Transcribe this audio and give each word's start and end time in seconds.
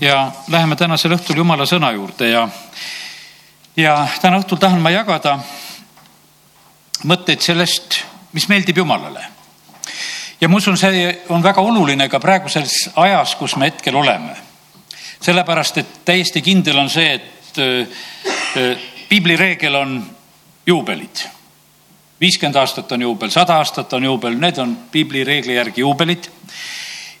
ja 0.00 0.32
läheme 0.48 0.76
tänasel 0.76 1.12
õhtul 1.16 1.36
Jumala 1.36 1.66
sõna 1.66 1.90
juurde 1.92 2.28
ja, 2.30 2.48
ja 3.76 3.94
täna 4.22 4.38
õhtul 4.38 4.60
tahan 4.60 4.80
ma 4.82 4.90
jagada 4.90 5.38
mõtteid 7.06 7.42
sellest, 7.42 8.00
mis 8.32 8.48
meeldib 8.48 8.78
Jumalale. 8.78 9.24
ja 10.40 10.48
ma 10.48 10.56
usun, 10.56 10.76
see 10.76 11.24
on 11.28 11.42
väga 11.42 11.60
oluline 11.60 12.08
ka 12.08 12.20
praeguses 12.20 12.90
ajas, 12.96 13.34
kus 13.34 13.56
me 13.56 13.70
hetkel 13.70 13.96
oleme. 13.96 14.36
sellepärast, 15.20 15.78
et 15.78 16.04
täiesti 16.04 16.42
kindel 16.42 16.78
on 16.78 16.90
see, 16.90 17.14
et 17.14 17.58
äh, 17.58 18.78
piibli 19.08 19.36
reegel 19.36 19.74
on 19.74 20.10
juubelid. 20.66 21.26
viiskümmend 22.20 22.56
aastat 22.56 22.92
on 22.92 23.02
juubel, 23.02 23.30
sada 23.30 23.56
aastat 23.56 23.92
on 23.92 24.04
juubel, 24.04 24.38
need 24.38 24.58
on 24.58 24.78
piibli 24.90 25.24
reegli 25.24 25.54
järgi 25.54 25.80
juubelid. 25.80 26.30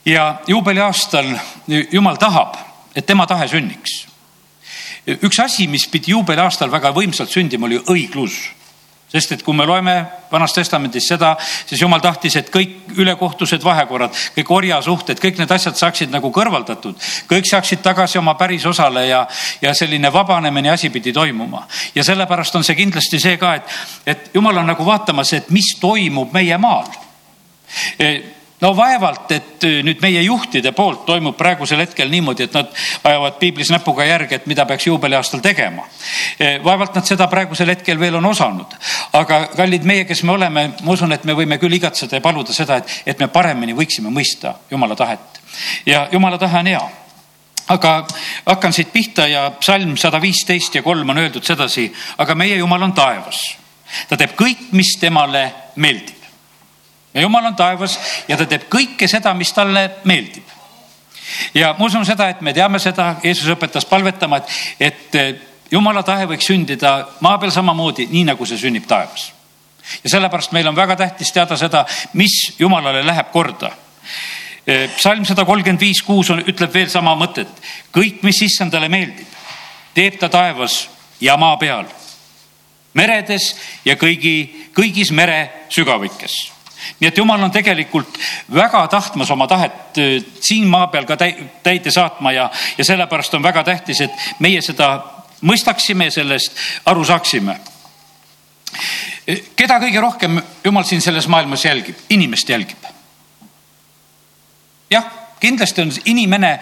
ja 0.04 0.40
juubeliaastal 0.46 1.34
Jumal 1.92 2.16
tahab, 2.16 2.67
et 2.98 3.06
tema 3.06 3.26
tahe 3.30 3.46
sünniks. 3.48 4.06
üks 5.22 5.38
asi, 5.40 5.66
mis 5.70 5.86
pidi 5.88 6.10
juubeliaastal 6.12 6.70
väga 6.70 6.90
võimsalt 6.92 7.30
sündima, 7.32 7.66
oli 7.66 7.78
õiglus 7.78 8.38
sest 9.08 9.32
et 9.32 9.42
kui 9.42 9.56
me 9.56 9.64
loeme 9.64 9.94
Vanas 10.28 10.52
Testamendis 10.52 11.06
seda, 11.08 11.30
siis 11.40 11.80
jumal 11.80 12.02
tahtis, 12.04 12.34
et 12.36 12.50
kõik 12.52 12.92
ülekohtused 13.00 13.64
vahekorrad, 13.64 14.12
kõik 14.36 14.50
orjasuhted, 14.52 15.20
kõik 15.22 15.40
need 15.40 15.52
asjad 15.54 15.78
saaksid 15.80 16.12
nagu 16.12 16.28
kõrvaldatud. 16.34 16.98
kõik 17.30 17.48
saaksid 17.48 17.80
tagasi 17.82 18.18
oma 18.20 18.34
pärisosale 18.36 19.06
ja, 19.08 19.22
ja 19.62 19.74
selline 19.74 20.12
vabanemine 20.12 20.70
asi 20.70 20.90
pidi 20.90 21.12
toimuma. 21.12 21.66
ja 21.94 22.04
sellepärast 22.04 22.60
on 22.60 22.64
see 22.64 22.76
kindlasti 22.76 23.20
see 23.20 23.36
ka, 23.40 23.54
et, 23.54 23.78
et 24.06 24.30
jumal 24.34 24.60
on 24.60 24.68
nagu 24.74 24.84
vaatamas, 24.84 25.32
et 25.32 25.50
mis 25.50 25.76
toimub 25.80 26.32
meie 26.32 26.58
maal 26.58 26.92
no 28.60 28.76
vaevalt, 28.76 29.30
et 29.32 29.64
äh, 29.64 29.78
nüüd 29.86 30.02
meie 30.02 30.22
juhtide 30.22 30.72
poolt 30.76 31.04
toimub 31.06 31.36
praegusel 31.38 31.82
hetkel 31.82 32.10
niimoodi, 32.10 32.48
et 32.48 32.56
nad 32.56 32.72
ajavad 33.06 33.38
piiblis 33.40 33.70
näpuga 33.70 34.06
järge, 34.08 34.40
et 34.40 34.46
mida 34.50 34.66
peaks 34.66 34.88
juubeliaastal 34.88 35.42
tegema. 35.44 35.86
Äh, 36.42 36.58
vaevalt 36.64 36.98
nad 36.98 37.06
seda 37.06 37.28
praegusel 37.30 37.70
hetkel 37.74 38.00
veel 38.00 38.18
on 38.18 38.30
osanud, 38.32 38.74
aga 39.18 39.44
kallid 39.56 39.86
meie, 39.88 40.06
kes 40.08 40.22
me 40.26 40.34
oleme, 40.34 40.68
ma 40.82 40.96
usun, 40.96 41.14
et 41.14 41.24
me 41.28 41.36
võime 41.38 41.60
küll 41.62 41.78
igatseda 41.78 42.18
ja 42.18 42.24
paluda 42.24 42.54
seda, 42.54 42.80
et, 42.82 43.02
et 43.14 43.20
me 43.22 43.30
paremini 43.32 43.76
võiksime 43.78 44.12
mõista 44.14 44.56
Jumala 44.70 44.96
tahet 44.98 45.42
ja 45.86 46.08
Jumala 46.12 46.38
tahe 46.38 46.58
on 46.58 46.72
hea 46.72 46.82
aga 47.68 47.92
hakkan 48.46 48.72
siit 48.72 48.92
pihta 48.92 49.26
ja 49.28 49.50
psalm 49.60 49.96
sada 49.96 50.20
viisteist 50.20 50.74
ja 50.74 50.82
kolm 50.82 51.10
on 51.10 51.18
öeldud 51.20 51.44
sedasi, 51.44 51.88
aga 52.18 52.34
meie 52.34 52.56
Jumal 52.56 52.82
on 52.82 52.92
taevas. 52.92 53.42
ta 54.08 54.16
teeb 54.16 54.36
kõik, 54.36 54.70
mis 54.72 54.96
temale 55.00 55.50
meeldib 55.76 56.17
ja 57.18 57.24
jumal 57.26 57.50
on 57.50 57.56
taevas 57.56 57.98
ja 58.28 58.36
ta 58.38 58.46
teeb 58.46 58.68
kõike 58.70 59.08
seda, 59.10 59.34
mis 59.34 59.50
talle 59.52 59.90
meeldib. 60.04 60.46
ja 61.54 61.74
ma 61.78 61.86
usun 61.86 62.06
seda, 62.06 62.28
et 62.30 62.40
me 62.40 62.54
teame 62.54 62.78
seda, 62.78 63.16
Jeesus 63.24 63.50
õpetas 63.56 63.86
palvetama, 63.88 64.38
et, 64.80 65.14
et 65.18 65.42
jumala 65.70 66.02
tahe 66.06 66.28
võiks 66.30 66.46
sündida 66.46 66.94
maa 67.20 67.38
peal 67.38 67.52
samamoodi, 67.52 68.06
nii 68.12 68.24
nagu 68.30 68.46
see 68.46 68.60
sünnib 68.60 68.86
taevas. 68.86 69.32
ja 70.04 70.10
sellepärast 70.14 70.52
meil 70.52 70.68
on 70.68 70.76
väga 70.76 70.96
tähtis 70.96 71.32
teada 71.32 71.56
seda, 71.56 71.84
mis 72.14 72.54
jumalale 72.58 73.02
läheb 73.06 73.32
korda 73.32 73.72
psalm 74.96 75.24
sada 75.24 75.46
kolmkümmend 75.48 75.80
viis, 75.80 76.02
kuus 76.04 76.30
on, 76.30 76.42
ütleb 76.44 76.72
veel 76.74 76.90
sama 76.92 77.14
mõtet. 77.16 77.48
kõik, 77.92 78.22
mis 78.22 78.42
issandale 78.44 78.88
meeldib, 78.88 79.26
teeb 79.94 80.18
ta 80.20 80.28
taevas 80.28 80.88
ja 81.20 81.36
maa 81.36 81.56
peal, 81.56 81.88
meredes 82.94 83.54
ja 83.84 83.96
kõigi, 83.96 84.68
kõigis 84.76 85.10
mere 85.10 85.66
sügavikes 85.72 86.57
nii 87.00 87.08
et 87.08 87.18
jumal 87.18 87.42
on 87.42 87.50
tegelikult 87.50 88.18
väga 88.54 88.86
tahtmas 88.88 89.30
oma 89.30 89.46
tahet 89.46 89.98
äh, 89.98 90.24
siin 90.40 90.66
maa 90.66 90.86
peal 90.86 91.06
ka 91.06 91.16
täide 91.16 91.90
saatma 91.90 92.32
ja, 92.32 92.50
ja 92.78 92.84
sellepärast 92.84 93.34
on 93.34 93.42
väga 93.42 93.64
tähtis, 93.64 94.00
et 94.00 94.28
meie 94.38 94.62
seda 94.62 94.90
mõistaksime 95.40 96.08
ja 96.08 96.10
sellest 96.10 96.52
aru 96.86 97.04
saaksime. 97.04 97.58
keda 99.56 99.78
kõige 99.80 100.00
rohkem 100.00 100.40
jumal 100.64 100.84
siin 100.84 101.02
selles 101.02 101.28
maailmas 101.28 101.64
jälgib? 101.64 101.96
inimest 102.10 102.48
jälgib. 102.48 102.84
jah, 104.90 105.04
kindlasti 105.40 105.82
on 105.82 105.92
inimene 106.04 106.58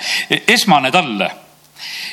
esmane 0.49 0.91
talle 0.91 1.31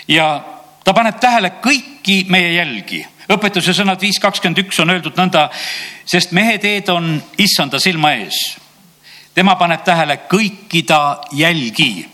ja 0.08 0.44
ta 0.84 0.94
paneb 0.94 1.20
tähele 1.20 1.54
kõiki 1.64 2.26
meie 2.30 2.54
jälgi 2.54 3.06
õpetuse 3.32 3.74
sõnad 3.76 4.02
viis 4.02 4.20
kakskümmend 4.22 4.64
üks 4.66 4.80
on 4.84 4.92
öeldud 4.94 5.16
nõnda, 5.18 5.48
sest 6.06 6.34
mehe 6.36 6.58
teed 6.62 6.90
on 6.94 7.16
issanda 7.38 7.80
silma 7.80 8.14
ees. 8.20 8.58
tema 9.34 9.56
paneb 9.56 9.84
tähele 9.84 10.20
kõiki 10.30 10.84
ta 10.86 11.22
jälgi. 11.32 12.10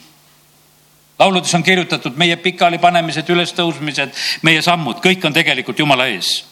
lauludes 1.20 1.53
on 1.53 1.64
kirjutatud 1.64 2.16
meie 2.16 2.36
pikalipanemised, 2.36 3.30
ülestõusmised, 3.30 4.14
meie 4.42 4.62
sammud, 4.62 5.02
kõik 5.03 5.25
on 5.25 5.34
tegelikult 5.34 5.80
jumala 5.80 6.08
ees. 6.08 6.46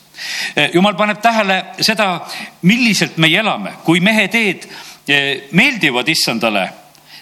jumal 0.74 0.96
paneb 0.96 1.22
tähele 1.22 1.66
seda, 1.80 2.28
milliselt 2.62 3.18
meie 3.18 3.40
elame, 3.40 3.74
kui 3.84 4.00
mehe 4.00 4.28
teed 4.28 4.68
eh, 5.08 5.48
meeldivad 5.52 6.08
issandale, 6.08 6.70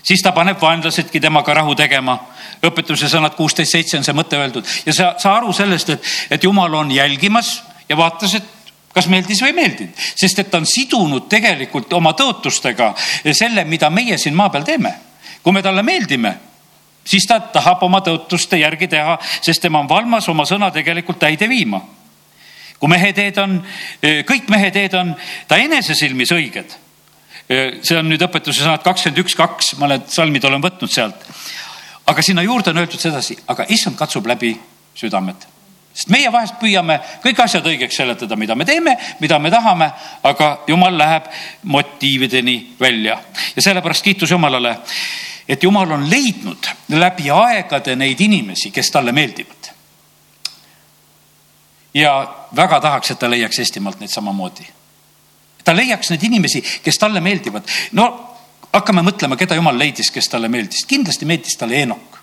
siis 0.06 0.22
ta 0.22 0.32
paneb 0.32 0.62
vaenlasedki 0.62 1.20
temaga 1.20 1.54
rahu 1.60 1.76
tegema 1.76 2.20
õpetuse 2.66 3.10
sõnad 3.12 3.36
kuusteist, 3.36 3.72
seitse 3.72 3.98
on 3.98 4.06
see 4.06 4.16
mõte 4.16 4.38
öeldud 4.40 4.68
ja 4.86 4.94
sa, 4.94 5.14
sa 5.20 5.36
aru 5.40 5.54
sellest, 5.54 5.96
et, 5.96 6.12
et 6.38 6.44
jumal 6.44 6.74
on 6.74 6.92
jälgimas 6.94 7.58
ja 7.90 7.98
vaatas, 7.98 8.38
et 8.38 8.54
kas 8.96 9.10
meeldis 9.12 9.42
või 9.44 9.52
ei 9.52 9.58
meeldinud, 9.60 10.04
sest 10.16 10.40
et 10.40 10.52
ta 10.52 10.62
on 10.62 10.68
sidunud 10.70 11.28
tegelikult 11.32 11.94
oma 11.98 12.14
tõotustega 12.16 12.94
selle, 13.26 13.66
mida 13.68 13.90
meie 13.92 14.18
siin 14.22 14.36
maa 14.38 14.50
peal 14.54 14.64
teeme. 14.64 14.94
kui 15.44 15.54
me 15.54 15.62
talle 15.62 15.84
meeldime, 15.84 16.32
siis 17.06 17.28
ta 17.28 17.40
tahab 17.40 17.84
oma 17.84 18.00
tõotuste 18.02 18.58
järgi 18.58 18.88
teha, 18.88 19.18
sest 19.42 19.62
tema 19.62 19.80
on 19.80 19.90
valmas 19.90 20.30
oma 20.30 20.46
sõna 20.46 20.72
tegelikult 20.72 21.20
täide 21.20 21.50
viima. 21.50 21.82
kui 22.80 22.90
mehe 22.90 23.14
teed 23.14 23.38
on, 23.38 23.60
kõik 24.02 24.50
mehe 24.50 24.72
teed 24.72 24.94
on 24.94 25.16
ta 25.48 25.58
enese 25.58 25.96
silmis 25.96 26.32
õiged. 26.32 26.85
See 27.48 27.98
on 27.98 28.10
nüüd 28.10 28.22
õpetuse 28.26 28.64
sõnad 28.64 28.84
kakskümmend 28.84 29.22
üks, 29.22 29.36
kaks, 29.38 29.76
ma 29.78 29.90
need 29.92 30.08
salmid 30.10 30.46
olen 30.50 30.64
võtnud 30.64 30.92
sealt 30.92 31.28
aga 32.06 32.22
sinna 32.22 32.42
juurde 32.42 32.70
on 32.70 32.78
öeldud 32.78 33.02
sedasi, 33.02 33.38
aga 33.48 33.66
issand 33.70 33.98
katsub 33.98 34.28
läbi 34.28 34.54
südamed 34.96 35.46
sest 35.96 36.12
meie 36.12 36.32
vahest 36.32 36.58
püüame 36.60 36.98
kõik 37.24 37.40
asjad 37.40 37.66
õigeks 37.72 37.96
seletada, 37.96 38.36
mida 38.36 38.56
me 38.56 38.66
teeme, 38.68 38.98
mida 39.20 39.40
me 39.40 39.52
tahame, 39.52 39.88
aga 40.28 40.50
jumal 40.68 40.98
läheb 40.98 41.30
motiivideni 41.72 42.58
välja 42.80 43.16
ja 43.56 43.62
sellepärast 43.64 44.04
kiitus 44.04 44.32
Jumalale, 44.32 44.76
et 45.48 45.64
Jumal 45.64 45.92
on 45.96 46.10
leidnud 46.10 46.68
läbi 46.90 47.30
aegade 47.32 47.96
neid 47.96 48.22
inimesi, 48.22 48.72
kes 48.76 48.92
talle 48.92 49.12
meeldivad. 49.16 49.72
ja 51.94 52.12
väga 52.56 52.82
tahaks, 52.82 53.12
et 53.12 53.20
ta 53.20 53.30
leiaks 53.30 53.60
Eestimaalt 53.60 54.00
neid 54.00 54.12
samamoodi. 54.12 54.68
Ta 55.66 55.76
leiaks 55.76 56.14
neid 56.14 56.24
inimesi, 56.24 56.62
kes 56.84 57.02
talle 57.02 57.22
meeldivad. 57.22 57.68
no 57.98 58.08
hakkame 58.76 59.04
mõtlema, 59.06 59.38
keda 59.40 59.58
jumal 59.58 59.78
leidis, 59.80 60.12
kes 60.12 60.30
talle 60.30 60.50
meeldis. 60.52 60.86
kindlasti 60.86 61.26
meeldis 61.26 61.58
talle 61.58 61.82
Eenok. 61.82 62.20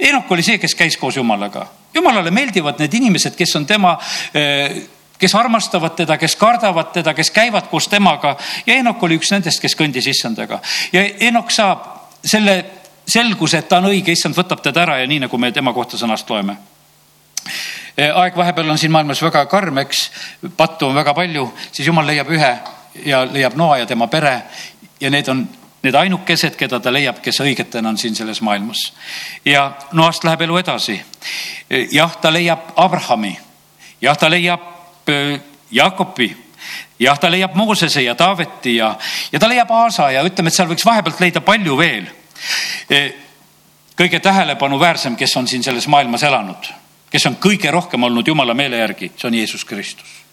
Eenok 0.00 0.30
oli 0.30 0.44
see, 0.46 0.58
kes 0.58 0.74
käis 0.74 0.96
koos 0.96 1.16
jumalaga. 1.16 1.66
jumalale 1.94 2.30
meeldivad 2.30 2.78
need 2.78 2.94
inimesed, 2.94 3.36
kes 3.36 3.56
on 3.56 3.66
tema, 3.66 3.98
eh, 4.34 4.82
kes 5.18 5.34
armastavad 5.34 5.96
teda, 5.96 6.18
kes 6.18 6.36
kardavad 6.36 6.92
teda, 6.92 7.14
kes 7.14 7.30
käivad 7.30 7.68
koos 7.70 7.88
temaga 7.88 8.36
ja 8.66 8.74
Eenok 8.74 9.02
oli 9.02 9.18
üks 9.18 9.30
nendest, 9.32 9.60
kes 9.60 9.76
kõndis 9.76 10.08
issandaga 10.08 10.60
ja 10.92 11.04
Eenok 11.20 11.50
saab 11.50 11.86
selle 12.24 12.64
selguse, 13.06 13.58
et 13.58 13.68
ta 13.68 13.78
on 13.78 13.90
õige, 13.92 14.12
issand 14.12 14.34
võtab 14.34 14.60
teda 14.62 14.82
ära 14.82 14.98
ja 14.98 15.06
nii 15.06 15.22
nagu 15.24 15.38
me 15.38 15.52
tema 15.52 15.72
kohta 15.72 15.96
sõnast 15.96 16.30
loeme 16.30 16.56
aeg 17.96 18.36
vahepeal 18.36 18.70
on 18.70 18.78
siin 18.78 18.92
maailmas 18.92 19.22
väga 19.22 19.46
karm, 19.46 19.78
eks, 19.78 20.10
pattu 20.56 20.86
on 20.86 20.94
väga 20.94 21.14
palju, 21.14 21.46
siis 21.72 21.88
jumal 21.88 22.06
leiab 22.06 22.30
ühe 22.30 22.52
ja 23.04 23.24
leiab 23.24 23.56
Noa 23.56 23.78
ja 23.78 23.86
tema 23.86 24.06
pere 24.12 24.42
ja 25.00 25.10
need 25.10 25.28
on 25.28 25.46
need 25.86 25.94
ainukesed, 25.94 26.56
keda 26.58 26.80
ta 26.82 26.90
leiab, 26.92 27.20
kes 27.22 27.40
õigetena 27.44 27.92
on 27.92 27.98
siin 27.98 28.16
selles 28.16 28.40
maailmas. 28.42 28.92
ja 29.44 29.70
Noast 29.92 30.24
läheb 30.24 30.42
elu 30.46 30.56
edasi. 30.58 31.00
jah, 31.92 32.16
ta 32.20 32.32
leiab 32.32 32.72
Abrahami, 32.76 33.36
jah, 34.00 34.16
ta 34.16 34.30
leiab 34.30 35.08
äh, 35.08 35.40
Jaakopi, 35.70 36.30
jah, 36.98 37.18
ta 37.18 37.30
leiab 37.30 37.54
Moosese 37.54 38.02
ja 38.02 38.14
Taaveti 38.14 38.76
ja, 38.76 38.96
ja 39.32 39.38
ta 39.38 39.48
leiab 39.48 39.70
Aasa 39.70 40.10
ja 40.10 40.24
ütleme, 40.26 40.48
et 40.48 40.54
seal 40.54 40.68
võiks 40.70 40.86
vahepealt 40.86 41.20
leida 41.20 41.40
palju 41.40 41.76
veel. 41.78 42.08
Kõige 43.96 44.20
tähelepanuväärsem, 44.20 45.16
kes 45.16 45.36
on 45.36 45.48
siin 45.48 45.64
selles 45.64 45.86
maailmas 45.88 46.22
elanud, 46.22 46.68
kes 47.16 47.26
on 47.32 47.40
kõige 47.40 47.72
rohkem 47.72 48.02
olnud 48.04 48.28
jumala 48.28 48.54
meele 48.54 48.84
järgi, 48.84 49.14
see 49.16 49.30
on 49.30 49.40
Jeesus 49.40 49.64
Kristus 49.64 50.26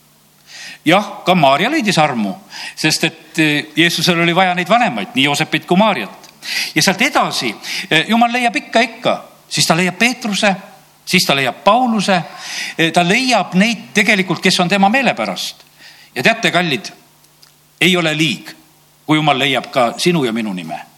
jah, 0.86 1.24
ka 1.26 1.36
Maarja 1.36 1.72
leidis 1.72 1.98
armu, 1.98 2.34
sest 2.76 3.04
et 3.08 3.40
eh, 3.40 3.72
Jeesusel 3.76 4.20
oli 4.20 4.36
vaja 4.36 4.56
neid 4.56 4.70
vanemaid, 4.70 5.16
nii 5.16 5.26
Joosepit 5.30 5.66
kui 5.66 5.78
Maarjat. 5.78 6.32
ja 6.76 6.82
sealt 6.84 7.02
edasi 7.02 7.54
eh, 7.90 8.06
jumal 8.08 8.32
leiab 8.32 8.56
ikka, 8.56 8.80
ikka, 8.80 9.16
siis 9.50 9.68
ta 9.68 9.78
leiab 9.78 9.98
Peetruse, 10.00 10.56
siis 11.06 11.26
ta 11.28 11.36
leiab 11.36 11.64
Pauluse. 11.64 12.22
Eh, 12.78 12.92
ta 12.92 13.04
leiab 13.08 13.56
neid 13.56 13.92
tegelikult, 13.94 14.42
kes 14.42 14.60
on 14.60 14.70
tema 14.70 14.90
meele 14.90 15.14
pärast. 15.14 15.64
ja 16.16 16.24
teate, 16.24 16.52
kallid, 16.52 16.92
ei 17.82 17.98
ole 17.98 18.18
liig, 18.18 18.52
kui 19.06 19.18
jumal 19.18 19.40
leiab 19.40 19.72
ka 19.72 19.94
sinu 19.98 20.24
ja 20.26 20.34
minu 20.34 20.54
nime. 20.54 20.93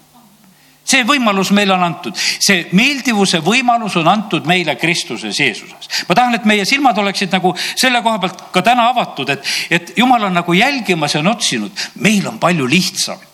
See 0.85 1.03
võimalus 1.07 1.51
meile 1.55 1.73
on 1.75 1.83
antud, 1.83 2.15
see 2.15 2.67
meeldivuse 2.77 3.41
võimalus 3.45 3.97
on 3.99 4.07
antud 4.09 4.45
meile 4.47 4.77
Kristuses 4.79 5.39
Jeesuses. 5.39 6.05
ma 6.09 6.15
tahan, 6.15 6.35
et 6.37 6.45
meie 6.45 6.65
silmad 6.65 6.97
oleksid 6.97 7.33
nagu 7.33 7.55
selle 7.75 8.01
koha 8.05 8.19
pealt 8.21 8.43
ka 8.53 8.61
täna 8.65 8.89
avatud, 8.93 9.29
et, 9.33 9.53
et 9.69 9.93
jumal 9.97 10.29
on 10.29 10.37
nagu 10.37 10.53
jälgimas 10.53 11.15
ja 11.15 11.23
on 11.23 11.33
otsinud, 11.33 11.87
meil 11.95 12.27
on 12.27 12.39
palju 12.39 12.67
lihtsam 12.69 13.31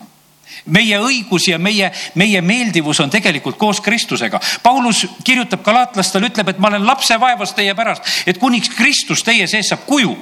meie 0.66 0.98
õigus 1.02 1.48
ja 1.50 1.58
meie, 1.58 1.92
meie 2.16 2.42
meeldivus 2.46 3.00
on 3.02 3.10
tegelikult 3.10 3.58
koos 3.58 3.80
Kristusega. 3.82 4.40
Paulus 4.62 5.08
kirjutab 5.26 5.64
galaatlastele, 5.66 6.30
ütleb, 6.30 6.52
et 6.52 6.60
ma 6.62 6.70
olen 6.70 6.86
lapsevaevas 6.86 7.56
teie 7.58 7.74
pärast, 7.74 8.06
et 8.30 8.38
kuniks 8.38 8.70
Kristus 8.78 9.24
teie 9.26 9.48
sees 9.50 9.72
saab 9.72 9.88
kuju 9.90 10.14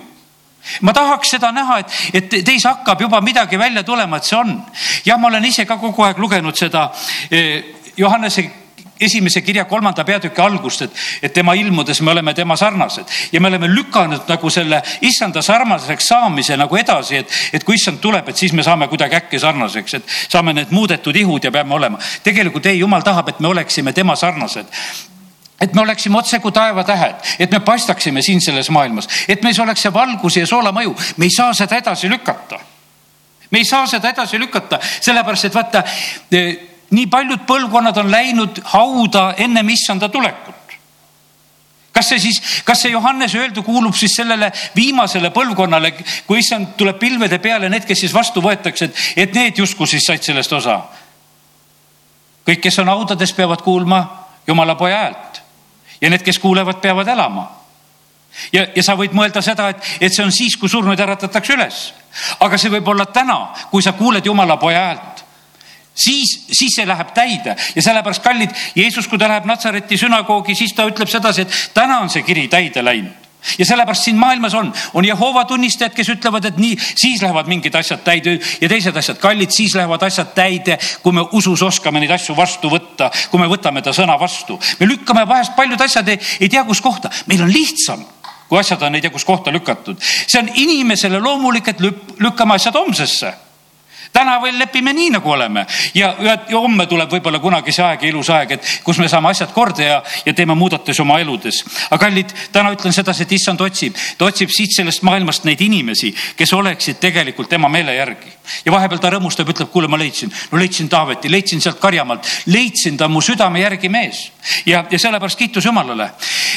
ma 0.81 0.93
tahaks 0.93 1.35
seda 1.35 1.51
näha, 1.51 1.79
et, 1.79 1.99
et 2.13 2.39
teis 2.45 2.65
hakkab 2.65 3.01
juba 3.01 3.21
midagi 3.21 3.59
välja 3.59 3.83
tulema, 3.83 4.17
et 4.17 4.23
see 4.23 4.37
on. 4.37 4.55
jah, 5.05 5.19
ma 5.19 5.27
olen 5.27 5.45
ise 5.45 5.65
ka 5.65 5.77
kogu 5.77 6.03
aeg 6.03 6.17
lugenud 6.17 6.55
seda 6.55 6.89
eh, 7.31 7.75
Johannese 7.97 8.49
esimese 8.99 9.41
kirja 9.41 9.65
kolmanda 9.65 10.03
peatüki 10.03 10.41
algust, 10.41 10.81
et, 10.81 10.95
et 11.21 11.33
tema 11.33 11.53
ilmudes 11.55 12.01
me 12.01 12.11
oleme 12.11 12.33
tema 12.33 12.55
sarnased 12.59 13.05
ja 13.31 13.41
me 13.41 13.47
oleme 13.47 13.69
lükanud 13.71 14.27
nagu 14.27 14.49
selle 14.49 14.81
issanda 15.01 15.41
sarnaseks 15.41 16.09
saamise 16.11 16.57
nagu 16.59 16.77
edasi, 16.77 17.21
et, 17.23 17.37
et 17.53 17.63
kui 17.63 17.79
issand 17.79 18.01
tuleb, 18.03 18.29
et 18.29 18.37
siis 18.37 18.53
me 18.53 18.63
saame 18.63 18.89
kuidagi 18.91 19.15
äkki 19.21 19.39
sarnaseks, 19.39 19.93
et 19.99 20.17
saame 20.27 20.53
need 20.53 20.75
muudetud 20.75 21.15
ihud 21.15 21.43
ja 21.43 21.51
peame 21.51 21.75
olema. 21.75 21.99
tegelikult 22.23 22.65
ei, 22.65 22.79
jumal 22.79 23.05
tahab, 23.07 23.29
et 23.29 23.39
me 23.39 23.47
oleksime 23.47 23.93
tema 23.93 24.15
sarnased 24.19 24.67
et 25.59 25.73
me 25.73 25.81
oleksime 25.81 26.17
otse 26.17 26.39
kui 26.39 26.51
taevatähed, 26.51 27.15
et 27.39 27.51
me 27.51 27.59
paistaksime 27.59 28.21
siin 28.21 28.41
selles 28.41 28.69
maailmas, 28.69 29.07
et 29.27 29.43
meis 29.43 29.59
oleks 29.59 29.81
see 29.85 29.93
valguse 29.93 30.43
ja 30.43 30.47
soola 30.47 30.71
mõju, 30.75 30.95
me 31.17 31.27
ei 31.27 31.35
saa 31.35 31.53
seda 31.53 31.77
edasi 31.77 32.09
lükata. 32.09 32.59
me 33.51 33.57
ei 33.57 33.65
saa 33.65 33.87
seda 33.87 34.09
edasi 34.09 34.39
lükata, 34.39 34.79
sellepärast 35.01 35.45
et 35.45 35.55
vaata, 35.55 35.83
eh, 36.31 36.55
nii 36.91 37.07
paljud 37.07 37.45
põlvkonnad 37.47 37.97
on 37.97 38.11
läinud 38.11 38.61
hauda 38.63 39.33
ennem 39.37 39.69
issanda 39.69 40.09
tulekut 40.09 40.55
kas 41.99 42.13
see 42.13 42.19
siis, 42.19 42.39
kas 42.63 42.79
see 42.81 42.93
Johannese 42.93 43.39
öeldu 43.41 43.63
kuulub 43.63 43.95
siis 43.97 44.13
sellele 44.15 44.51
viimasele 44.75 45.33
põlvkonnale, 45.35 45.91
kui 46.27 46.39
issand 46.39 46.77
tuleb 46.79 46.99
pilvede 46.99 47.41
peale, 47.43 47.67
need, 47.69 47.83
kes 47.83 48.05
siis 48.05 48.13
vastu 48.15 48.43
võetakse, 48.45 48.87
et, 48.87 49.03
et 49.25 49.35
need 49.35 49.59
justkui 49.59 49.87
siis 49.89 50.07
said 50.07 50.23
sellest 50.23 50.53
osa. 50.55 50.79
kõik, 52.47 52.61
kes 52.63 52.79
on 52.79 52.87
haudades, 52.87 53.33
peavad 53.33 53.61
kuulma 53.65 53.99
Jumala 54.47 54.73
poja 54.75 55.03
häält 55.03 55.41
ja 56.01 56.09
need, 56.09 56.23
kes 56.23 56.39
kuulevad, 56.39 56.81
peavad 56.81 57.07
elama. 57.07 57.47
ja, 58.53 58.67
ja 58.75 58.83
sa 58.83 58.95
võid 58.95 59.15
mõelda 59.15 59.41
seda, 59.41 59.69
et, 59.69 59.87
et 60.01 60.13
see 60.13 60.25
on 60.25 60.31
siis, 60.31 60.57
kui 60.57 60.69
surnuid 60.69 60.99
äratatakse 60.99 61.53
üles. 61.53 61.93
aga 62.39 62.57
see 62.57 62.71
võib 62.71 62.87
olla 62.87 63.05
täna, 63.05 63.39
kui 63.71 63.81
sa 63.81 63.93
kuuled 63.97 64.25
Jumala 64.25 64.57
poja 64.57 64.85
häält 64.87 65.25
siis, 65.99 66.45
siis 66.51 66.75
see 66.75 66.87
läheb 66.87 67.13
täide 67.13 67.55
ja 67.75 67.81
sellepärast, 67.81 68.23
kallid, 68.23 68.53
Jeesus, 68.75 69.07
kui 69.07 69.19
ta 69.19 69.27
läheb 69.27 69.45
Natsareti 69.49 69.97
sünagoogi, 69.97 70.55
siis 70.55 70.73
ta 70.73 70.87
ütleb 70.87 71.09
sedasi, 71.11 71.41
et 71.41 71.73
täna 71.73 71.99
on 72.03 72.09
see 72.09 72.23
kiri 72.23 72.47
täide 72.47 72.83
läinud 72.85 73.28
ja 73.57 73.65
sellepärast 73.65 74.03
siin 74.03 74.17
maailmas 74.17 74.53
on, 74.53 74.73
on 74.93 75.05
Jehova 75.05 75.45
tunnistajad, 75.45 75.93
kes 75.95 76.09
ütlevad, 76.15 76.45
et 76.45 76.57
nii, 76.57 76.77
siis 76.79 77.21
lähevad 77.21 77.47
mingid 77.47 77.75
asjad 77.75 78.03
täide 78.03 78.37
ja 78.61 78.69
teised 78.69 78.95
asjad 78.97 79.19
kallid, 79.21 79.51
siis 79.55 79.75
lähevad 79.75 80.03
asjad 80.07 80.33
täide, 80.35 80.77
kui 81.03 81.15
me 81.15 81.25
usus 81.37 81.63
oskame 81.63 82.01
neid 82.03 82.13
asju 82.15 82.35
vastu 82.37 82.71
võtta, 82.71 83.11
kui 83.31 83.41
me 83.41 83.49
võtame 83.51 83.83
ta 83.85 83.93
sõna 83.95 84.19
vastu. 84.19 84.59
me 84.79 84.87
lükkame 84.87 85.27
vahest 85.27 85.55
paljud 85.55 85.81
asjad 85.81 86.07
ei, 86.07 86.19
ei 86.39 86.49
tea, 86.49 86.63
kus 86.63 86.81
kohta, 86.81 87.11
meil 87.27 87.43
on 87.43 87.53
lihtsam 87.53 88.05
kui 88.49 88.57
asjad 88.59 88.81
on 88.81 88.95
ei 88.95 89.01
tea 89.01 89.13
kus 89.13 89.25
kohta 89.25 89.51
lükatud. 89.51 89.97
see 90.01 90.41
on 90.41 90.49
inimesele 90.55 91.19
loomulik, 91.19 91.67
et 91.67 91.79
lükkame 92.19 92.55
asjad 92.55 92.75
homsesse 92.75 93.33
täna 94.13 94.37
veel 94.41 94.57
lepime 94.59 94.93
nii, 94.93 95.09
nagu 95.15 95.31
oleme. 95.31 95.65
Ja, 95.93 96.13
ja, 96.19 96.37
ja 96.49 96.59
homme 96.59 96.85
tuleb 96.89 97.11
võib-olla 97.11 97.39
kunagi 97.39 97.73
see 97.75 97.85
aeg 97.85 98.03
ja 98.03 98.09
ilus 98.11 98.29
aeg, 98.33 98.55
et 98.57 98.69
kus 98.83 98.99
me 99.01 99.09
saame 99.11 99.31
asjad 99.31 99.53
korda 99.55 99.85
ja, 99.85 99.99
ja 100.25 100.33
teeme 100.33 100.55
muudatusi 100.57 101.01
oma 101.01 101.19
eludes. 101.21 101.61
aga 101.89 101.99
kallid, 102.05 102.33
täna 102.51 102.73
ütlen 102.75 102.95
sedasi, 102.95 103.23
et 103.23 103.35
issand 103.37 103.61
otsib, 103.61 103.97
ta 104.17 104.29
otsib 104.29 104.51
siit 104.53 104.75
sellest 104.75 105.03
maailmast 105.07 105.45
neid 105.47 105.61
inimesi, 105.61 106.13
kes 106.35 106.53
oleksid 106.53 106.99
tegelikult 107.01 107.49
tema 107.49 107.69
meele 107.69 107.95
järgi. 107.95 108.33
ja 108.65 108.71
vahepeal 108.71 108.99
ta 108.99 109.13
rõõmustab, 109.13 109.49
ütleb, 109.53 109.69
kuule, 109.71 109.87
ma 109.87 109.97
leidsin, 109.97 110.31
no 110.51 110.59
leidsin 110.59 110.89
Taaveti, 110.89 111.31
leidsin 111.31 111.61
sealt 111.61 111.79
Karjamaalt, 111.79 112.27
leidsin 112.45 112.97
ta 112.97 113.07
mu 113.07 113.21
südame 113.21 113.61
järgi 113.61 113.89
mees. 113.89 114.29
Ja, 114.65 114.85
ja 114.89 114.99
sellepärast 114.99 115.37
kiitus 115.37 115.65
Jumalale. 115.65 116.11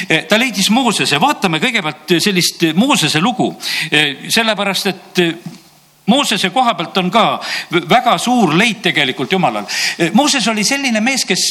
Eh, 0.09 0.25
ta 0.29 0.39
leidis 0.39 0.71
Moosese, 0.71 1.21
vaatame 1.21 1.61
kõigepealt 1.61 2.17
sellist 2.19 2.65
Moosese 2.75 3.21
lugu, 3.21 3.53
eh, 3.91 4.31
sellepärast 4.33 4.87
et 4.87 5.21
Moosese 6.07 6.51
koha 6.51 6.75
pealt 6.75 6.97
on 6.99 7.11
ka 7.11 7.41
väga 7.71 8.17
suur 8.19 8.57
leid 8.59 8.81
tegelikult 8.83 9.33
Jumalal. 9.33 9.67
Mooses 10.13 10.49
oli 10.49 10.65
selline 10.65 11.01
mees, 11.01 11.25
kes 11.25 11.45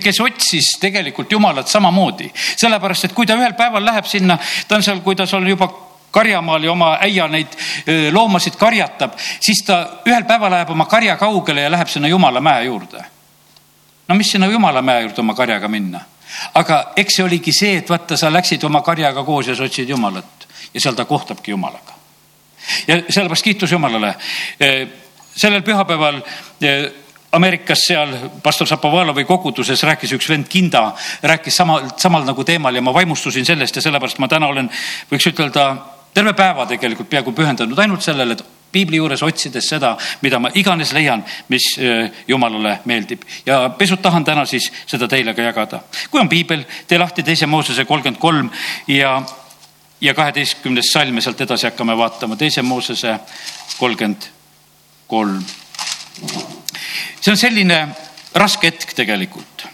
kes 0.00 0.20
otsis 0.20 0.76
tegelikult 0.80 1.32
Jumalat 1.32 1.68
samamoodi, 1.68 2.30
sellepärast 2.56 3.08
et 3.08 3.12
kui 3.12 3.26
ta 3.26 3.34
ühel 3.36 3.56
päeval 3.58 3.84
läheb 3.84 4.06
sinna, 4.08 4.38
ta 4.68 4.78
on 4.78 4.84
seal, 4.86 5.02
kui 5.04 5.16
ta 5.18 5.26
seal 5.26 5.46
juba 5.48 5.68
karjamaal 6.12 6.64
ja 6.64 6.72
oma 6.72 6.92
äia 7.02 7.26
neid 7.28 7.56
loomasid 8.12 8.56
karjatab, 8.60 9.16
siis 9.40 9.64
ta 9.66 9.82
ühel 10.06 10.24
päeval 10.28 10.52
läheb 10.52 10.70
oma 10.70 10.86
karja 10.86 11.16
kaugele 11.20 11.66
ja 11.66 11.70
läheb 11.72 11.88
sinna 11.88 12.08
Jumala 12.08 12.40
mäe 12.40 12.64
juurde. 12.64 13.04
no 14.08 14.14
mis 14.14 14.30
sinna 14.30 14.46
Jumala 14.46 14.82
mäe 14.82 15.02
juurde 15.02 15.20
oma 15.20 15.34
karjaga 15.34 15.68
minna? 15.68 16.00
aga 16.54 16.92
eks 16.96 17.16
see 17.16 17.24
oligi 17.24 17.52
see, 17.52 17.76
et 17.76 17.90
vaata, 17.90 18.16
sa 18.16 18.32
läksid 18.32 18.64
oma 18.64 18.80
karjaga 18.82 19.24
koos 19.24 19.48
ja 19.48 19.56
sa 19.56 19.64
otsid 19.64 19.88
Jumalat 19.88 20.48
ja 20.74 20.80
seal 20.80 20.94
ta 20.94 21.04
kohtabki 21.04 21.50
Jumalaga 21.50 22.01
ja 22.86 22.98
sellepärast 23.08 23.44
kiitus 23.44 23.72
Jumalale. 23.72 24.14
E, 24.60 24.72
sellel 25.36 25.62
pühapäeval 25.62 26.20
e, 26.60 26.74
Ameerikas 27.32 27.86
seal 27.86 28.10
pastor 28.42 28.68
Zapovalovi 28.68 29.24
koguduses 29.24 29.82
rääkis 29.88 30.12
üks 30.12 30.28
vend 30.28 30.50
Kinda, 30.52 30.90
rääkis 31.22 31.56
samal, 31.56 31.86
samal 31.96 32.26
nagu 32.28 32.44
teemal 32.44 32.76
ja 32.76 32.82
ma 32.84 32.92
vaimustusin 32.92 33.46
sellest 33.48 33.76
ja 33.76 33.82
sellepärast 33.82 34.20
ma 34.20 34.28
täna 34.28 34.50
olen, 34.52 34.68
võiks 35.08 35.30
ütelda, 35.30 35.70
terve 36.12 36.34
päeva 36.36 36.66
tegelikult 36.68 37.08
peaaegu 37.08 37.32
pühendanud 37.32 37.78
ainult 37.80 38.04
sellele, 38.04 38.36
et 38.36 38.44
piibli 38.72 39.00
juures 39.00 39.22
otsides 39.24 39.68
seda, 39.68 39.94
mida 40.20 40.40
ma 40.40 40.50
iganes 40.60 40.92
leian, 40.92 41.24
mis 41.52 41.72
e, 41.80 42.10
Jumalale 42.28 42.78
meeldib 42.84 43.24
ja 43.46 43.62
pisut 43.78 44.02
tahan 44.04 44.28
täna 44.28 44.44
siis 44.48 44.68
seda 44.84 45.08
teile 45.08 45.32
ka 45.34 45.48
jagada. 45.48 45.80
kui 46.10 46.20
on 46.20 46.28
piibel, 46.28 46.66
tee 46.88 47.00
lahti 47.00 47.24
teise 47.24 47.46
Moosese 47.46 47.84
kolmkümmend 47.88 48.20
kolm 48.20 48.50
ja 48.88 49.22
ja 50.02 50.14
kaheteistkümnes 50.14 50.90
salm 50.92 51.16
ja 51.16 51.22
sealt 51.22 51.40
edasi 51.40 51.68
hakkame 51.70 51.96
vaatama 51.96 52.36
teise 52.36 52.62
Moosese 52.62 53.18
kolmkümmend 53.78 54.22
kolm. 55.06 55.44
see 57.20 57.30
on 57.30 57.38
selline 57.38 57.88
raske 58.34 58.66
hetk 58.66 58.94
tegelikult. 58.98 59.66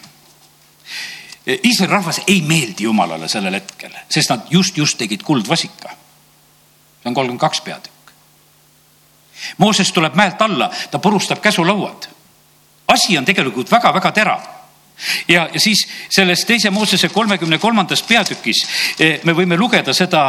Iisraeli 1.48 1.92
rahvas 1.92 2.20
ei 2.26 2.42
meeldi 2.44 2.84
Jumalale 2.84 3.28
sellel 3.28 3.56
hetkel, 3.56 3.94
sest 4.10 4.30
nad 4.30 4.50
just, 4.50 4.76
just 4.76 4.98
tegid 4.98 5.24
kuldvasika. 5.24 5.88
see 5.88 7.08
on 7.08 7.14
kolmkümmend 7.14 7.40
kaks 7.40 7.60
peatükk. 7.60 8.12
Mooses 9.58 9.92
tuleb 9.92 10.14
mäelt 10.14 10.42
alla, 10.42 10.70
ta 10.90 10.98
purustab 10.98 11.40
käsulauad. 11.40 12.08
asi 12.88 13.18
on 13.18 13.24
tegelikult 13.24 13.70
väga-väga 13.70 14.12
terav 14.12 14.57
ja, 15.28 15.48
ja 15.52 15.60
siis 15.60 15.88
selles 16.10 16.44
teise 16.44 16.70
Moosese 16.70 17.08
kolmekümne 17.08 17.58
kolmandas 17.58 18.02
peatükis 18.02 18.64
eh, 19.00 19.20
me 19.24 19.32
võime 19.32 19.56
lugeda 19.56 19.92
seda, 19.94 20.22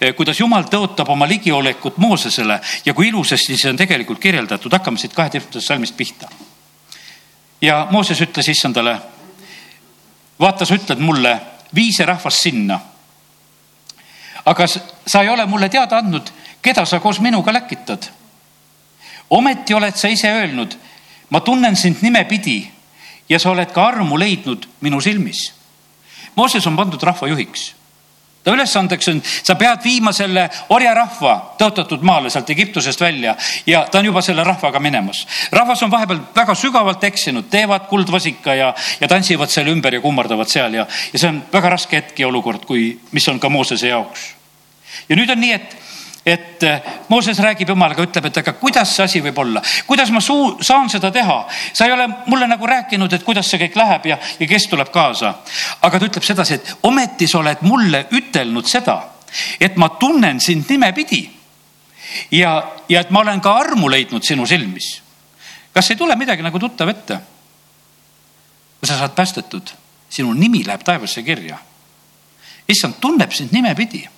eh, 0.00 0.14
kuidas 0.16 0.40
Jumal 0.40 0.68
tõotab 0.72 1.10
oma 1.12 1.28
ligiolekut 1.28 1.98
Moosesele 1.98 2.60
ja 2.84 2.94
kui 2.94 3.08
ilusasti 3.08 3.56
see 3.56 3.70
on 3.70 3.76
tegelikult 3.76 4.20
kirjeldatud, 4.20 4.72
hakkame 4.72 4.98
siit 4.98 5.14
kaheteistkümnendast 5.14 5.68
salmist 5.68 5.96
pihta. 5.96 6.28
ja 7.60 7.86
Mooses 7.90 8.20
ütles 8.20 8.48
issandale, 8.48 8.96
vaata, 10.40 10.64
sa 10.64 10.74
ütled 10.74 11.00
mulle, 11.00 11.40
vii 11.74 11.92
see 11.92 12.06
rahvas 12.06 12.42
sinna. 12.42 12.80
aga 14.44 14.66
sa 15.06 15.22
ei 15.22 15.28
ole 15.28 15.46
mulle 15.46 15.68
teada 15.68 15.98
andnud, 15.98 16.30
keda 16.62 16.84
sa 16.84 17.00
koos 17.00 17.20
minuga 17.20 17.52
läkitad. 17.52 18.08
ometi 19.30 19.74
oled 19.74 19.96
sa 19.96 20.08
ise 20.08 20.32
öelnud, 20.32 20.78
ma 21.30 21.40
tunnen 21.40 21.76
sind 21.76 21.96
nimepidi 22.00 22.75
ja 23.28 23.38
sa 23.38 23.50
oled 23.50 23.72
ka 23.72 23.88
armu 23.92 24.18
leidnud 24.18 24.68
minu 24.80 25.00
silmis. 25.00 25.52
Mooses 26.36 26.66
on 26.66 26.76
pandud 26.76 27.02
rahvajuhiks. 27.02 27.74
ta 28.46 28.52
ülesandeks 28.54 29.08
on, 29.10 29.20
sa 29.42 29.56
pead 29.58 29.80
viima 29.82 30.12
selle 30.14 30.44
orjarahva 30.70 31.32
tõotatud 31.58 32.04
maale 32.06 32.30
sealt 32.30 32.50
Egiptusest 32.54 33.00
välja 33.00 33.32
ja 33.66 33.80
ta 33.90 33.98
on 33.98 34.06
juba 34.06 34.22
selle 34.22 34.44
rahvaga 34.44 34.78
minemas. 34.80 35.26
rahvas 35.52 35.82
on 35.82 35.90
vahepeal 35.90 36.20
väga 36.34 36.54
sügavalt 36.54 37.04
eksinud, 37.04 37.48
teevad 37.50 37.88
kuldvasika 37.88 38.54
ja, 38.54 38.74
ja 39.00 39.08
tantsivad 39.08 39.50
selle 39.50 39.74
ümber 39.74 39.94
ja 39.94 40.00
kummardavad 40.00 40.48
seal 40.48 40.74
ja, 40.74 40.86
ja 41.12 41.18
see 41.18 41.28
on 41.28 41.42
väga 41.52 41.74
raske 41.74 41.96
hetk 41.96 42.20
ja 42.20 42.28
olukord, 42.28 42.64
kui, 42.64 43.00
mis 43.12 43.28
on 43.28 43.40
ka 43.40 43.48
Moosese 43.48 43.88
jaoks. 43.88 44.30
ja 45.08 45.16
nüüd 45.16 45.30
on 45.30 45.40
nii, 45.40 45.52
et 45.52 45.76
et 46.26 46.62
eh, 46.62 46.82
Mooses 47.08 47.38
räägib 47.38 47.68
jumalaga, 47.70 48.02
ütleb, 48.02 48.24
et 48.26 48.38
aga 48.40 48.52
kuidas 48.58 48.96
see 48.96 49.04
asi 49.04 49.20
võib 49.22 49.36
olla, 49.38 49.60
kuidas 49.86 50.10
ma 50.10 50.20
suu, 50.20 50.56
saan 50.60 50.90
seda 50.90 51.12
teha. 51.14 51.36
sa 51.72 51.86
ei 51.86 51.92
ole 51.94 52.08
mulle 52.26 52.48
nagu 52.50 52.66
rääkinud, 52.66 53.12
et 53.12 53.22
kuidas 53.22 53.46
see 53.50 53.60
kõik 53.62 53.78
läheb 53.78 54.08
ja, 54.10 54.18
ja 54.40 54.48
kes 54.50 54.66
tuleb 54.66 54.90
kaasa. 54.90 55.34
aga 55.86 55.98
ta 55.98 56.08
ütleb 56.08 56.26
sedasi, 56.26 56.58
et 56.58 56.74
ometi 56.82 57.28
sa 57.30 57.38
oled 57.38 57.62
mulle 57.62 58.06
ütelnud 58.10 58.66
seda, 58.66 58.98
et 59.60 59.76
ma 59.76 59.88
tunnen 60.00 60.40
sind 60.40 60.66
nimepidi. 60.68 61.22
ja, 62.30 62.58
ja 62.88 63.00
et 63.00 63.10
ma 63.10 63.22
olen 63.22 63.40
ka 63.40 63.54
armu 63.62 63.90
leidnud 63.90 64.26
sinu 64.26 64.46
silmis. 64.46 65.02
kas 65.72 65.90
ei 65.90 65.96
tule 65.96 66.16
midagi 66.16 66.42
nagu 66.42 66.58
tuttav 66.58 66.88
ette? 66.88 67.20
sa 68.82 68.98
saad 68.98 69.14
päästetud, 69.14 69.70
sinu 70.10 70.32
nimi 70.32 70.66
läheb 70.66 70.82
taevasse 70.82 71.22
kirja. 71.22 71.58
issand 72.68 72.98
tunneb 73.00 73.30
sind 73.30 73.54
nimepidi. 73.54 74.08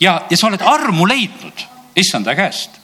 Ja, 0.00 0.20
ja 0.30 0.36
sa 0.36 0.48
oled 0.48 0.62
armu 0.64 1.08
leidnud 1.08 1.66
issanda 1.96 2.34
käest. 2.34 2.78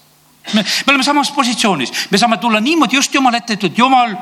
me, 0.54 0.62
me 0.62 0.92
oleme 0.92 1.04
samas 1.04 1.30
positsioonis, 1.30 1.92
me 2.11 2.18
saame 2.18 2.38
tulla 2.38 2.61
niimoodi 2.61 2.96
just 2.96 3.14
Jumala 3.14 3.40
ette, 3.42 3.58
et 3.58 3.78
Jumal 3.78 4.14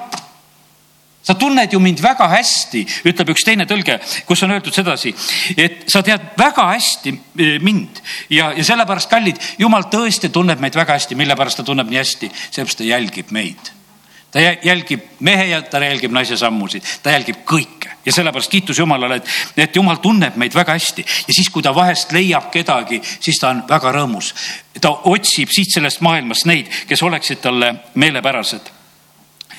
sa 1.25 1.35
tunned 1.35 1.73
ju 1.73 1.81
mind 1.81 2.03
väga 2.05 2.27
hästi, 2.29 2.83
ütleb 3.09 3.33
üks 3.33 3.47
teine 3.47 3.65
tõlge, 3.69 3.97
kus 4.29 4.43
on 4.45 4.53
öeldud 4.53 4.77
sedasi, 4.77 5.15
et 5.57 5.87
sa 5.89 6.03
tead 6.05 6.35
väga 6.37 6.67
hästi 6.69 7.15
eh, 7.15 7.55
mind. 7.65 8.03
Ja, 8.29 8.51
ja 8.53 8.65
sellepärast, 8.65 9.09
kallid, 9.09 9.41
jumal 9.59 9.89
tõesti 9.93 10.29
tunneb 10.33 10.61
meid 10.61 10.77
väga 10.77 10.99
hästi, 10.99 11.17
mille 11.17 11.37
pärast 11.37 11.63
ta 11.63 11.65
tunneb 11.65 11.89
nii 11.89 12.03
hästi, 12.03 12.31
sellepärast 12.51 12.83
ta 12.83 12.91
jälgib 12.91 13.33
meid. 13.33 13.73
Ta 14.35 14.43
jälgib 14.43 15.09
mehe 15.25 15.49
ja 15.55 15.63
ta 15.63 15.81
jälgib 15.81 16.13
naise 16.13 16.37
sammusid, 16.37 16.85
ta 17.03 17.15
jälgib 17.17 17.41
kõike 17.49 17.94
ja 18.05 18.13
sellepärast 18.13 18.51
kiitus 18.51 18.79
Jumalale, 18.79 19.17
et, 19.17 19.29
et 19.57 19.77
Jumal 19.77 20.01
tunneb 20.03 20.37
meid 20.37 20.55
väga 20.55 20.77
hästi 20.77 21.05
ja 21.05 21.35
siis, 21.35 21.51
kui 21.51 21.63
ta 21.63 21.75
vahest 21.75 22.13
leiab 22.13 22.51
kedagi, 22.53 23.01
siis 23.03 23.41
ta 23.41 23.51
on 23.55 23.65
väga 23.69 23.93
rõõmus. 23.97 24.35
ta 24.81 24.91
otsib 25.11 25.53
siit 25.53 25.75
sellest 25.75 26.01
maailmast 26.01 26.47
neid, 26.47 26.71
kes 26.89 27.03
oleksid 27.03 27.41
talle 27.45 27.75
meelepärased 27.95 28.73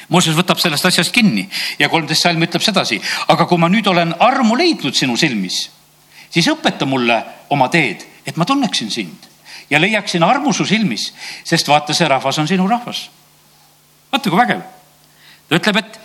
Mooses 0.10 0.36
võtab 0.38 0.60
sellest 0.62 0.86
asjast 0.86 1.14
kinni 1.14 1.48
ja 1.80 1.90
kolmteist 1.90 2.28
salm 2.28 2.44
ütleb 2.46 2.62
sedasi, 2.62 3.00
aga 3.28 3.48
kui 3.50 3.58
ma 3.58 3.70
nüüd 3.72 3.88
olen 3.90 4.14
armu 4.22 4.58
leidnud 4.58 4.94
sinu 4.94 5.18
silmis, 5.18 5.64
siis 6.30 6.50
õpeta 6.52 6.86
mulle 6.86 7.18
oma 7.54 7.72
teed, 7.74 8.06
et 8.26 8.38
ma 8.38 8.46
tunneksin 8.46 8.92
sind 8.94 9.32
ja 9.70 9.82
leiaksin 9.82 10.24
armu 10.24 10.54
su 10.54 10.66
silmis, 10.66 11.10
sest 11.44 11.68
vaata, 11.68 11.94
see 11.98 12.08
rahvas 12.10 12.38
on 12.38 12.48
sinu 12.48 12.68
rahvas. 12.70 13.08
vaata, 14.12 14.30
kui 14.30 14.40
vägev. 14.40 14.62
ta 15.50 15.58
ütleb, 15.58 15.82
et 15.82 16.00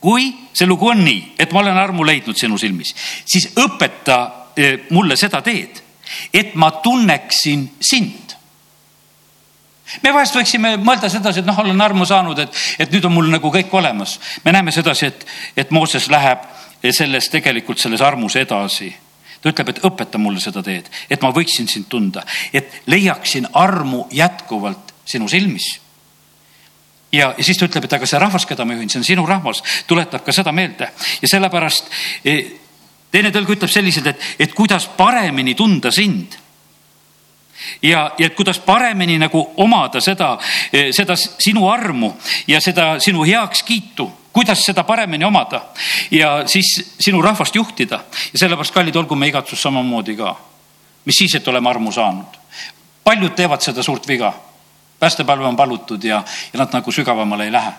kui 0.00 0.30
see 0.52 0.66
lugu 0.66 0.88
on 0.88 1.04
nii, 1.04 1.34
et 1.38 1.52
ma 1.52 1.60
olen 1.60 1.78
armu 1.78 2.06
leidnud 2.06 2.38
sinu 2.38 2.58
silmis, 2.58 2.94
siis 3.24 3.50
õpeta 3.60 4.20
eh, 4.56 4.86
mulle 4.90 5.16
seda 5.16 5.42
teed, 5.44 5.82
et 6.34 6.54
ma 6.54 6.70
tunneksin 6.82 7.68
sind 7.80 8.30
me 10.02 10.12
vahest 10.14 10.36
võiksime 10.36 10.74
mõelda 10.80 11.10
sedasi, 11.10 11.42
et 11.42 11.48
noh, 11.48 11.58
olen 11.58 11.80
armu 11.82 12.06
saanud, 12.06 12.38
et, 12.38 12.58
et 12.78 12.92
nüüd 12.94 13.06
on 13.08 13.14
mul 13.14 13.30
nagu 13.32 13.50
kõik 13.52 13.72
olemas. 13.74 14.18
me 14.44 14.52
näeme 14.54 14.72
sedasi, 14.72 15.06
et, 15.10 15.26
et 15.56 15.70
Mooses 15.74 16.08
läheb 16.10 16.44
selles 16.96 17.28
tegelikult 17.30 17.78
selles 17.78 18.00
armus 18.00 18.36
edasi. 18.36 18.92
ta 19.40 19.48
ütleb, 19.48 19.70
et 19.72 19.84
õpeta 19.88 20.18
mulle 20.18 20.40
seda 20.40 20.62
teed, 20.62 20.88
et 21.10 21.22
ma 21.22 21.30
võiksin 21.32 21.68
sind 21.68 21.88
tunda, 21.88 22.22
et 22.52 22.82
leiaksin 22.86 23.48
armu 23.52 24.06
jätkuvalt 24.12 24.94
sinu 25.04 25.28
silmis. 25.28 25.80
Ja, 27.12 27.34
ja 27.36 27.44
siis 27.44 27.58
ta 27.58 27.66
ütleb, 27.66 27.84
et 27.84 27.96
aga 27.98 28.06
see 28.06 28.20
rahvas, 28.22 28.46
keda 28.46 28.64
ma 28.64 28.76
juhin, 28.76 28.90
see 28.90 29.00
on 29.00 29.08
sinu 29.08 29.26
rahvas, 29.26 29.62
tuletab 29.86 30.24
ka 30.26 30.34
seda 30.34 30.52
meelde 30.52 30.90
ja 31.22 31.30
sellepärast 31.30 31.90
eh, 32.24 32.52
teine 33.10 33.32
tõlg 33.34 33.56
ütleb 33.56 33.72
selliselt, 33.72 34.12
et, 34.12 34.30
et 34.46 34.54
kuidas 34.54 34.86
paremini 34.96 35.54
tunda 35.58 35.92
sind 35.94 36.38
ja, 37.82 38.10
ja 38.18 38.30
kuidas 38.30 38.58
paremini 38.58 39.18
nagu 39.18 39.42
omada 39.56 40.00
seda, 40.00 40.36
eh, 40.72 40.90
seda 40.96 41.16
sinu 41.16 41.68
armu 41.70 42.12
ja 42.46 42.60
seda 42.60 42.94
sinu 43.00 43.24
heakskiitu, 43.26 44.10
kuidas 44.32 44.64
seda 44.64 44.84
paremini 44.84 45.24
omada 45.24 45.62
ja 46.10 46.42
siis 46.46 46.96
sinu 47.00 47.22
rahvast 47.22 47.54
juhtida. 47.54 48.04
ja 48.32 48.38
sellepärast, 48.38 48.74
kallid, 48.74 48.96
olgu 48.96 49.16
me 49.16 49.28
igatsus 49.28 49.62
samamoodi 49.62 50.16
ka. 50.16 50.36
mis 51.04 51.18
siis, 51.18 51.34
et 51.34 51.48
oleme 51.48 51.70
armu 51.70 51.92
saanud. 51.92 52.38
paljud 53.04 53.34
teevad 53.34 53.60
seda 53.60 53.82
suurt 53.82 54.08
viga. 54.08 54.32
Päästepalve 55.00 55.46
on 55.46 55.56
palutud 55.56 56.04
ja, 56.04 56.22
ja 56.52 56.58
nad 56.58 56.72
nagu 56.72 56.92
sügavamale 56.92 57.44
ei 57.44 57.52
lähe. 57.52 57.72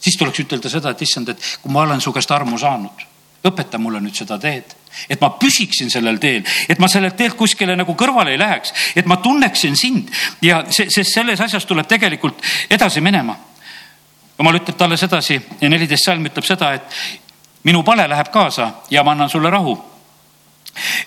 siis 0.00 0.16
tuleks 0.16 0.40
ütelda 0.40 0.70
seda, 0.70 0.90
et 0.90 1.02
issand, 1.02 1.28
et 1.28 1.42
kui 1.62 1.72
ma 1.72 1.82
olen 1.82 2.00
su 2.00 2.12
käest 2.12 2.30
armu 2.30 2.58
saanud, 2.58 3.06
õpeta 3.44 3.78
mulle 3.78 4.00
nüüd 4.00 4.14
seda 4.14 4.38
teed 4.38 4.78
et 5.08 5.20
ma 5.20 5.30
püsiksin 5.38 5.90
sellel 5.90 6.18
teel, 6.18 6.44
et 6.68 6.78
ma 6.78 6.88
sellelt 6.88 7.16
teelt 7.16 7.36
kuskile 7.38 7.76
nagu 7.76 7.94
kõrvale 7.98 8.32
ei 8.34 8.40
läheks, 8.40 8.72
et 8.96 9.06
ma 9.06 9.18
tunneksin 9.22 9.76
sind 9.76 10.10
ja 10.42 10.62
see, 10.70 10.88
sest 10.90 11.14
selles 11.14 11.40
asjas 11.40 11.66
tuleb 11.68 11.86
tegelikult 11.88 12.42
edasi 12.70 13.00
minema. 13.04 13.36
jumal 14.38 14.54
ütleb 14.60 14.76
talle 14.78 14.96
sedasi 14.96 15.40
ja 15.60 15.68
neliteist 15.68 16.04
salm 16.04 16.26
ütleb 16.26 16.46
seda, 16.46 16.72
et 16.74 16.98
minu 17.64 17.82
pale 17.82 18.08
läheb 18.08 18.30
kaasa 18.32 18.70
ja 18.90 19.04
ma 19.04 19.12
annan 19.12 19.30
sulle 19.30 19.50
rahu. 19.50 19.78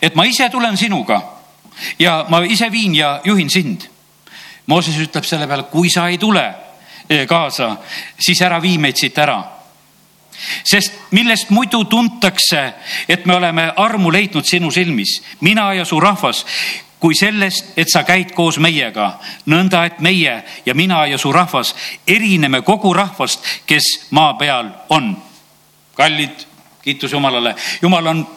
et 0.02 0.16
ma 0.16 0.26
ise 0.26 0.50
tulen 0.50 0.78
sinuga 0.78 1.22
ja 2.00 2.26
ma 2.30 2.44
ise 2.44 2.72
viin 2.72 2.96
ja 2.96 3.22
juhin 3.24 3.50
sind. 3.50 3.91
Mooses 4.68 4.98
ütleb 5.02 5.26
selle 5.26 5.48
peale, 5.48 5.64
kui 5.72 5.90
sa 5.90 6.08
ei 6.10 6.18
tule 6.18 6.44
eh, 7.10 7.26
kaasa, 7.28 7.76
siis 8.20 8.42
ära 8.42 8.62
vii 8.62 8.78
meid 8.78 9.00
siit 9.00 9.18
ära 9.18 9.40
sest 10.64 10.94
millest 11.12 11.50
muidu 11.50 11.84
tuntakse, 11.86 12.74
et 13.10 13.26
me 13.26 13.36
oleme 13.36 13.68
armu 13.78 14.12
leidnud 14.12 14.46
sinu 14.48 14.72
silmis, 14.72 15.20
mina 15.42 15.74
ja 15.74 15.86
su 15.86 16.00
rahvas, 16.00 16.46
kui 17.02 17.16
sellest, 17.18 17.74
et 17.78 17.90
sa 17.90 18.04
käid 18.06 18.36
koos 18.38 18.60
meiega, 18.62 19.16
nõnda 19.50 19.86
et 19.90 20.00
meie 20.06 20.36
ja 20.66 20.74
mina 20.78 21.06
ja 21.10 21.18
su 21.18 21.32
rahvas 21.34 21.74
erineme 22.08 22.62
kogu 22.62 22.94
rahvast, 22.94 23.46
kes 23.66 24.08
maa 24.12 24.36
peal 24.38 24.70
on. 24.90 25.16
kallid, 25.96 26.46
kiitus 26.82 27.12
Jumalale, 27.12 27.56
Jumal 27.82 28.08
on 28.08 28.28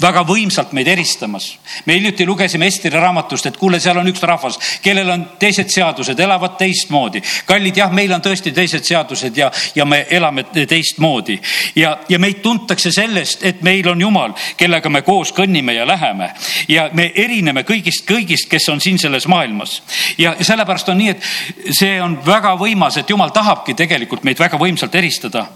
väga 0.00 0.22
võimsalt 0.26 0.72
meid 0.72 0.88
eristamas. 0.88 1.58
me 1.86 1.94
hiljuti 1.94 2.26
lugesime 2.26 2.66
Esteri 2.66 3.00
raamatust, 3.00 3.46
et 3.46 3.56
kuule, 3.56 3.80
seal 3.80 3.98
on 3.98 4.06
üks 4.06 4.22
rahvas, 4.22 4.58
kellel 4.82 5.10
on 5.10 5.24
teised 5.38 5.70
seadused, 5.74 6.20
elavad 6.20 6.56
teistmoodi. 6.58 7.22
kallid, 7.46 7.76
jah, 7.76 7.92
meil 7.92 8.12
on 8.12 8.22
tõesti 8.22 8.52
teised 8.54 8.84
seadused 8.84 9.36
ja, 9.36 9.50
ja 9.74 9.84
me 9.84 10.06
elame 10.10 10.44
teistmoodi 10.44 11.40
ja, 11.76 11.98
ja 12.08 12.18
meid 12.18 12.42
tuntakse 12.42 12.92
sellest, 12.92 13.44
et 13.44 13.62
meil 13.62 13.88
on 13.88 14.00
Jumal, 14.00 14.34
kellega 14.56 14.88
me 14.88 15.02
koos 15.02 15.32
kõnnime 15.34 15.74
ja 15.74 15.86
läheme 15.86 16.30
ja 16.68 16.88
me 16.92 17.10
erineme 17.14 17.64
kõigist, 17.66 18.06
kõigist, 18.06 18.48
kes 18.48 18.68
on 18.68 18.80
siin 18.80 18.98
selles 18.98 19.26
maailmas. 19.26 19.82
ja 20.18 20.36
sellepärast 20.40 20.88
on 20.88 20.98
nii, 20.98 21.10
et 21.10 21.74
see 21.74 21.98
on 22.02 22.20
väga 22.26 22.54
võimas, 22.60 22.96
et 22.98 23.10
Jumal 23.10 23.34
tahabki 23.34 23.74
tegelikult 23.74 24.22
meid 24.24 24.38
väga 24.38 24.58
võimsalt 24.58 24.94
eristada 24.94 25.46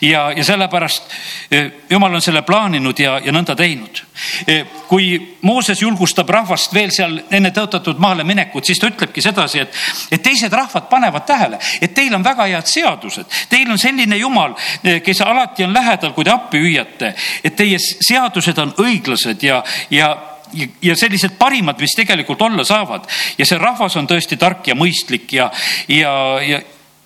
ja, 0.00 0.30
ja 0.32 0.44
sellepärast 0.44 1.12
eh, 1.50 1.70
Jumal 1.90 2.14
on 2.14 2.24
selle 2.24 2.42
plaaninud 2.42 2.98
ja, 2.98 3.18
ja 3.24 3.32
nõnda 3.32 3.56
teinud 3.56 3.89
teinud. 3.90 4.66
Kui 4.88 5.36
Mooses 5.42 5.82
julgustab 5.82 6.28
rahvast 6.28 6.74
veel 6.74 6.90
seal 6.92 7.18
enne 7.30 7.50
tõotatud 7.54 7.98
maale 7.98 8.24
minekut, 8.24 8.64
siis 8.66 8.78
ta 8.78 8.88
ütlebki 8.90 9.22
sedasi, 9.22 9.60
et, 9.60 9.76
et 10.10 10.22
teised 10.22 10.52
rahvad 10.52 10.88
panevad 10.90 11.26
tähele, 11.26 11.58
et 11.80 11.94
teil 11.94 12.14
on 12.14 12.24
väga 12.24 12.46
head 12.50 12.66
seadused, 12.66 13.28
teil 13.48 13.70
on 13.70 13.78
selline 13.78 14.18
jumal, 14.20 14.56
e, 14.84 14.98
kes 15.04 15.22
alati 15.24 15.64
on 15.64 15.74
lähedal, 15.74 16.12
kui 16.16 16.24
te 16.24 16.34
appi 16.34 16.60
hüüate, 16.60 17.14
et 17.44 17.56
teie 17.56 17.78
seadused 17.78 18.58
on 18.58 18.74
õiglased 18.78 19.46
ja, 19.46 19.62
ja 19.90 20.16
ja, 20.52 20.66
ja 20.82 20.96
sellised 20.98 21.36
parimad, 21.38 21.78
mis 21.78 21.92
tegelikult 21.94 22.40
olla 22.42 22.64
saavad. 22.66 23.04
Ja 23.38 23.46
see 23.46 23.58
rahvas 23.58 23.94
on 24.00 24.08
tõesti 24.10 24.34
tark 24.34 24.66
ja 24.66 24.74
mõistlik 24.74 25.30
ja, 25.36 25.46
ja, 25.86 26.10
ja, 26.42 26.58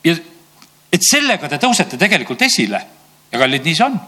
ja 0.05 0.15
et 0.89 1.05
sellega 1.05 1.51
te 1.53 1.59
tõusete 1.61 1.99
tegelikult 2.01 2.41
esile. 2.47 2.81
Ja 3.29 3.43
kallid, 3.43 3.67
nii 3.67 3.77
see 3.77 3.85
on. 3.85 3.99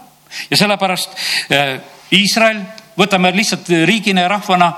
Ja 0.49 0.57
sellepärast 0.57 1.13
äh, 1.53 1.77
Iisrael, 2.11 2.61
võtame 2.97 3.31
lihtsalt 3.35 3.69
riigina 3.85 4.23
ja 4.23 4.31
rahvana, 4.31 4.71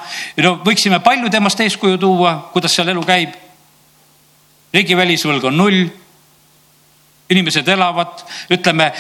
no 0.43 0.55
võiksime 0.65 1.00
palju 1.03 1.29
temast 1.29 1.59
eeskuju 1.62 2.00
tuua, 2.01 2.36
kuidas 2.53 2.75
seal 2.75 2.89
elu 2.89 3.03
käib. 3.05 3.38
riigi 4.74 4.95
välisvõlg 4.95 5.45
on 5.45 5.57
null. 5.57 5.88
inimesed 7.29 7.67
elavad, 7.67 8.25
ütleme 8.50 8.91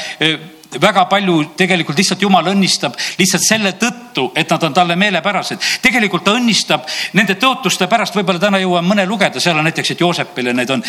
väga 0.81 1.05
palju 1.09 1.43
tegelikult 1.57 1.97
lihtsalt 1.97 2.21
jumal 2.21 2.45
õnnistab 2.51 2.93
lihtsalt 3.17 3.41
selle 3.41 3.71
tõttu, 3.71 4.31
et 4.35 4.49
nad 4.49 4.63
on 4.63 4.73
talle 4.73 4.95
meelepärased. 4.95 5.57
tegelikult 5.81 6.23
ta 6.23 6.31
õnnistab 6.31 6.85
nende 7.13 7.35
tõotuste 7.35 7.87
pärast, 7.87 8.15
võib-olla 8.15 8.39
täna 8.39 8.59
jõuan 8.59 8.85
mõne 8.85 9.05
lugeda, 9.07 9.39
seal 9.39 9.57
on 9.57 9.63
näiteks, 9.63 9.91
et 9.91 9.99
Joosepile 9.99 10.53
need 10.53 10.69
on, 10.69 10.83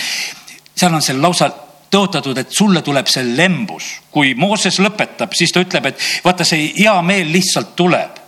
seal 0.75 0.95
on 0.95 1.03
seal 1.03 1.23
lausa 1.23 1.51
tõotatud, 1.91 2.39
et 2.39 2.51
sulle 2.51 2.83
tuleb 2.83 3.07
see 3.11 3.25
lembus. 3.37 4.01
kui 4.11 4.35
Mooses 4.35 4.79
lõpetab, 4.79 5.35
siis 5.35 5.53
ta 5.53 5.61
ütleb, 5.61 5.87
et 5.87 6.09
vaata, 6.25 6.45
see 6.45 6.73
hea 6.79 6.97
meel 7.03 7.33
lihtsalt 7.33 7.77
tuleb. 7.77 8.19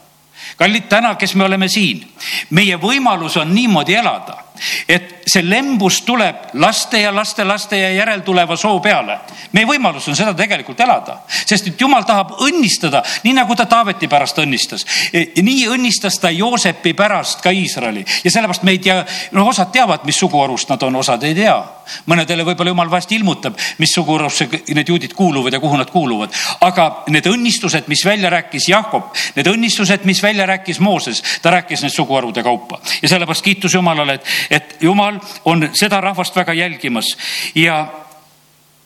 kallid, 0.57 0.88
täna, 0.88 1.14
kes 1.14 1.35
me 1.35 1.45
oleme 1.45 1.69
siin, 1.69 2.04
meie 2.50 2.76
võimalus 2.76 3.37
on 3.37 3.54
niimoodi 3.54 3.95
elada 3.95 4.42
et 4.88 5.22
see 5.26 5.43
lembus 5.43 6.02
tuleb 6.02 6.37
laste 6.55 7.00
ja 7.00 7.12
lastelaste 7.14 7.79
ja 7.79 7.91
järeltuleva 7.93 8.57
soo 8.57 8.81
peale. 8.81 9.19
meie 9.52 9.67
võimalus 9.67 10.09
on 10.09 10.17
seda 10.17 10.35
tegelikult 10.35 10.81
elada, 10.81 11.19
sest 11.29 11.67
et 11.69 11.81
jumal 11.81 12.05
tahab 12.09 12.35
õnnistada, 12.41 13.02
nii 13.25 13.35
nagu 13.37 13.55
ta 13.57 13.67
Taaveti 13.67 14.09
pärast 14.09 14.38
õnnistas. 14.38 14.85
E, 15.12 15.43
nii 15.43 15.67
õnnistas 15.73 16.19
ta 16.21 16.31
Joosepi 16.31 16.95
pärast 16.95 17.43
ka 17.45 17.50
Iisraeli 17.50 18.05
ja 18.25 18.31
sellepärast 18.31 18.62
me 18.62 18.75
ei 18.75 18.81
tea, 18.83 19.02
no 19.33 19.47
osad 19.49 19.73
teavad, 19.73 20.07
mis 20.09 20.19
suguharust 20.19 20.73
nad 20.73 20.83
on, 20.83 20.97
osad 20.97 21.23
ei 21.23 21.35
tea. 21.35 21.62
mõnedele 22.07 22.45
võib-olla 22.47 22.71
jumal 22.71 22.91
vahest 22.91 23.12
ilmutab, 23.12 23.57
mis 23.79 23.91
suguharusse 23.95 24.47
need 24.75 24.88
juudid 24.88 25.12
kuuluvad 25.14 25.52
ja 25.52 25.61
kuhu 25.61 25.76
nad 25.76 25.91
kuuluvad. 25.91 26.33
aga 26.61 27.05
need 27.09 27.26
õnnistused, 27.26 27.88
mis 27.88 28.05
välja 28.05 28.31
rääkis 28.31 28.69
Jakob, 28.69 29.12
need 29.37 29.47
õnnistused, 29.47 30.05
mis 30.05 30.23
välja 30.23 30.47
rääkis 30.47 30.81
Mooses, 30.81 31.23
ta 31.43 31.50
rääkis 31.50 31.83
need 31.83 31.93
suguharude 31.93 32.43
kaupa 32.43 32.81
ja 33.02 33.09
sellepärast 33.09 33.45
kiitus 33.45 33.75
Jumalale, 33.75 34.14
et 34.50 34.73
et 34.73 34.83
jumal 34.83 35.12
on 35.45 35.69
seda 35.78 36.00
rahvast 36.00 36.37
väga 36.37 36.54
jälgimas 36.54 37.16
ja 37.54 37.87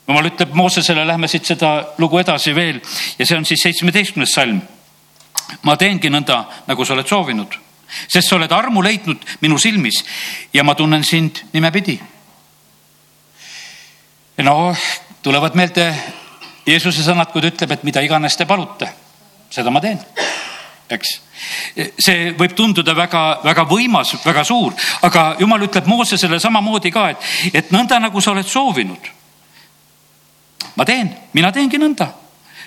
jumal 0.07 0.31
ütleb 0.31 0.55
Moosesele, 0.55 1.07
lähme 1.07 1.29
siit 1.29 1.47
seda 1.47 1.73
lugu 1.99 2.19
edasi 2.19 2.55
veel 2.55 2.81
ja 3.19 3.27
see 3.27 3.39
on 3.39 3.45
siis 3.45 3.63
seitsmeteistkümnes 3.67 4.35
salm. 4.35 4.61
ma 5.63 5.77
teengi 5.77 6.11
nõnda, 6.11 6.45
nagu 6.67 6.85
sa 6.85 6.95
oled 6.95 7.07
soovinud, 7.07 7.53
sest 8.09 8.29
sa 8.29 8.37
oled 8.37 8.53
armu 8.53 8.83
leidnud 8.83 9.23
minu 9.41 9.59
silmis 9.59 10.03
ja 10.55 10.65
ma 10.65 10.75
tunnen 10.75 11.05
sind 11.05 11.45
nimepidi. 11.53 12.01
no 14.43 14.75
tulevad 15.23 15.55
meelde 15.55 15.95
Jeesuse 16.67 17.05
sõnad, 17.07 17.31
kui 17.31 17.41
ta 17.41 17.47
ütleb, 17.47 17.73
et 17.73 17.85
mida 17.87 18.03
iganes 18.03 18.37
te 18.37 18.47
palute, 18.47 18.89
seda 19.51 19.71
ma 19.71 19.81
teen, 19.81 20.01
eks. 20.91 21.15
See 22.01 22.31
võib 22.39 22.55
tunduda 22.57 22.95
väga-väga 22.97 23.65
võimas, 23.69 24.15
väga 24.25 24.45
suur, 24.47 24.75
aga 25.07 25.35
jumal 25.41 25.67
ütleb 25.67 25.89
Moosesele 25.91 26.39
samamoodi 26.41 26.93
ka, 26.95 27.09
et, 27.13 27.27
et 27.53 27.75
nõnda 27.75 27.99
nagu 28.03 28.21
sa 28.21 28.33
oled 28.33 28.47
soovinud. 28.49 29.13
ma 30.77 30.85
teen, 30.85 31.11
mina 31.33 31.53
teengi 31.53 31.79
nõnda, 31.81 32.11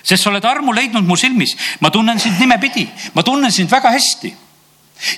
sest 0.02 0.22
sa 0.22 0.30
oled 0.30 0.44
armu 0.44 0.72
leidnud 0.74 1.06
mu 1.06 1.16
silmis, 1.16 1.56
ma 1.80 1.90
tunnen 1.90 2.18
sind 2.18 2.38
nimepidi, 2.40 2.88
ma 3.14 3.22
tunnen 3.22 3.52
sind 3.52 3.70
väga 3.70 3.92
hästi. 3.94 4.34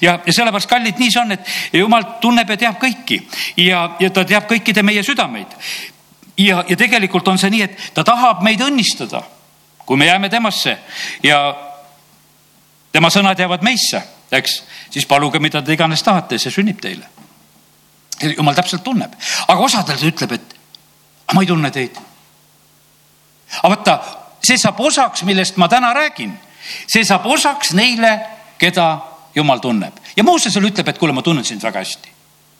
Ja, 0.01 0.21
ja 0.27 0.33
sellepärast, 0.33 0.69
kallid, 0.71 0.99
nii 0.99 1.11
see 1.11 1.21
on, 1.21 1.33
et 1.35 1.49
jumal 1.75 2.05
tunneb 2.23 2.51
ja 2.55 2.57
teab 2.57 2.77
kõiki. 2.79 3.19
Ja, 3.59 3.97
ja 3.99 4.11
ta 4.15 4.23
teab 4.25 4.47
kõikide 4.51 4.85
meie 4.87 5.03
südameid. 5.03 5.57
ja, 6.39 6.63
ja 6.69 6.77
tegelikult 6.77 7.29
on 7.29 7.39
see 7.39 7.51
nii, 7.51 7.63
et 7.63 7.91
ta 7.95 8.05
tahab 8.05 8.45
meid 8.47 8.61
õnnistada, 8.63 9.25
kui 9.87 9.97
me 9.97 10.07
jääme 10.07 10.31
temasse. 10.31 10.79
Ja 11.23 11.72
tema 12.93 13.11
sõnad 13.11 13.39
jäävad 13.39 13.65
meisse, 13.65 14.03
eks, 14.33 14.63
siis 14.91 15.07
paluge, 15.09 15.41
mida 15.41 15.63
te 15.63 15.73
iganes 15.73 16.03
tahate, 16.03 16.39
see 16.39 16.53
sünnib 16.53 16.81
teile. 16.81 17.09
jumal 18.37 18.55
täpselt 18.55 18.85
tunneb, 18.85 19.15
aga 19.49 19.61
osadel 19.61 19.99
ta 19.99 20.07
ütleb, 20.07 20.33
et 20.33 20.55
ma 21.35 21.43
ei 21.43 21.47
tunne 21.47 21.71
teid. 21.71 21.97
aga 23.63 23.75
vaata, 23.75 23.99
see 24.45 24.59
saab 24.59 24.81
osaks, 24.81 25.23
millest 25.23 25.57
ma 25.57 25.69
täna 25.69 25.93
räägin, 25.95 26.33
see 26.87 27.05
saab 27.05 27.27
osaks 27.27 27.73
neile, 27.73 28.21
keda 28.59 29.01
jumal 29.35 29.59
tunneb 29.59 29.97
ja 30.17 30.25
Moosesele 30.25 30.69
ütleb, 30.69 30.89
et 30.89 30.99
kuule, 30.99 31.13
ma 31.13 31.23
tunnen 31.23 31.45
sind 31.45 31.63
väga 31.63 31.79
hästi 31.79 32.13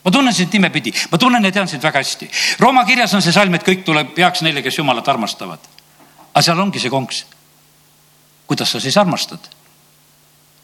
ma 0.03 0.11
tunnen 0.11 0.33
sind 0.33 0.51
nimepidi, 0.53 0.91
ma 1.11 1.17
tunnen 1.17 1.45
ja 1.45 1.51
tean 1.51 1.67
sind 1.67 1.83
väga 1.83 2.01
hästi. 2.01 2.29
Rooma 2.59 2.83
kirjas 2.85 3.13
on 3.13 3.21
see 3.23 3.31
salm, 3.31 3.53
et 3.55 3.63
kõik 3.63 3.85
tuleb 3.87 4.17
heaks 4.17 4.41
neile, 4.43 4.61
kes 4.61 4.77
Jumalat 4.77 5.07
armastavad. 5.07 5.59
aga 6.33 6.41
seal 6.41 6.59
ongi 6.59 6.79
see 6.79 6.89
konks. 6.89 7.25
kuidas 8.47 8.71
sa 8.71 8.79
siis 8.79 8.97
armastad? 8.97 9.39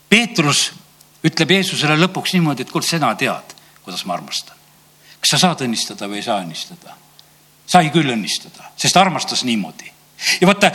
Peetrus 0.10 0.70
ütleb 1.25 1.51
Jeesusele 1.58 1.98
lõpuks 2.00 2.34
niimoodi, 2.36 2.66
et 2.66 2.72
kuule, 2.72 2.86
sina 2.88 3.12
tead, 3.20 3.54
kuidas 3.84 4.06
ma 4.06 4.16
armastan. 4.18 4.56
kas 5.20 5.36
sa 5.36 5.38
saad 5.38 5.62
õnnistada 5.66 6.08
või 6.08 6.22
ei 6.22 6.25
saa 6.25 6.42
õnnistada? 6.44 6.96
sai 7.70 7.92
küll 7.94 8.10
õnnistada, 8.10 8.72
sest 8.78 8.98
armastas 8.98 9.44
niimoodi 9.46 9.92
ja 10.42 10.48
vaata, 10.48 10.72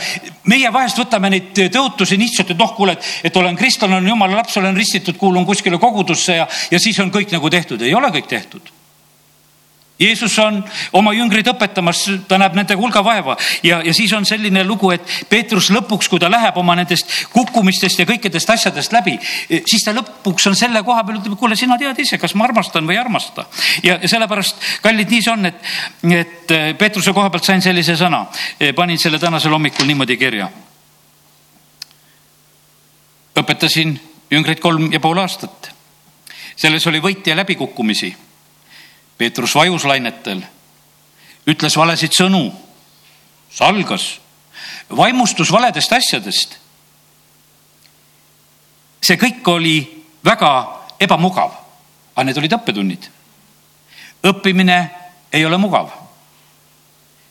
meie 0.49 0.71
vahest 0.73 0.97
võtame 0.97 1.29
neid 1.29 1.51
tõotusi 1.73 2.17
lihtsalt, 2.17 2.53
et 2.53 2.57
noh, 2.57 2.71
kuule, 2.77 2.95
et, 2.95 3.09
et 3.29 3.37
olen 3.37 3.57
kristlane, 3.59 3.97
olen 3.97 4.07
jumala 4.09 4.39
laps, 4.39 4.57
olen 4.57 4.77
ristitud, 4.77 5.17
kuulun 5.17 5.45
kuskile 5.45 5.77
kogudusse 5.81 6.39
ja, 6.39 6.47
ja 6.71 6.79
siis 6.79 6.99
on 7.03 7.11
kõik 7.13 7.33
nagu 7.35 7.49
tehtud. 7.49 7.81
ei 7.81 7.93
ole 7.93 8.09
kõik 8.15 8.31
tehtud 8.31 8.71
Jeesus 9.99 10.33
on 10.43 10.57
oma 10.93 11.13
jüngrid 11.15 11.47
õpetamas, 11.47 12.01
ta 12.27 12.35
näeb 12.39 12.55
nende 12.57 12.75
hulga 12.75 12.99
vaeva 13.03 13.37
ja, 13.63 13.77
ja 13.79 13.93
siis 13.95 14.11
on 14.13 14.25
selline 14.27 14.65
lugu, 14.67 14.89
et 14.91 15.13
Peetrus 15.31 15.69
lõpuks, 15.71 16.09
kui 16.11 16.19
ta 16.19 16.27
läheb 16.31 16.57
oma 16.59 16.75
nendest 16.75 17.07
kukkumistest 17.31 18.01
ja 18.01 18.07
kõikidest 18.09 18.51
asjadest 18.51 18.91
läbi, 18.91 19.13
siis 19.47 19.85
ta 19.85 19.93
lõpuks 19.95 20.49
on 20.51 20.57
selle 20.59 20.81
koha 20.83 21.05
peal, 21.07 21.21
ütleb, 21.21 21.37
kuule, 21.39 21.55
sina 21.55 21.79
tead 21.79 22.01
ise, 22.03 22.19
kas 22.19 22.35
ma 22.35 22.43
armastan 22.49 22.83
või 22.83 22.97
ei 22.97 23.01
armasta. 23.05 23.47
ja, 23.83 23.95
ja 24.01 24.11
sellepärast, 24.11 24.67
kallid, 24.83 25.15
nii 25.15 25.23
see 25.23 25.31
on, 25.31 25.47
et, 25.47 25.63
et 26.11 26.51
äh, 26.51 26.67
Peetruse 26.75 27.15
koha 27.15 27.31
pealt 27.31 27.47
sain 27.47 27.63
sellise 27.63 27.95
sõna, 27.95 28.25
panin 28.75 28.99
selle 28.99 29.19
tänasel 29.19 29.55
hommikul 29.55 29.87
niimoodi 29.87 30.19
kirja. 30.19 30.51
õpetasin 33.39 33.95
jüngreid 34.31 34.59
kolm 34.59 34.91
ja 34.91 34.99
pool 34.99 35.23
aastat. 35.23 35.71
selles 36.55 36.87
oli 36.87 36.99
võite 36.99 37.31
ja 37.31 37.35
läbikukkumisi 37.35 38.15
Peetrus 39.17 39.55
vajus 39.55 39.85
lainetel, 39.87 40.41
ütles 41.47 41.77
valesid 41.77 42.15
sõnu, 42.15 42.49
salgas, 43.53 44.19
vaimustus 44.91 45.51
valedest 45.51 45.93
asjadest. 45.93 46.59
see 49.05 49.17
kõik 49.21 49.47
oli 49.47 49.75
väga 50.25 50.49
ebamugav, 50.99 51.51
aga 52.15 52.25
need 52.25 52.37
olid 52.37 52.57
õppetunnid. 52.57 53.09
õppimine 54.23 54.89
ei 55.31 55.45
ole 55.45 55.57
mugav. 55.57 55.89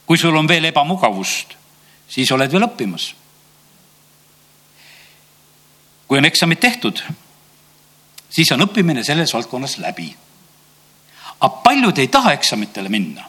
kui 0.06 0.18
sul 0.18 0.36
on 0.36 0.48
veel 0.48 0.64
ebamugavust, 0.64 1.54
siis 2.08 2.32
oled 2.32 2.52
veel 2.52 2.64
õppimas. 2.64 3.14
kui 6.08 6.18
on 6.18 6.24
eksamid 6.24 6.58
tehtud, 6.60 7.02
siis 8.30 8.52
on 8.52 8.60
õppimine 8.60 9.04
selles 9.04 9.34
valdkonnas 9.34 9.78
läbi 9.78 10.23
aga 11.40 11.62
paljud 11.64 11.98
ei 11.98 12.08
taha 12.08 12.32
eksamitele 12.32 12.88
minna, 12.88 13.24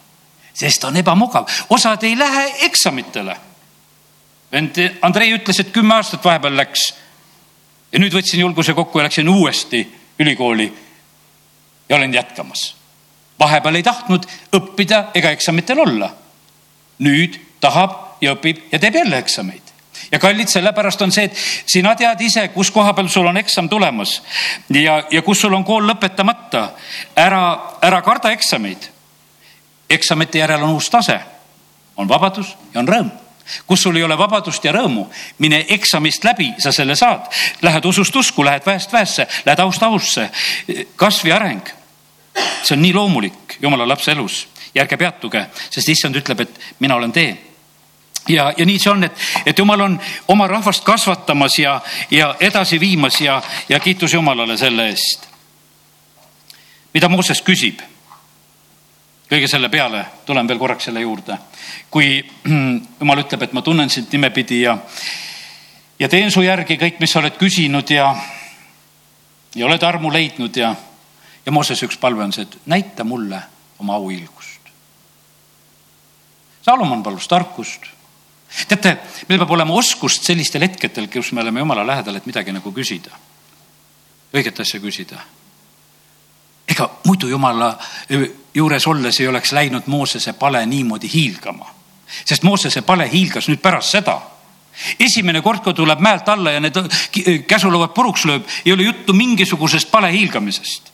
sest 0.54 0.84
on 0.84 0.98
ebamugav, 0.98 1.50
osad 1.70 2.04
ei 2.04 2.18
lähe 2.18 2.46
eksamitele. 2.68 3.38
vend 4.52 4.78
Andrei 5.02 5.34
ütles, 5.36 5.60
et 5.60 5.72
kümme 5.72 5.96
aastat 5.96 6.24
vahepeal 6.24 6.58
läks. 6.58 6.94
ja 7.92 8.00
nüüd 8.00 8.14
võtsin 8.14 8.40
julguse 8.40 8.74
kokku 8.74 9.00
ja 9.00 9.04
läksin 9.04 9.30
uuesti 9.30 9.88
ülikooli 10.20 10.74
ja 11.90 11.96
olen 11.96 12.14
jätkamas. 12.14 12.76
vahepeal 13.40 13.76
ei 13.76 13.84
tahtnud 13.84 14.26
õppida 14.54 15.06
ega 15.14 15.32
eksamitel 15.32 15.80
olla. 15.80 16.14
nüüd 17.00 17.40
tahab 17.60 18.22
ja 18.22 18.34
õpib 18.34 18.72
ja 18.72 18.80
teeb 18.80 18.96
jälle 18.96 19.18
eksameid 19.18 19.65
ja 20.12 20.20
kallid, 20.20 20.50
sellepärast 20.52 21.02
on 21.02 21.12
see, 21.12 21.26
et 21.30 21.38
sina 21.70 21.96
tead 21.96 22.22
ise, 22.22 22.48
kus 22.54 22.72
koha 22.72 22.94
peal 22.94 23.10
sul 23.12 23.28
on 23.28 23.38
eksam 23.38 23.70
tulemas 23.70 24.22
ja, 24.70 25.04
ja 25.12 25.22
kus 25.22 25.42
sul 25.42 25.54
on 25.54 25.64
kool 25.64 25.88
lõpetamata. 25.90 26.70
ära, 27.16 27.44
ära 27.82 28.02
karda 28.02 28.32
eksameid. 28.32 28.90
eksamite 29.90 30.40
järel 30.40 30.64
on 30.64 30.76
uus 30.76 30.90
tase, 30.90 31.20
on 31.98 32.10
vabadus 32.10 32.56
ja 32.74 32.80
on 32.80 32.88
rõõm 32.88 33.12
kus 33.68 33.82
sul 33.82 33.96
ei 33.96 34.04
ole 34.04 34.18
vabadust 34.18 34.64
ja 34.66 34.72
rõõmu, 34.74 35.06
mine 35.40 35.66
eksamist 35.70 36.24
läbi, 36.26 36.54
sa 36.58 36.72
selle 36.72 36.96
saad. 36.96 37.28
Lähed 37.62 37.86
usust 37.86 38.16
usku, 38.16 38.44
lähed 38.46 38.66
väest 38.66 38.94
väesse, 38.94 39.28
lähed 39.46 39.60
aust 39.60 39.84
ausse. 39.84 40.30
kasv 40.96 41.28
ja 41.28 41.36
areng. 41.36 41.70
see 42.64 42.76
on 42.76 42.82
nii 42.82 42.94
loomulik 42.94 43.58
jumala 43.62 43.88
lapse 43.88 44.12
elus 44.12 44.48
ja 44.76 44.84
ärge 44.84 44.98
peatuge, 44.98 45.46
sest 45.70 45.90
issand 45.90 46.16
ütleb, 46.16 46.42
et 46.42 46.60
mina 46.80 46.96
olen 46.96 47.12
tee 47.12 47.55
ja, 48.30 48.54
ja 48.58 48.66
nii 48.66 48.80
see 48.80 48.92
on, 48.92 49.04
et, 49.04 49.26
et 49.46 49.60
jumal 49.60 49.82
on 49.82 49.98
oma 50.28 50.48
rahvast 50.48 50.84
kasvatamas 50.84 51.60
ja, 51.60 51.80
ja 52.12 52.36
edasi 52.40 52.80
viimas 52.80 53.22
ja, 53.22 53.42
ja 53.70 53.80
kiitus 53.80 54.14
Jumalale 54.14 54.58
selle 54.58 54.90
eest. 54.90 55.28
mida 56.94 57.10
Mooses 57.10 57.42
küsib? 57.42 57.82
kõige 59.30 59.48
selle 59.50 59.70
peale, 59.74 60.06
tulen 60.26 60.48
veel 60.48 60.60
korraks 60.60 60.86
selle 60.86 61.02
juurde. 61.02 61.38
kui 61.92 62.26
Jumal 63.00 63.24
ütleb, 63.26 63.42
et 63.44 63.54
ma 63.54 63.62
tunnen 63.62 63.90
sind 63.90 64.08
nimepidi 64.12 64.62
ja, 64.62 64.78
ja 66.00 66.10
teen 66.10 66.32
su 66.32 66.42
järgi 66.42 66.78
kõik, 66.78 67.00
mis 67.00 67.12
sa 67.12 67.20
oled 67.20 67.38
küsinud 67.38 67.90
ja, 67.90 68.16
ja 69.56 69.66
oled 69.66 69.84
armu 69.84 70.14
leidnud 70.14 70.58
ja, 70.58 70.76
ja 71.46 71.52
Mooses 71.52 71.84
üks 71.84 71.98
palve 71.98 72.24
on 72.24 72.34
see, 72.34 72.46
et 72.46 72.58
näita 72.66 73.04
mulle 73.04 73.42
oma 73.80 73.98
auilgust. 74.00 74.54
Salomon 76.66 77.04
palus 77.04 77.28
tarkust 77.30 77.95
teate, 78.68 78.98
meil 79.30 79.40
peab 79.42 79.52
olema 79.52 79.74
oskust 79.76 80.28
sellistel 80.28 80.64
hetkedel, 80.66 81.08
kus 81.12 81.32
me 81.36 81.44
oleme 81.44 81.64
jumala 81.64 81.86
lähedal, 81.88 82.16
et 82.16 82.26
midagi 82.26 82.54
nagu 82.56 82.72
küsida. 82.72 83.12
õiget 84.34 84.60
asja 84.60 84.80
küsida. 84.80 85.20
ega 86.68 86.90
muidu 87.06 87.28
jumala 87.30 87.78
juures 88.54 88.88
olles 88.88 89.20
ei 89.20 89.28
oleks 89.28 89.52
läinud 89.52 89.84
Moosese 89.88 90.34
pale 90.34 90.66
niimoodi 90.66 91.10
hiilgama, 91.14 91.68
sest 92.26 92.44
Moosese 92.44 92.82
pale 92.82 93.10
hiilgas 93.12 93.48
nüüd 93.48 93.62
pärast 93.62 93.92
seda 93.92 94.22
esimene 95.00 95.42
kord, 95.42 95.64
kui 95.64 95.74
tuleb 95.74 96.00
mäelt 96.00 96.30
alla 96.30 96.52
ja 96.52 96.60
need 96.60 96.76
käsulauad 97.48 97.94
puruks 97.96 98.26
lööb, 98.26 98.48
ei 98.66 98.74
ole 98.74 98.84
juttu 98.84 99.14
mingisugusest 99.14 99.92
palehiilgamisest. 99.92 100.92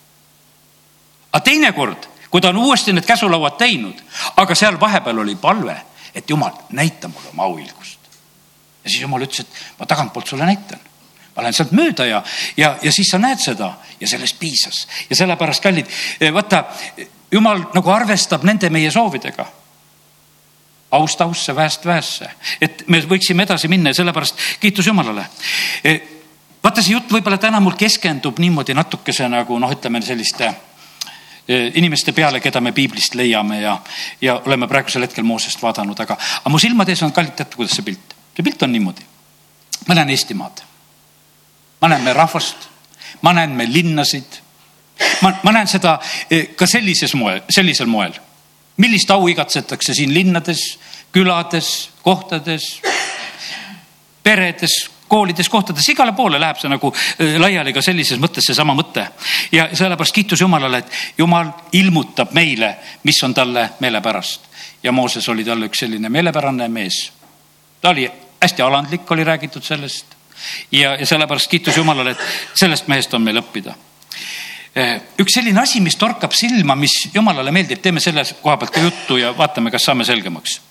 aga 1.31 1.43
teinekord, 1.43 2.05
kui 2.29 2.41
ta 2.41 2.49
on 2.49 2.57
uuesti 2.57 2.93
need 2.93 3.05
käsulauad 3.05 3.57
teinud, 3.57 4.03
aga 4.35 4.55
seal 4.55 4.79
vahepeal 4.79 5.17
oli 5.17 5.35
palve 5.35 5.77
et 6.15 6.29
jumal, 6.29 6.51
näita 6.71 7.07
mulle 7.07 7.29
oma 7.29 7.43
auilgust. 7.43 7.99
ja 8.83 8.89
siis 8.89 9.01
jumal 9.01 9.21
ütles, 9.21 9.39
et 9.39 9.79
ma 9.79 9.85
tagantpoolt 9.85 10.27
sulle 10.27 10.45
näitan. 10.45 10.79
ma 11.35 11.43
lähen 11.43 11.53
sealt 11.53 11.71
mööda 11.71 12.05
ja, 12.05 12.23
ja, 12.57 12.77
ja 12.81 12.91
siis 12.91 13.07
sa 13.11 13.17
näed 13.17 13.39
seda 13.39 13.73
ja 13.99 14.07
sellest 14.07 14.39
piisas 14.39 14.87
ja 15.09 15.15
sellepärast, 15.15 15.63
kallid, 15.63 15.87
eh, 16.19 16.33
vaata, 16.33 16.63
jumal 17.31 17.65
nagu 17.73 17.91
arvestab 17.91 18.43
nende 18.43 18.69
meie 18.69 18.91
soovidega 18.91 19.45
aust 20.91 21.21
ausse, 21.21 21.55
väest 21.55 21.85
väesse, 21.85 22.27
et 22.61 22.83
me 22.87 22.99
võiksime 22.99 23.45
edasi 23.47 23.69
minna 23.71 23.93
ja 23.93 24.01
sellepärast 24.01 24.59
kiitus 24.59 24.87
Jumalale. 24.87 25.23
Eh, 25.83 26.01
vaata, 26.63 26.83
see 26.83 26.97
jutt 26.97 27.11
võib-olla 27.11 27.37
täna 27.39 27.61
mul 27.63 27.77
keskendub 27.79 28.39
niimoodi 28.43 28.75
natukese 28.75 29.29
nagu 29.31 29.59
noh, 29.59 29.71
ütleme 29.71 30.01
selliste 30.03 30.51
inimeste 31.73 32.13
peale, 32.13 32.39
keda 32.39 32.61
me 32.61 32.71
piiblist 32.71 33.15
leiame 33.15 33.61
ja, 33.61 33.75
ja 34.21 34.35
oleme 34.45 34.67
praegusel 34.67 35.05
hetkel 35.05 35.25
Moosest 35.27 35.61
vaadanud, 35.61 35.99
aga, 35.99 36.17
aga 36.17 36.51
mu 36.51 36.59
silmade 36.61 36.93
ees 36.93 37.03
on 37.05 37.13
kallid, 37.15 37.35
teate, 37.37 37.57
kuidas 37.59 37.75
see 37.77 37.85
pilt, 37.87 38.15
see 38.35 38.45
pilt 38.45 38.63
on 38.67 38.71
niimoodi. 38.71 39.07
ma 39.87 39.97
näen 39.97 40.09
Eestimaad, 40.13 40.61
ma 41.81 41.89
näen 41.89 42.03
meie 42.05 42.13
rahvast, 42.13 42.67
ma 43.21 43.33
näen 43.33 43.55
meie 43.57 43.73
linnasid. 43.73 44.39
ma, 45.21 45.33
ma 45.43 45.51
näen 45.51 45.67
seda 45.67 45.97
ka 46.55 46.67
sellises 46.67 47.15
moel, 47.15 47.41
sellisel 47.49 47.89
moel, 47.89 48.13
millist 48.77 49.11
au 49.11 49.27
igatsetakse 49.27 49.93
siin 49.93 50.13
linnades, 50.13 50.77
külades, 51.11 51.89
kohtades, 52.01 52.79
peredes 54.23 54.89
koolides, 55.11 55.49
kohtades, 55.49 55.89
igale 55.91 56.13
poole 56.15 56.39
läheb 56.39 56.59
see 56.61 56.71
nagu 56.71 56.91
äh, 56.93 57.35
laiali 57.41 57.73
ka 57.75 57.83
sellises 57.83 58.19
mõttes 58.21 58.47
seesama 58.47 58.75
mõte. 58.77 59.03
ja 59.51 59.67
sellepärast 59.75 60.15
kiitus 60.15 60.41
Jumalale, 60.41 60.83
et 60.83 61.19
Jumal 61.19 61.51
ilmutab 61.75 62.31
meile, 62.37 62.75
mis 63.03 63.19
on 63.27 63.35
talle 63.35 63.69
meelepärast. 63.83 64.47
ja 64.83 64.91
Mooses 64.91 65.27
oli 65.29 65.43
talle 65.43 65.67
üks 65.67 65.83
selline 65.83 66.09
meelepärane 66.09 66.69
mees. 66.71 67.11
ta 67.81 67.89
oli 67.89 68.07
hästi 68.41 68.61
alandlik, 68.61 69.11
oli 69.11 69.27
räägitud 69.27 69.63
sellest. 69.67 70.15
ja, 70.71 70.95
ja 70.95 71.05
sellepärast 71.05 71.51
kiitus 71.51 71.77
Jumalale, 71.77 72.15
et 72.15 72.25
sellest 72.55 72.87
mehest 72.87 73.13
on 73.13 73.27
meil 73.27 73.43
õppida 73.43 73.75
äh, 74.77 74.95
üks 75.19 75.35
selline 75.41 75.59
asi, 75.61 75.83
mis 75.83 75.99
torkab 75.99 76.31
silma, 76.31 76.75
mis 76.75 77.09
jumalale 77.13 77.51
meeldib, 77.51 77.83
teeme 77.83 77.99
selle 77.99 78.23
koha 78.41 78.57
pealt 78.57 78.75
ka 78.79 78.87
juttu 78.87 79.19
ja 79.19 79.35
vaatame, 79.37 79.75
kas 79.75 79.91
saame 79.91 80.07
selgemaks. 80.07 80.61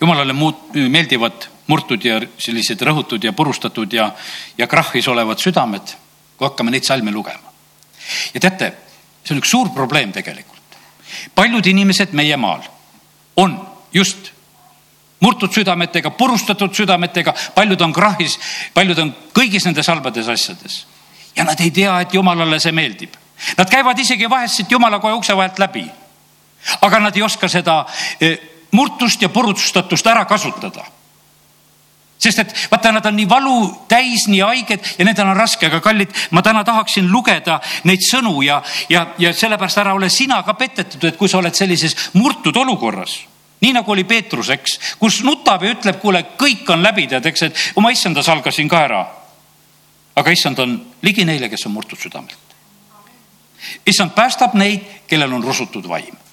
jumalale 0.00 0.32
muud 0.36 0.76
meeldivad 0.76 1.55
murtud 1.66 2.04
ja 2.04 2.20
sellised 2.38 2.82
rõhutud 2.82 3.24
ja 3.24 3.32
purustatud 3.32 3.92
ja, 3.92 4.10
ja 4.58 4.66
krahhis 4.66 5.08
olevad 5.08 5.40
südamed, 5.42 5.94
kui 6.36 6.46
hakkame 6.48 6.70
neid 6.74 6.86
salme 6.86 7.12
lugema. 7.12 7.52
ja 8.34 8.40
teate, 8.40 8.72
see 9.24 9.34
on 9.34 9.42
üks 9.42 9.50
suur 9.50 9.72
probleem 9.74 10.12
tegelikult. 10.12 10.78
paljud 11.34 11.66
inimesed 11.66 12.14
meie 12.14 12.36
maal 12.36 12.62
on 13.36 13.58
just 13.92 14.32
murtud 15.20 15.52
südametega, 15.52 16.10
purustatud 16.10 16.74
südametega, 16.74 17.34
paljud 17.54 17.80
on 17.80 17.92
krahhis, 17.92 18.38
paljud 18.74 18.98
on 18.98 19.14
kõigis 19.34 19.64
nendes 19.66 19.88
halbades 19.88 20.28
asjades. 20.28 20.86
ja 21.36 21.44
nad 21.44 21.60
ei 21.60 21.70
tea, 21.70 22.00
et 22.00 22.14
jumalale 22.14 22.60
see 22.60 22.72
meeldib. 22.72 23.16
Nad 23.58 23.68
käivad 23.70 23.98
isegi 23.98 24.30
vahest 24.30 24.56
siit 24.56 24.70
jumala 24.70 24.98
koja 24.98 25.16
ukse 25.16 25.36
vahelt 25.36 25.58
läbi. 25.58 25.90
aga 26.80 26.98
nad 26.98 27.16
ei 27.16 27.22
oska 27.22 27.48
seda 27.48 27.86
eh, 28.20 28.38
murtust 28.70 29.22
ja 29.22 29.28
purustatust 29.28 30.06
ära 30.06 30.24
kasutada 30.24 30.95
sest 32.18 32.38
et 32.38 32.54
vaata, 32.70 32.92
nad 32.92 33.06
on 33.06 33.16
nii 33.16 33.28
valu 33.28 33.56
täis, 33.88 34.26
nii 34.30 34.40
haiged 34.40 34.92
ja 34.98 35.04
nendel 35.04 35.30
on 35.30 35.36
raske, 35.36 35.68
aga 35.68 35.80
kallid, 35.84 36.12
ma 36.30 36.42
täna 36.42 36.64
tahaksin 36.64 37.10
lugeda 37.12 37.60
neid 37.84 38.04
sõnu 38.04 38.40
ja, 38.46 38.62
ja, 38.88 39.06
ja 39.18 39.32
sellepärast 39.36 39.82
ära 39.82 39.94
ole 39.94 40.08
sina 40.12 40.42
ka 40.46 40.56
petetud, 40.56 41.04
et 41.04 41.16
kui 41.20 41.28
sa 41.28 41.38
oled 41.42 41.54
sellises 41.54 41.96
murtud 42.14 42.56
olukorras 42.56 43.20
nii 43.60 43.72
nagu 43.72 43.92
oli 43.92 44.04
Peetrus, 44.04 44.50
eks, 44.52 44.74
kus 45.00 45.22
nutab 45.24 45.62
ja 45.64 45.72
ütleb, 45.72 45.96
kuule, 46.00 46.20
kõik 46.36 46.68
on 46.74 46.82
läbi, 46.84 47.06
tead, 47.08 47.24
eks, 47.26 47.46
et 47.46 47.62
oma 47.80 47.88
issanda 47.90 48.22
salgasin 48.22 48.68
ka 48.68 48.82
ära. 48.84 49.06
aga 50.16 50.32
issand 50.32 50.58
on 50.58 50.76
ligi 51.02 51.24
neile, 51.24 51.48
kes 51.48 51.66
on 51.66 51.72
murtud 51.72 51.98
südamelt. 51.98 52.54
issand 53.86 54.12
päästab 54.12 54.54
neid, 54.54 54.84
kellel 55.08 55.32
on 55.32 55.44
rusutud 55.44 55.88
vaim 55.88 56.25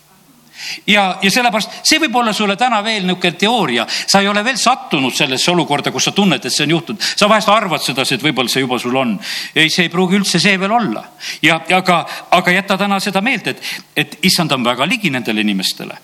ja, 0.87 1.17
ja 1.21 1.31
sellepärast 1.31 1.81
see 1.83 1.99
võib 2.03 2.15
olla 2.21 2.33
sulle 2.33 2.55
täna 2.59 2.81
veel 2.83 3.05
niisugune 3.07 3.37
teooria, 3.39 3.85
sa 3.89 4.21
ei 4.21 4.27
ole 4.27 4.43
veel 4.45 4.57
sattunud 4.57 5.15
sellesse 5.15 5.51
olukorda, 5.51 5.91
kus 5.91 6.09
sa 6.09 6.15
tunned, 6.15 6.45
et 6.45 6.53
see 6.53 6.67
on 6.67 6.75
juhtunud, 6.75 7.01
sa 7.03 7.29
vahest 7.29 7.51
arvad 7.51 7.83
sedasi, 7.83 8.15
et 8.15 8.25
võib-olla 8.25 8.51
see 8.51 8.63
juba 8.63 8.79
sul 8.79 8.95
on. 8.99 9.17
ei, 9.55 9.69
see 9.69 9.87
ei 9.87 9.93
pruugi 9.93 10.19
üldse 10.19 10.39
see 10.39 10.59
veel 10.59 10.71
olla 10.71 11.03
ja, 11.41 11.59
ja 11.69 11.79
aga, 11.81 12.03
aga 12.31 12.55
jäta 12.55 12.77
täna 12.77 12.99
seda 13.03 13.21
meelde, 13.21 13.55
et, 13.55 13.63
et 13.95 14.17
issand 14.29 14.51
on 14.51 14.65
väga 14.65 14.87
ligi 14.89 15.09
nendele 15.09 15.41
inimestele. 15.41 15.97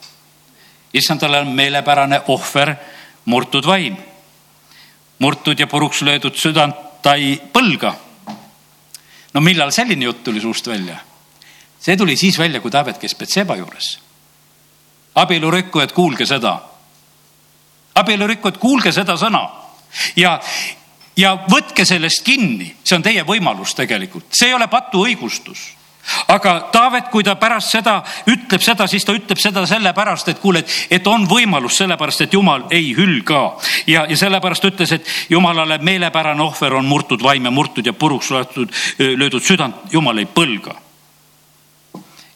issandale 0.94 1.44
on 1.46 1.54
meelepärane 1.56 2.22
ohver, 2.28 2.76
murtud 3.26 3.66
vaim, 3.66 3.98
murtud 5.20 5.60
ja 5.60 5.68
puruks 5.68 6.02
löödud 6.02 6.36
südant 6.36 6.76
ta 7.02 7.16
ei 7.16 7.40
põlga. 7.54 7.94
no 9.34 9.42
millal 9.42 9.72
selline 9.72 10.06
jutt 10.06 10.24
tuli 10.24 10.42
suust 10.42 10.68
välja? 10.68 10.98
see 11.80 11.98
tuli 11.98 12.18
siis 12.18 12.38
välja, 12.40 12.60
kui 12.60 12.72
Taavet 12.72 12.98
käis 13.00 13.16
Betseba 13.16 13.56
juures 13.56 14.09
abielurikkujad, 15.22 15.92
kuulge 15.92 16.26
seda. 16.26 16.60
abielurikkujad, 17.96 18.58
kuulge 18.58 18.92
seda 18.96 19.18
sõna. 19.20 19.42
Ja, 20.16 20.38
ja 21.18 21.34
võtke 21.50 21.86
sellest 21.86 22.24
kinni, 22.24 22.70
see 22.84 22.96
on 22.96 23.04
teie 23.04 23.26
võimalus 23.28 23.76
tegelikult, 23.76 24.30
see 24.32 24.52
ei 24.52 24.56
ole 24.56 24.70
patu 24.72 25.04
õigustus. 25.08 25.74
Aga 26.32 26.54
Taavet, 26.74 27.10
kui 27.12 27.24
ta 27.24 27.36
pärast 27.38 27.74
seda 27.76 28.00
ütleb 28.32 28.64
seda, 28.66 28.88
siis 28.90 29.04
ta 29.06 29.14
ütleb 29.14 29.38
seda 29.38 29.66
sellepärast, 29.70 30.32
et 30.32 30.40
kuule, 30.42 30.64
et, 30.64 30.76
et 30.98 31.08
on 31.08 31.28
võimalus, 31.30 31.76
sellepärast 31.78 32.24
et 32.26 32.34
jumal 32.34 32.66
ei 32.74 32.94
hülga. 32.98 33.44
ja, 33.86 34.06
ja 34.10 34.18
sellepärast 34.18 34.66
ütles, 34.72 34.96
et 34.96 35.16
jumalale 35.30 35.78
meelepärane 35.78 36.42
ohver 36.42 36.80
on 36.80 36.86
murtud 36.90 37.22
vaim 37.22 37.46
ja 37.46 37.52
murtud 37.52 37.86
ja 37.86 37.94
puruks 37.94 38.32
löödud, 38.32 38.74
löödud 38.98 39.44
südant, 39.44 39.92
jumal 39.92 40.18
ei 40.18 40.26
põlga 40.26 40.80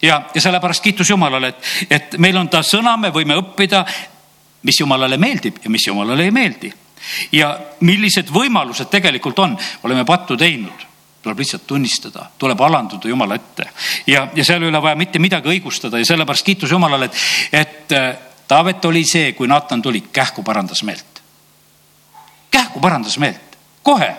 ja, 0.03 0.21
ja 0.35 0.41
sellepärast 0.41 0.83
kiitus 0.83 1.09
Jumalale, 1.09 1.53
et, 1.53 1.73
et 1.89 2.17
meil 2.21 2.37
on 2.37 2.49
ta 2.51 2.63
sõna, 2.63 2.97
me 2.99 3.11
võime 3.15 3.37
õppida, 3.39 3.83
mis 4.67 4.79
Jumalale 4.79 5.17
meeldib 5.17 5.63
ja 5.63 5.71
mis 5.71 5.87
Jumalale 5.87 6.27
ei 6.27 6.31
meeldi. 6.31 6.73
ja 7.31 7.53
millised 7.79 8.29
võimalused 8.31 8.87
tegelikult 8.91 9.39
on, 9.39 9.57
oleme 9.83 10.05
pattu 10.05 10.37
teinud 10.37 10.91
tuleb 11.23 11.39
lihtsalt 11.39 11.63
tunnistada, 11.67 12.25
tuleb 12.37 12.61
alanduda 12.61 13.07
Jumala 13.07 13.35
ette 13.39 13.69
ja, 14.07 14.27
ja 14.35 14.43
seal 14.43 14.63
ei 14.63 14.67
ole 14.67 14.81
vaja 14.81 14.95
mitte 14.99 15.19
midagi 15.23 15.47
õigustada 15.55 15.99
ja 16.01 16.05
sellepärast 16.05 16.45
kiitus 16.45 16.71
Jumalale, 16.71 17.07
et, 17.07 17.23
et 17.51 17.95
äh, 17.97 18.13
Taavet 18.47 18.85
oli 18.85 19.05
see, 19.07 19.31
kui 19.33 19.47
Naatan 19.47 19.81
tuli, 19.81 20.01
kähku 20.13 20.43
parandas 20.43 20.83
meelt. 20.83 21.21
kähku 22.51 22.79
parandas 22.79 23.17
meelt, 23.17 23.57
kohe 23.83 24.11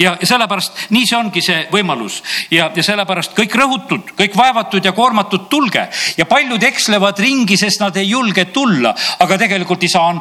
ja, 0.00 0.14
sellepärast 0.22 0.86
nii 0.94 1.06
see 1.08 1.18
ongi 1.18 1.42
see 1.44 1.60
võimalus 1.72 2.20
ja, 2.52 2.70
ja 2.74 2.84
sellepärast 2.84 3.34
kõik 3.36 3.54
rõhutud, 3.60 4.12
kõik 4.18 4.36
vaevatud 4.36 4.84
ja 4.84 4.92
koormatud, 4.96 5.46
tulge 5.52 5.86
ja 6.16 6.26
paljud 6.30 6.62
ekslevad 6.70 7.20
ringi, 7.20 7.58
sest 7.60 7.82
nad 7.82 7.96
ei 8.00 8.10
julge 8.10 8.46
tulla, 8.54 8.94
aga 9.20 9.38
tegelikult 9.40 9.84
isa 9.86 10.02
on 10.12 10.20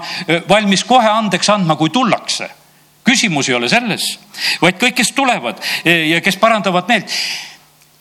valmis 0.50 0.84
kohe 0.88 1.10
andeks 1.10 1.50
andma, 1.56 1.78
kui 1.80 1.90
tullakse. 1.90 2.50
küsimus 3.10 3.48
ei 3.50 3.56
ole 3.56 3.70
selles, 3.70 4.20
vaid 4.62 4.76
kõik, 4.78 5.00
kes 5.00 5.12
tulevad 5.18 5.58
ja 5.86 6.20
kes 6.22 6.36
parandavad 6.38 6.88
meelt. 6.88 7.16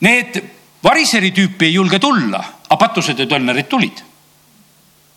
Need 0.05 0.37
variseri 0.83 1.31
tüüpi 1.31 1.65
ei 1.65 1.73
julge 1.73 1.99
tulla, 1.99 2.43
aga 2.69 2.77
patused 2.77 3.19
ja 3.19 3.25
tölnerid 3.27 3.67
tulid 3.67 4.08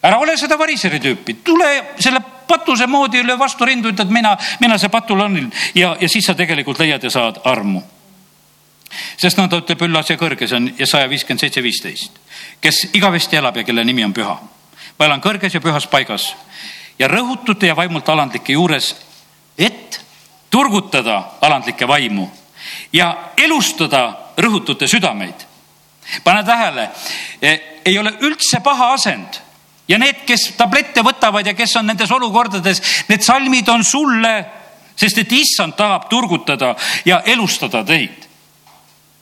ära 0.03 0.19
ole 0.19 0.37
seda 0.37 0.59
variseri 0.59 1.01
tüüpi, 1.01 1.37
tule 1.45 1.69
selle 2.01 2.21
patuse 2.49 2.87
moodi 2.91 3.23
üle 3.23 3.39
vastu 3.39 3.67
rindu, 3.67 3.93
ütled 3.93 4.11
mina, 4.13 4.35
mina 4.61 4.79
see 4.79 4.91
patulõnn 4.93 5.51
ja, 5.79 5.95
ja 6.01 6.09
siis 6.09 6.27
sa 6.27 6.35
tegelikult 6.39 6.81
leiad 6.83 7.05
ja 7.05 7.11
saad 7.11 7.41
armu. 7.49 7.83
sest 9.17 9.39
no, 9.39 9.47
ütleb 9.47 9.87
üllas 9.87 10.11
ja 10.11 10.19
kõrge, 10.21 10.49
see 10.49 10.59
on 10.59 10.71
saja 10.85 11.09
viiskümmend 11.09 11.41
seitse, 11.41 11.63
viisteist, 11.63 12.19
kes 12.61 12.89
igavesti 12.93 13.39
elab 13.39 13.57
ja 13.57 13.65
kelle 13.65 13.85
nimi 13.85 14.05
on 14.05 14.13
püha. 14.13 14.37
ma 14.99 15.07
elan 15.07 15.23
kõrges 15.23 15.55
ja 15.55 15.61
pühas 15.61 15.87
paigas 15.87 16.33
ja 16.99 17.09
rõhutute 17.09 17.67
ja 17.67 17.77
vaimult 17.77 18.09
alandlike 18.09 18.53
juures, 18.53 18.95
et 19.59 20.01
turgutada 20.51 21.39
alandlikke 21.41 21.89
vaimu 21.89 22.29
ja 22.93 23.33
elustada 23.37 24.35
rõhutute 24.37 24.89
südameid. 24.89 25.47
pane 26.25 26.45
tähele, 26.45 26.91
e, 27.43 27.59
ei 27.85 27.99
ole 27.99 28.13
üldse 28.21 28.61
paha 28.61 28.93
asend 28.93 29.41
ja 29.89 29.99
need, 29.99 30.25
kes 30.27 30.53
tablette 30.59 31.03
võtavad 31.05 31.47
ja 31.47 31.55
kes 31.59 31.77
on 31.81 31.89
nendes 31.91 32.11
olukordades, 32.15 32.83
need 33.09 33.25
salmid 33.25 33.69
on 33.73 33.85
sulle, 33.85 34.35
sest 34.97 35.23
et 35.25 35.33
issand 35.33 35.77
tahab 35.77 36.09
turgutada 36.11 36.75
ja 37.09 37.23
elustada 37.27 37.83
teid. 37.85 38.29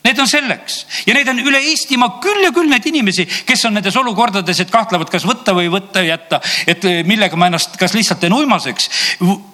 Need 0.01 0.19
on 0.19 0.29
selleks. 0.29 0.87
Ja 1.05 1.13
neid 1.13 1.29
on 1.29 1.43
üle 1.45 1.59
Eestimaa 1.71 2.15
küll 2.25 2.47
ja 2.47 2.55
küll 2.57 2.71
neid 2.73 2.87
inimesi, 2.89 3.27
kes 3.47 3.67
on 3.69 3.75
nendes 3.77 3.97
olukordades, 4.01 4.63
et 4.63 4.73
kahtlevad, 4.73 5.11
kas 5.13 5.27
võtta 5.29 5.53
või 5.57 5.69
võtta 5.73 6.01
jätta, 6.07 6.41
et 6.67 6.87
millega 7.05 7.37
ma 7.37 7.51
ennast, 7.51 7.77
kas 7.81 7.93
lihtsalt 7.97 8.23
teen 8.23 8.33
uimaseks 8.33 8.89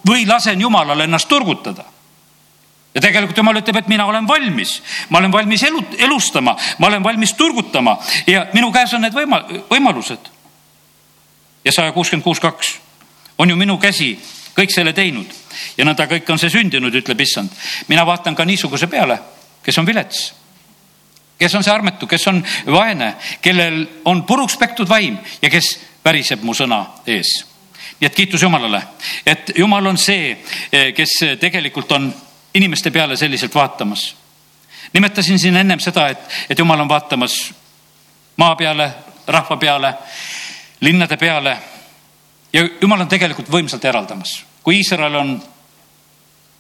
või 0.07 0.23
lasen 0.27 0.63
Jumalal 0.63 1.03
ennast 1.03 1.29
turgutada. 1.29 1.89
Ja 2.95 3.03
tegelikult 3.03 3.37
jumal 3.37 3.59
ütleb, 3.59 3.77
et 3.83 3.91
mina 3.91 4.07
olen 4.09 4.25
valmis, 4.29 4.79
ma 5.11 5.19
olen 5.19 5.35
valmis 5.35 5.67
elu, 5.67 5.83
elustama, 6.07 6.55
ma 6.79 6.87
olen 6.89 7.03
valmis 7.05 7.35
turgutama. 7.37 7.99
Ja 8.31 8.47
minu 8.55 8.71
käes 8.73 8.95
on 8.97 9.05
need 9.05 9.19
võima-, 9.19 9.43
võimalused 9.69 10.31
ja 11.67 11.73
saja 11.73 11.93
kuuskümmend 11.93 12.25
kuus, 12.25 12.41
kaks 12.41 12.77
on 13.39 13.51
ju 13.51 13.57
minu 13.59 13.77
käsi 13.83 14.15
kõik 14.57 14.73
selle 14.73 14.95
teinud 14.97 15.33
ja 15.77 15.85
nõnda 15.85 16.07
kõik 16.09 16.31
on 16.31 16.39
see 16.39 16.53
sündinud, 16.53 16.95
ütleb 16.95 17.21
issand. 17.21 17.51
mina 17.89 18.07
vaatan 18.07 18.35
ka 18.35 18.45
niisuguse 18.45 18.87
peale, 18.87 19.19
kes 19.63 19.79
on 19.79 19.87
vilets, 19.87 20.23
kes 21.39 21.55
on 21.55 21.65
see 21.65 21.75
armetu, 21.75 22.07
kes 22.07 22.27
on 22.31 22.43
vaene, 22.73 23.15
kellel 23.43 23.83
on 24.05 24.23
puruks 24.23 24.57
pektud 24.57 24.89
vaim 24.89 25.19
ja 25.43 25.51
kes 25.51 25.75
väriseb 26.05 26.43
mu 26.43 26.55
sõna 26.55 26.85
ees. 27.07 27.43
nii 28.01 28.07
et 28.07 28.15
kiitus 28.15 28.43
Jumalale, 28.43 28.83
et 29.27 29.53
Jumal 29.59 29.87
on 29.87 29.99
see, 29.99 30.37
kes 30.95 31.19
tegelikult 31.41 31.93
on 31.93 32.15
inimeste 32.55 32.91
peale 32.91 33.17
selliselt 33.17 33.55
vaatamas 33.55 34.15
nimetasin 34.93 35.39
siin 35.39 35.57
ennem 35.57 35.81
seda, 35.81 36.09
et, 36.09 36.19
et 36.51 36.59
jumal 36.59 36.81
on 36.81 36.89
vaatamas 36.89 37.53
maa 38.37 38.57
peale, 38.57 38.91
rahva 39.27 39.57
peale, 39.57 39.95
linnade 40.81 41.17
peale 41.17 41.57
ja 42.53 42.69
jumal 42.81 43.01
on 43.01 43.09
tegelikult 43.09 43.51
võimsalt 43.53 43.85
eraldamas. 43.85 44.45
kui 44.63 44.79
Iisrael 44.81 45.15
on 45.15 45.43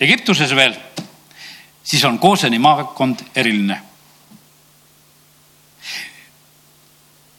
Egiptuses 0.00 0.54
veel, 0.54 0.74
siis 1.84 2.04
on 2.04 2.18
Kooseni 2.18 2.58
maakond 2.58 3.24
eriline. 3.36 3.80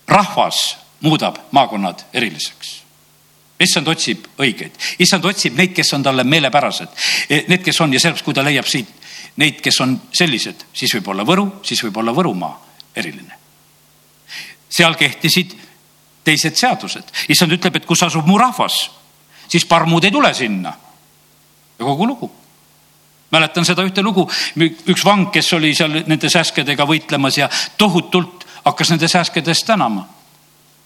rahvas 0.08 0.78
muudab 1.02 1.36
maakonnad 1.52 2.06
eriliseks 2.14 2.88
issand 3.60 3.88
otsib 3.88 4.28
õigeid, 4.38 4.76
issand 5.02 5.26
otsib 5.26 5.58
neid, 5.58 5.74
kes 5.76 5.94
on 5.98 6.04
talle 6.06 6.24
meelepärased, 6.24 6.94
need, 7.50 7.64
kes 7.66 7.82
on 7.82 7.94
ja 7.94 8.00
sellepärast, 8.00 8.26
kui 8.26 8.38
ta 8.38 8.46
leiab 8.46 8.70
siit 8.70 8.92
neid, 9.42 9.62
kes 9.62 9.82
on 9.82 9.96
sellised, 10.14 10.68
siis 10.74 10.94
võib 10.98 11.12
olla 11.14 11.26
Võru, 11.26 11.48
siis 11.66 11.82
võib 11.86 11.98
olla 12.02 12.14
Võrumaa 12.14 12.54
eriline. 12.98 13.34
seal 14.70 14.96
kehtisid 14.96 15.56
teised 16.28 16.60
seadused, 16.60 17.14
issand 17.32 17.56
ütleb, 17.56 17.80
et 17.80 17.88
kus 17.88 18.04
asub 18.04 18.28
mu 18.28 18.38
rahvas, 18.42 18.82
siis 19.48 19.66
parmud 19.66 20.04
ei 20.04 20.12
tule 20.12 20.34
sinna. 20.34 20.74
ja 21.80 21.86
kogu 21.86 22.08
lugu 22.08 22.32
mäletan 23.32 23.66
seda 23.68 23.84
ühte 23.84 24.04
lugu, 24.04 24.28
üks 24.88 25.04
vang, 25.06 25.28
kes 25.34 25.52
oli 25.58 25.74
seal 25.76 26.02
nende 26.08 26.30
sääskedega 26.32 26.86
võitlemas 26.88 27.40
ja 27.40 27.50
tohutult 27.78 28.46
hakkas 28.66 28.94
nende 28.94 29.08
sääskedest 29.08 29.68
tänama. 29.68 30.08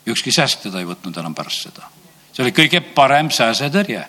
ükski 0.08 0.32
sääsk 0.32 0.64
teda 0.64 0.80
ei 0.80 0.86
võtnud 0.86 1.18
enam 1.18 1.36
pärast 1.36 1.68
seda. 1.68 1.86
see 2.34 2.44
oli 2.44 2.52
kõige 2.52 2.82
parem 2.82 3.30
sääsetõrje. 3.30 4.08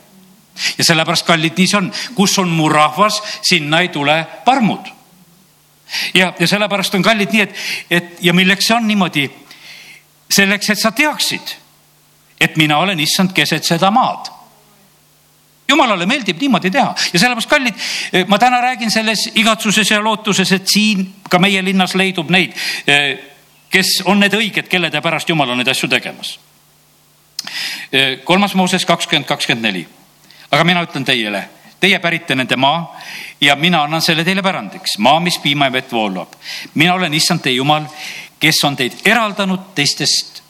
ja 0.78 0.84
sellepärast, 0.84 1.26
kallid, 1.26 1.56
nii 1.56 1.68
see 1.68 1.78
on, 1.78 1.92
kus 2.14 2.38
on 2.38 2.48
mu 2.48 2.68
rahvas, 2.68 3.22
sinna 3.42 3.80
ei 3.80 3.88
tule 3.88 4.26
parmud. 4.44 4.88
ja, 6.14 6.32
ja 6.38 6.48
sellepärast 6.48 6.94
on 6.94 7.02
kallid 7.02 7.32
nii, 7.32 7.40
et, 7.40 7.54
et 7.90 8.24
ja 8.24 8.32
milleks 8.32 8.66
see 8.66 8.76
on 8.76 8.88
niimoodi? 8.88 9.30
Selleks, 10.32 10.70
et 10.72 10.80
sa 10.80 10.92
teaksid, 10.96 11.56
et 12.40 12.56
mina 12.56 12.78
olen 12.78 13.00
issand 13.00 13.34
keset 13.36 13.64
seda 13.64 13.90
maad 13.94 14.32
jumalale 15.72 16.06
meeldib 16.06 16.40
niimoodi 16.40 16.70
teha 16.70 16.94
ja 17.12 17.18
sellepärast, 17.18 17.50
kallid, 17.50 17.82
ma 18.28 18.38
täna 18.38 18.60
räägin 18.60 18.90
selles 18.90 19.28
igatsuses 19.34 19.90
ja 19.90 20.00
lootuses, 20.04 20.52
et 20.52 20.68
siin 20.68 21.06
ka 21.30 21.40
meie 21.42 21.62
linnas 21.64 21.94
leidub 21.98 22.30
neid, 22.30 22.56
kes 23.72 24.02
on 24.10 24.20
need 24.20 24.34
õiged, 24.36 24.68
kellede 24.68 25.00
pärast 25.04 25.32
Jumal 25.32 25.54
on 25.54 25.62
neid 25.62 25.70
asju 25.72 25.88
tegemas. 25.88 26.36
kolmas 28.24 28.54
Mooses 28.54 28.84
kakskümmend, 28.86 29.28
kakskümmend 29.28 29.66
neli. 29.66 29.86
aga 30.50 30.64
mina 30.64 30.82
ütlen 30.84 31.04
teile, 31.04 31.48
teie 31.80 31.98
pärite 31.98 32.34
nende 32.34 32.56
maa 32.56 32.98
ja 33.40 33.56
mina 33.56 33.82
annan 33.82 34.02
selle 34.02 34.24
teile 34.24 34.42
pärandiks, 34.42 34.98
maa, 34.98 35.20
mis 35.20 35.38
piima 35.38 35.66
ja 35.66 35.72
vett 35.72 35.92
voolab. 35.92 36.34
mina 36.74 36.94
olen 36.94 37.14
issand 37.14 37.40
teie 37.40 37.56
Jumal, 37.56 37.88
kes 38.42 38.64
on 38.66 38.76
teid 38.76 38.98
eraldanud 39.06 39.70
teistest 39.76 40.42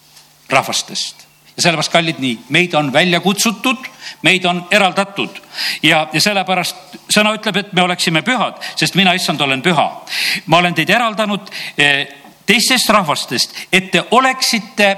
rahvastest. 0.50 1.26
Ja 1.56 1.62
sellepärast, 1.66 1.92
kallid, 1.92 2.20
nii, 2.22 2.38
meid 2.48 2.74
on 2.74 2.88
välja 2.92 3.20
kutsutud, 3.20 3.84
meid 4.24 4.44
on 4.48 4.62
eraldatud. 4.70 5.36
Ja, 5.84 6.06
ja 6.12 6.20
sellepärast 6.20 6.96
sõna 7.12 7.34
ütleb, 7.36 7.58
et 7.60 7.74
me 7.76 7.84
oleksime 7.84 8.22
pühad, 8.24 8.56
sest 8.80 8.96
mina, 8.96 9.12
issand, 9.12 9.40
olen 9.40 9.60
püha. 9.62 9.84
ma 10.46 10.62
olen 10.62 10.74
teid 10.74 10.90
eraldanud 10.90 11.52
eh, 11.76 12.06
teistest 12.48 12.88
rahvastest, 12.88 13.66
et 13.72 13.90
te 13.92 14.04
oleksite 14.10 14.96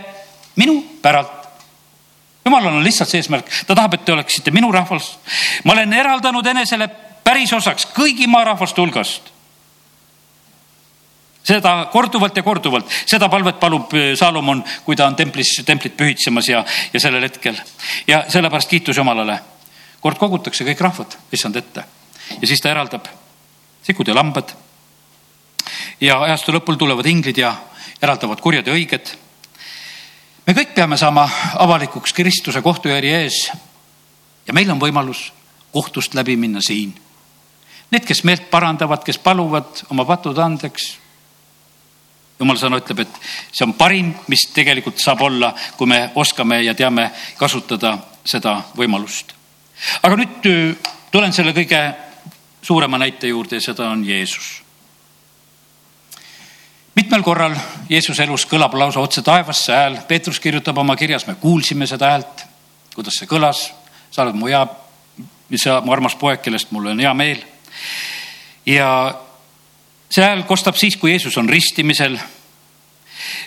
minu 0.57 0.79
päralt. 1.03 1.43
Jumalal 2.45 2.77
on 2.77 2.85
lihtsalt 2.85 3.11
see 3.11 3.19
eesmärk, 3.25 3.51
ta 3.67 3.75
tahab, 3.75 3.99
et 3.99 4.05
te 4.05 4.15
oleksite 4.15 4.55
minu 4.55 4.71
rahvas. 4.73 5.17
ma 5.65 5.73
olen 5.73 5.93
eraldanud 5.93 6.47
enesele 6.47 6.89
päris 7.25 7.53
osaks 7.53 7.89
kõigi 7.97 8.31
maarahvaste 8.31 8.81
hulgast 8.81 9.34
seda 11.45 11.75
korduvalt 11.93 12.37
ja 12.37 12.43
korduvalt, 12.43 12.89
seda 13.07 13.29
palvet 13.29 13.59
palub 13.61 13.93
äh, 13.95 14.13
Saalomon, 14.19 14.63
kui 14.85 14.97
ta 14.97 15.07
on 15.07 15.17
templis, 15.17 15.59
templit 15.67 15.97
pühitsemas 15.97 16.49
ja, 16.49 16.65
ja 16.93 17.01
sellel 17.01 17.29
hetkel. 17.29 17.59
ja 18.07 18.25
sellepärast 18.29 18.71
kiitus 18.71 18.97
Jumalale. 18.97 19.39
kord 20.01 20.19
kogutakse 20.19 20.65
kõik 20.65 20.81
rahvad 20.81 21.19
issand 21.33 21.57
ette 21.57 21.85
ja 22.41 22.47
siis 22.47 22.61
ta 22.61 22.71
eraldab 22.71 23.07
sikud 23.83 24.09
ja 24.09 24.15
lambad. 24.15 24.55
ja 26.01 26.19
ajastu 26.23 26.53
lõpul 26.53 26.77
tulevad 26.81 27.07
inglid 27.07 27.39
ja 27.39 27.55
eraldavad 28.03 28.41
kurjad 28.41 28.67
ja 28.67 28.75
õiged. 28.75 29.15
me 30.47 30.53
kõik 30.53 30.75
peame 30.75 30.97
saama 30.97 31.29
avalikuks 31.59 32.13
Kristuse 32.13 32.63
kohtujärje 32.63 33.23
ees. 33.23 33.51
ja 34.47 34.53
meil 34.53 34.71
on 34.71 34.81
võimalus 34.81 35.33
kohtust 35.73 36.15
läbi 36.15 36.37
minna 36.37 36.61
siin. 36.63 36.95
Need, 37.91 38.05
kes 38.07 38.25
meelt 38.25 38.51
parandavad, 38.51 39.05
kes 39.05 39.19
paluvad 39.19 39.85
oma 39.91 40.05
patud 40.05 40.39
andeks 40.39 41.04
jumala 42.39 42.59
sõna 42.59 42.81
ütleb, 42.83 43.05
et 43.05 43.21
see 43.53 43.65
on 43.67 43.75
parim, 43.79 44.13
mis 44.29 44.49
tegelikult 44.55 44.99
saab 45.03 45.23
olla, 45.27 45.53
kui 45.79 45.89
me 45.91 46.09
oskame 46.21 46.63
ja 46.65 46.75
teame 46.75 47.11
kasutada 47.39 47.97
seda 48.25 48.57
võimalust. 48.77 49.35
aga 50.03 50.17
nüüd 50.17 50.49
äh, 50.51 50.93
tulen 51.13 51.33
selle 51.33 51.55
kõige 51.55 51.81
suurema 52.63 52.99
näite 52.99 53.29
juurde 53.29 53.57
ja 53.57 53.61
seda 53.61 53.89
on 53.91 54.05
Jeesus. 54.05 54.63
mitmel 56.95 57.23
korral 57.23 57.55
Jeesuse 57.89 58.23
elus 58.23 58.47
kõlab 58.47 58.75
lausa 58.75 59.01
otse 59.01 59.23
taevasse 59.23 59.73
hääl, 59.73 59.99
Peetrus 60.09 60.41
kirjutab 60.41 60.79
oma 60.79 60.97
kirjas, 60.97 61.27
me 61.27 61.35
kuulsime 61.35 61.87
seda 61.87 62.11
häält, 62.11 62.47
kuidas 62.95 63.19
see 63.19 63.31
kõlas, 63.31 63.71
sa 64.11 64.23
oled 64.23 64.39
mu 64.39 64.47
hea, 64.47 64.67
sa, 65.57 65.81
mu 65.85 65.93
armas 65.93 66.15
poeg, 66.19 66.43
kellest 66.43 66.71
mul 66.73 66.87
on 66.93 67.01
hea 67.01 67.15
meel. 67.15 67.45
ja 68.67 68.91
see 70.15 70.23
hääl 70.23 70.45
kostab 70.47 70.79
siis, 70.79 70.97
kui 70.97 71.11
Jeesus 71.11 71.37
on 71.39 71.49
ristimisel. 71.49 72.19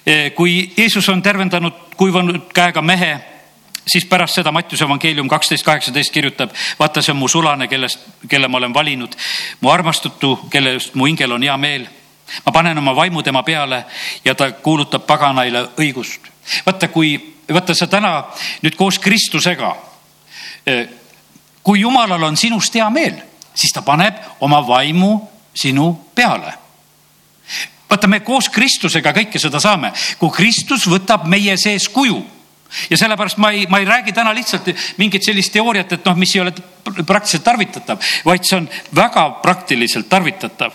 E, 0.06 0.30
kui 0.36 0.73
Jeesus 0.77 1.10
on 1.10 1.21
tervendanud 1.23 1.73
kuivanud 1.95 2.49
käega 2.53 2.82
mehe, 2.82 3.19
siis 3.88 4.06
pärast 4.06 4.36
seda 4.36 4.51
Mattiuse 4.51 4.84
evangeelium 4.84 5.30
kaksteist, 5.32 5.63
kaheksateist 5.65 6.12
kirjutab, 6.12 6.51
vaata, 6.80 7.01
see 7.01 7.13
on 7.13 7.21
mu 7.21 7.30
sulane, 7.32 7.69
kellest, 7.71 8.03
kelle 8.27 8.49
ma 8.51 8.60
olen 8.60 8.73
valinud, 8.73 9.15
mu 9.62 9.71
armastutu, 9.71 10.34
kelle 10.51 10.75
just 10.75 10.95
mu 10.95 11.08
hingel 11.08 11.38
on 11.38 11.47
hea 11.47 11.58
meel. 11.58 11.88
ma 12.45 12.51
panen 12.51 12.77
oma 12.77 12.95
vaimu 12.95 13.21
tema 13.23 13.43
peale 13.43 13.86
ja 14.25 14.36
ta 14.36 14.51
kuulutab 14.51 15.06
paganaile 15.08 15.69
õigust. 15.80 16.27
vaata, 16.65 16.88
kui, 16.88 17.36
vaata 17.53 17.73
sa 17.73 17.88
täna 17.88 18.25
nüüd 18.62 18.75
koos 18.75 18.99
Kristusega, 18.99 19.75
e, 20.65 20.88
kui 21.63 21.80
jumalal 21.80 22.23
on 22.23 22.38
sinust 22.38 22.75
hea 22.75 22.89
meel, 22.89 23.15
siis 23.56 23.71
ta 23.73 23.82
paneb 23.82 24.19
oma 24.41 24.60
vaimu 24.67 25.37
sinu 25.58 25.89
peale 26.15 26.54
vaata, 27.89 28.08
me 28.08 28.20
koos 28.20 28.50
Kristusega 28.54 29.13
kõike 29.15 29.39
seda 29.41 29.62
saame, 29.63 29.93
kui 30.20 30.34
Kristus 30.36 30.88
võtab 30.91 31.28
meie 31.30 31.56
sees 31.60 31.88
kuju 31.89 32.20
ja 32.91 32.98
sellepärast 33.00 33.39
ma 33.39 33.52
ei, 33.56 33.65
ma 33.70 33.80
ei 33.80 33.88
räägi 33.88 34.13
täna 34.13 34.34
lihtsalt 34.36 34.67
mingit 34.98 35.24
sellist 35.24 35.54
teooriat, 35.56 35.93
et 35.96 36.06
noh, 36.06 36.17
mis 36.20 36.36
ei 36.36 36.41
ole 36.43 36.54
praktiliselt 37.06 37.46
tarvitatav, 37.46 38.10
vaid 38.26 38.48
see 38.48 38.58
on 38.60 38.67
väga 38.96 39.30
praktiliselt 39.43 40.10
tarvitatav. 40.10 40.74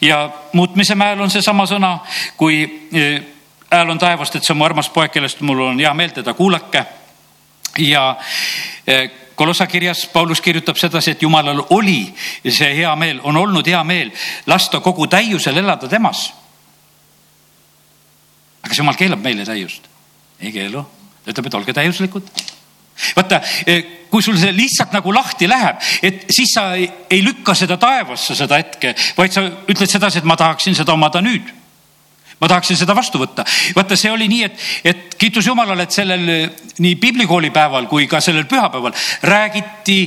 ja 0.00 0.30
muutmise 0.52 0.94
mäel 0.94 1.20
on 1.20 1.30
seesama 1.30 1.66
sõna, 1.66 1.98
kui 2.36 2.64
eh, 2.92 3.22
hääl 3.70 3.90
on 3.90 3.98
taevast, 3.98 4.36
et 4.36 4.44
see 4.44 4.52
on 4.52 4.58
mu 4.58 4.66
armas 4.66 4.90
poeg, 4.90 5.12
kellest 5.14 5.40
mul 5.46 5.60
on 5.68 5.78
hea 5.78 5.94
meel, 5.94 6.10
teda 6.10 6.34
kuulake. 6.34 6.84
ja 7.78 8.16
eh, 8.86 9.10
Kolossa 9.40 9.66
kirjas 9.66 10.02
Paulus 10.12 10.40
kirjutab 10.44 10.76
sedasi, 10.76 11.14
et 11.14 11.22
jumalal 11.22 11.62
oli 11.72 12.02
see 12.44 12.74
hea 12.76 12.90
meel, 13.00 13.22
on 13.24 13.38
olnud 13.40 13.64
hea 13.64 13.80
meel 13.88 14.10
lasta 14.46 14.82
kogu 14.84 15.06
täiusel 15.08 15.56
elada 15.56 15.88
temas. 15.88 16.26
aga 18.60 18.68
kas 18.68 18.82
jumal 18.82 18.98
keelab 19.00 19.22
meile 19.24 19.46
täiust? 19.48 19.88
ei 20.40 20.52
keelu, 20.52 20.82
ta 21.24 21.32
ütleb, 21.32 21.48
et 21.48 21.56
olge 21.56 21.72
täiuslikud. 21.72 22.28
vaata, 23.16 23.40
eh, 23.64 23.80
kui 24.10 24.20
sul 24.22 24.36
see 24.36 24.52
lihtsalt 24.52 24.92
nagu 24.92 25.14
lahti 25.14 25.48
läheb, 25.48 25.80
et 26.02 26.28
siis 26.28 26.52
sa 26.52 26.74
ei, 26.74 26.90
ei 27.08 27.24
lükka 27.24 27.56
seda 27.56 27.80
taevasse, 27.80 28.36
seda 28.36 28.60
hetke, 28.60 28.92
vaid 29.16 29.32
sa 29.32 29.46
ütled 29.48 29.88
sedasi, 29.88 30.20
et 30.20 30.28
ma 30.28 30.36
tahaksin 30.36 30.76
seda 30.76 30.92
omada 30.92 31.24
nüüd 31.24 31.48
ma 32.40 32.48
tahaksin 32.48 32.78
seda 32.80 32.96
vastu 32.96 33.20
võtta. 33.20 33.44
vaata, 33.76 33.96
see 33.96 34.10
oli 34.10 34.28
nii, 34.28 34.44
et, 34.48 34.64
et 34.84 35.14
kiitus 35.20 35.46
Jumalale, 35.46 35.84
et 35.84 35.94
sellel 35.94 36.26
nii 36.78 36.96
piiblikooli 37.00 37.52
päeval 37.54 37.88
kui 37.90 38.08
ka 38.10 38.20
sellel 38.24 38.48
pühapäeval 38.50 38.96
räägiti 39.22 40.00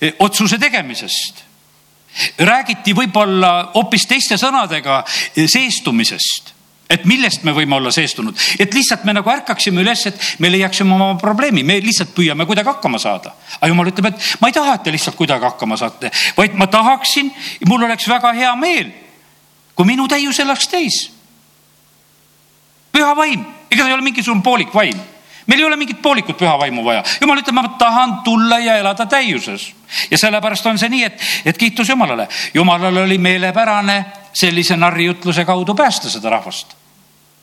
eh, 0.00 0.14
otsuse 0.18 0.58
tegemisest. 0.58 1.44
räägiti 2.38 2.94
võib-olla 2.96 3.72
hoopis 3.74 4.06
teiste 4.06 4.38
sõnadega 4.40 5.02
eh, 5.36 5.48
seestumisest 5.48 6.54
et 6.88 7.04
millest 7.04 7.42
me 7.44 7.52
võime 7.52 7.76
olla 7.76 7.90
seestunud, 7.92 8.32
et 8.58 8.72
lihtsalt 8.72 9.02
me 9.04 9.12
nagu 9.12 9.28
ärkaksime 9.28 9.82
üles, 9.82 10.06
et 10.08 10.22
me 10.40 10.48
leiaksime 10.48 10.94
oma 10.94 11.10
probleemi, 11.20 11.60
me 11.60 11.76
lihtsalt 11.84 12.14
püüame 12.16 12.46
kuidagi 12.48 12.72
hakkama 12.72 12.96
saada. 12.98 13.34
aga 13.60 13.68
jumal 13.68 13.90
ütleb, 13.90 14.08
et 14.08 14.40
ma 14.40 14.48
ei 14.48 14.56
taha, 14.56 14.78
et 14.78 14.86
te 14.86 14.94
lihtsalt 14.94 15.16
kuidagi 15.16 15.44
hakkama 15.44 15.76
saate, 15.76 16.10
vaid 16.36 16.56
ma 16.56 16.66
tahaksin, 16.66 17.28
mul 17.68 17.84
oleks 17.84 18.08
väga 18.08 18.32
hea 18.32 18.54
meel, 18.56 18.88
kui 19.76 19.84
minu 19.84 20.08
täius 20.08 20.40
elaks 20.40 20.68
teis 20.68 21.17
püha 22.98 23.14
vaim, 23.16 23.46
ega 23.70 23.84
ta 23.84 23.88
ei 23.88 23.96
ole 23.96 24.04
mingisugune 24.10 24.42
poolik 24.42 24.74
vaim 24.74 24.98
meil 25.48 25.60
ei 25.60 25.64
ole 25.64 25.76
mingit 25.80 26.02
poolikut 26.02 26.36
püha 26.38 26.58
vaimu 26.60 26.84
vaja. 26.84 27.02
jumal 27.20 27.40
ütleb, 27.40 27.56
ma 27.56 27.68
tahan 27.80 28.18
tulla 28.24 28.58
ja 28.58 28.76
elada 28.76 29.06
täiuses. 29.06 29.72
ja 30.10 30.18
sellepärast 30.18 30.66
on 30.66 30.78
see 30.78 30.92
nii, 30.92 31.04
et, 31.04 31.22
et 31.44 31.58
kiitus 31.58 31.88
Jumalale. 31.88 32.28
Jumalal 32.54 33.04
oli 33.04 33.18
meelepärane 33.18 34.04
sellise 34.32 34.76
narrijutluse 34.76 35.44
kaudu 35.44 35.74
päästa 35.74 36.10
seda 36.10 36.30
rahvast 36.30 36.77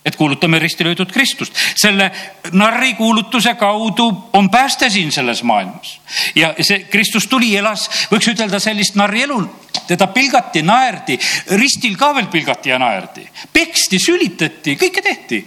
et 0.06 0.16
kuulutame 0.16 0.60
ristilöödud 0.60 1.12
Kristust. 1.12 1.54
selle 1.76 2.12
narri 2.52 2.94
kuulutuse 2.94 3.56
kaudu 3.56 4.30
on 4.34 4.50
pääste 4.50 4.90
siin 4.90 5.12
selles 5.12 5.44
maailmas. 5.44 6.02
ja 6.36 6.54
see 6.62 6.80
Kristus 6.80 7.28
tuli, 7.28 7.56
elas, 7.58 7.90
võiks 8.12 8.30
ütelda 8.30 8.60
sellist 8.60 8.96
narri 8.96 9.24
elu, 9.26 9.40
teda 9.88 10.08
pilgati, 10.08 10.62
naerdi, 10.62 11.18
ristil 11.58 11.98
ka 11.98 12.14
veel 12.16 12.28
pilgati 12.28 12.70
ja 12.70 12.80
naerdi, 12.80 13.28
peksti, 13.54 14.00
sülitati, 14.00 14.78
kõike 14.78 15.02
tehti. 15.02 15.42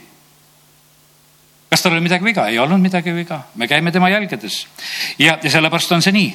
kas 1.71 1.83
tal 1.83 1.93
oli 1.93 2.01
midagi 2.01 2.25
viga? 2.25 2.49
ei 2.49 2.59
olnud 2.59 2.83
midagi 2.83 3.15
viga, 3.15 3.43
me 3.55 3.69
käime 3.69 3.93
tema 3.93 4.11
jälgedes 4.11 4.67
ja, 5.19 5.39
ja 5.43 5.51
sellepärast 5.51 5.93
on 5.93 6.03
see 6.03 6.13
nii. 6.13 6.35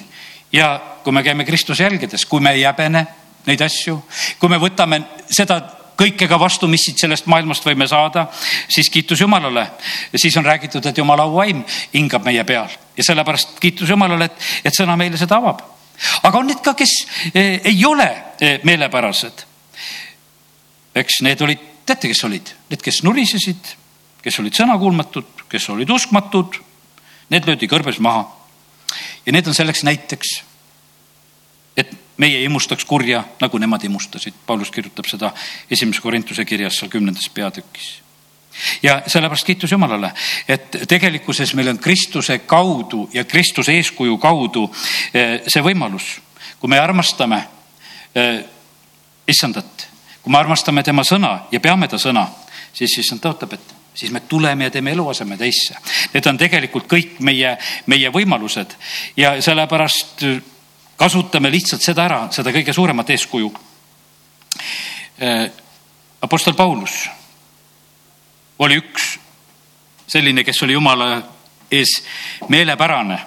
ja 0.51 0.79
kui 1.03 1.13
me 1.13 1.23
käime 1.23 1.45
Kristuse 1.45 1.83
jälgedes, 1.83 2.25
kui 2.25 2.39
me 2.39 2.55
ei 2.55 2.63
häbene 2.63 3.07
neid 3.45 3.61
asju, 3.61 3.99
kui 4.39 4.49
me 4.49 4.57
võtame 4.57 5.03
seda 5.27 5.82
kõike 5.97 6.27
ka 6.29 6.39
vastu, 6.39 6.67
mis 6.67 6.85
siit 6.85 7.01
sellest 7.01 7.27
maailmast 7.31 7.65
võime 7.65 7.87
saada, 7.87 8.27
siis 8.71 8.89
kiitus 8.89 9.21
Jumalale. 9.21 9.67
siis 10.15 10.37
on 10.37 10.45
räägitud, 10.45 10.85
et 10.85 10.97
Jumala 10.97 11.23
auvaim 11.23 11.63
hingab 11.93 12.25
meie 12.25 12.43
peal 12.43 12.69
ja 12.97 13.03
sellepärast 13.03 13.59
kiitus 13.59 13.89
Jumalale, 13.89 14.25
et, 14.25 14.49
et 14.65 14.75
sõna 14.75 14.97
meile 14.97 15.17
seda 15.17 15.37
avab. 15.37 15.61
aga 16.23 16.37
on 16.37 16.47
need 16.47 16.61
ka, 16.63 16.73
kes 16.73 16.93
eh, 17.33 17.61
ei 17.63 17.85
ole 17.85 18.09
eh, 18.39 18.59
meelepärased. 18.63 19.45
eks 20.95 21.21
need 21.21 21.41
olid, 21.41 21.59
teate, 21.85 22.07
kes 22.07 22.23
olid, 22.23 22.53
need, 22.69 22.81
kes 22.81 23.03
nurisesid, 23.03 23.75
kes 24.23 24.39
olid 24.39 24.55
sõnakuulmatud, 24.55 25.45
kes 25.49 25.69
olid 25.69 25.89
uskmatud, 25.89 26.59
need 27.29 27.47
löödi 27.47 27.67
kõrbes 27.67 27.99
maha. 27.99 28.27
ja 29.25 29.31
need 29.31 29.47
on 29.47 29.53
selleks 29.53 29.83
näiteks, 29.83 30.41
meie 32.17 32.37
ei 32.37 32.45
imustaks 32.45 32.85
kurja, 32.85 33.23
nagu 33.41 33.57
nemad 33.57 33.83
imustasid. 33.83 34.33
Paulus 34.45 34.71
kirjutab 34.71 35.07
seda 35.09 35.31
esimese 35.71 36.01
Korintuse 36.01 36.45
kirjas 36.45 36.77
seal 36.79 36.91
kümnendas 36.91 37.29
peatükis. 37.29 37.99
ja 38.83 39.01
sellepärast 39.07 39.45
kiitus 39.45 39.71
Jumalale, 39.71 40.11
et 40.47 40.77
tegelikkuses 40.87 41.53
meil 41.53 41.67
on 41.67 41.79
Kristuse 41.79 42.39
kaudu 42.39 43.09
ja 43.13 43.23
Kristuse 43.23 43.73
eeskuju 43.73 44.17
kaudu 44.17 44.67
eh, 45.13 45.41
see 45.47 45.63
võimalus, 45.63 46.19
kui 46.59 46.69
me 46.69 46.79
armastame 46.79 47.39
eh, 48.15 48.43
issandat, 49.27 49.87
kui 50.21 50.31
me 50.31 50.37
armastame 50.37 50.83
tema 50.83 51.01
sõna 51.03 51.47
ja 51.51 51.59
peame 51.59 51.87
ta 51.87 51.97
sõna, 51.97 52.27
siis 52.73 52.93
issand 53.01 53.25
tõotab, 53.25 53.57
et 53.57 53.73
siis 53.93 54.11
me 54.11 54.19
tuleme 54.19 54.63
ja 54.63 54.71
teeme 54.71 54.91
eluaseme 54.91 55.37
teisse. 55.37 55.75
Need 56.13 56.29
on 56.29 56.37
tegelikult 56.37 56.87
kõik 56.89 57.19
meie, 57.25 57.57
meie 57.89 58.09
võimalused 58.13 58.77
ja 59.17 59.35
sellepärast 59.41 60.25
kasutame 60.97 61.51
lihtsalt 61.51 61.81
seda 61.81 62.05
ära, 62.05 62.21
seda 62.31 62.51
kõige 62.53 62.73
suuremat 62.73 63.09
eeskuju. 63.09 63.51
Äh, 65.21 65.51
Apostel 66.21 66.53
Paulus 66.53 67.03
oli 68.59 68.77
üks 68.79 69.17
selline, 70.07 70.43
kes 70.43 70.63
oli 70.63 70.73
jumala 70.73 71.17
ees 71.71 71.97
meelepärane 72.47 73.19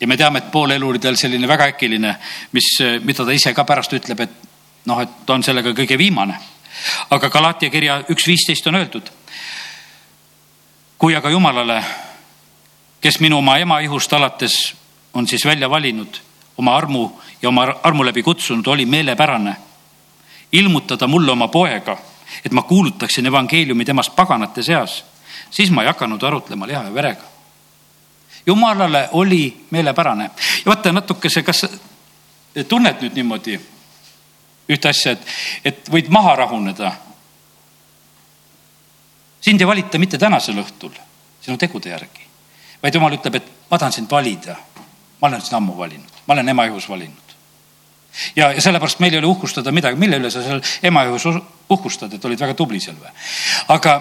ja 0.00 0.06
me 0.06 0.16
teame, 0.16 0.42
et 0.42 0.50
pool 0.52 0.74
elu 0.74 0.88
oli 0.88 0.98
tal 0.98 1.16
selline 1.16 1.48
väga 1.48 1.70
äkiline, 1.72 2.16
mis, 2.52 2.74
mida 3.04 3.24
ta 3.24 3.32
ise 3.32 3.54
ka 3.54 3.64
pärast 3.64 3.94
ütleb, 3.96 4.20
et 4.20 4.34
noh, 4.90 5.00
et 5.00 5.22
ta 5.26 5.36
on 5.36 5.44
sellega 5.46 5.72
kõige 5.72 5.98
viimane. 5.98 6.36
aga 7.10 7.30
Galatia 7.30 7.70
kirja 7.70 8.02
üks 8.10 8.26
viisteist 8.26 8.66
on 8.66 8.74
öeldud. 8.74 9.10
kui 10.98 11.16
aga 11.16 11.30
Jumalale, 11.30 11.84
kes 13.00 13.20
minu 13.20 13.38
oma 13.38 13.58
ema 13.58 13.80
ihust 13.80 14.12
alates 14.12 14.74
on 15.14 15.26
siis 15.26 15.44
välja 15.44 15.70
valinud 15.70 16.20
oma 16.58 16.76
armu 16.76 17.20
ja 17.42 17.48
oma 17.48 17.66
armu 17.82 18.04
läbi 18.04 18.22
kutsunud, 18.22 18.66
oli 18.66 18.86
meelepärane 18.86 19.56
ilmutada 20.52 21.06
mulle 21.06 21.32
oma 21.32 21.48
poega, 21.48 21.96
et 22.44 22.52
ma 22.52 22.62
kuulutaksin 22.62 23.26
evangeeliumi 23.26 23.84
temast 23.84 24.16
paganate 24.16 24.62
seas, 24.62 25.04
siis 25.50 25.70
ma 25.70 25.82
ei 25.82 25.88
hakanud 25.88 26.22
arutlema 26.22 26.66
liha 26.66 26.82
ja 26.82 26.94
verega. 26.94 27.24
jumalale 28.46 29.08
oli 29.12 29.66
meelepärane 29.70 30.24
ja 30.24 30.66
vaata 30.66 30.92
natukese, 30.92 31.42
kas 31.42 31.66
tunned 32.68 33.00
nüüd 33.02 33.16
niimoodi 33.16 33.58
ühte 34.68 34.88
asja, 34.88 35.12
et, 35.12 35.26
et 35.64 35.90
võid 35.90 36.08
maha 36.08 36.36
rahuneda. 36.36 36.92
sind 39.40 39.60
ei 39.60 39.66
valita 39.66 39.98
mitte 39.98 40.18
tänasel 40.18 40.62
õhtul 40.62 40.94
sinu 41.44 41.58
tegude 41.60 41.90
järgi, 41.90 42.24
vaid 42.82 42.94
jumal 42.94 43.12
ütleb, 43.12 43.34
et 43.34 43.50
ma 43.70 43.78
tahan 43.78 43.92
sind 43.92 44.10
valida. 44.10 44.56
Ma 45.24 45.32
olen 45.32 45.40
sind 45.40 45.56
ammu 45.56 45.78
valinud 45.80 46.14
ma 46.26 46.34
olen 46.34 46.48
ema 46.48 46.64
ihus 46.64 46.88
valinud. 46.88 47.34
ja, 48.36 48.52
ja 48.52 48.60
sellepärast 48.60 48.98
meil 48.98 49.12
ei 49.12 49.18
ole 49.18 49.26
uhkustada 49.26 49.72
midagi, 49.72 49.98
mille 49.98 50.20
üle 50.20 50.30
sa 50.30 50.42
seal 50.42 50.62
ema 50.82 51.04
ihus 51.08 51.26
uhkustad, 51.68 52.12
et 52.12 52.24
olid 52.24 52.40
väga 52.40 52.54
tubli 52.54 52.80
seal 52.80 52.96
või? 53.00 53.12
aga 53.74 53.98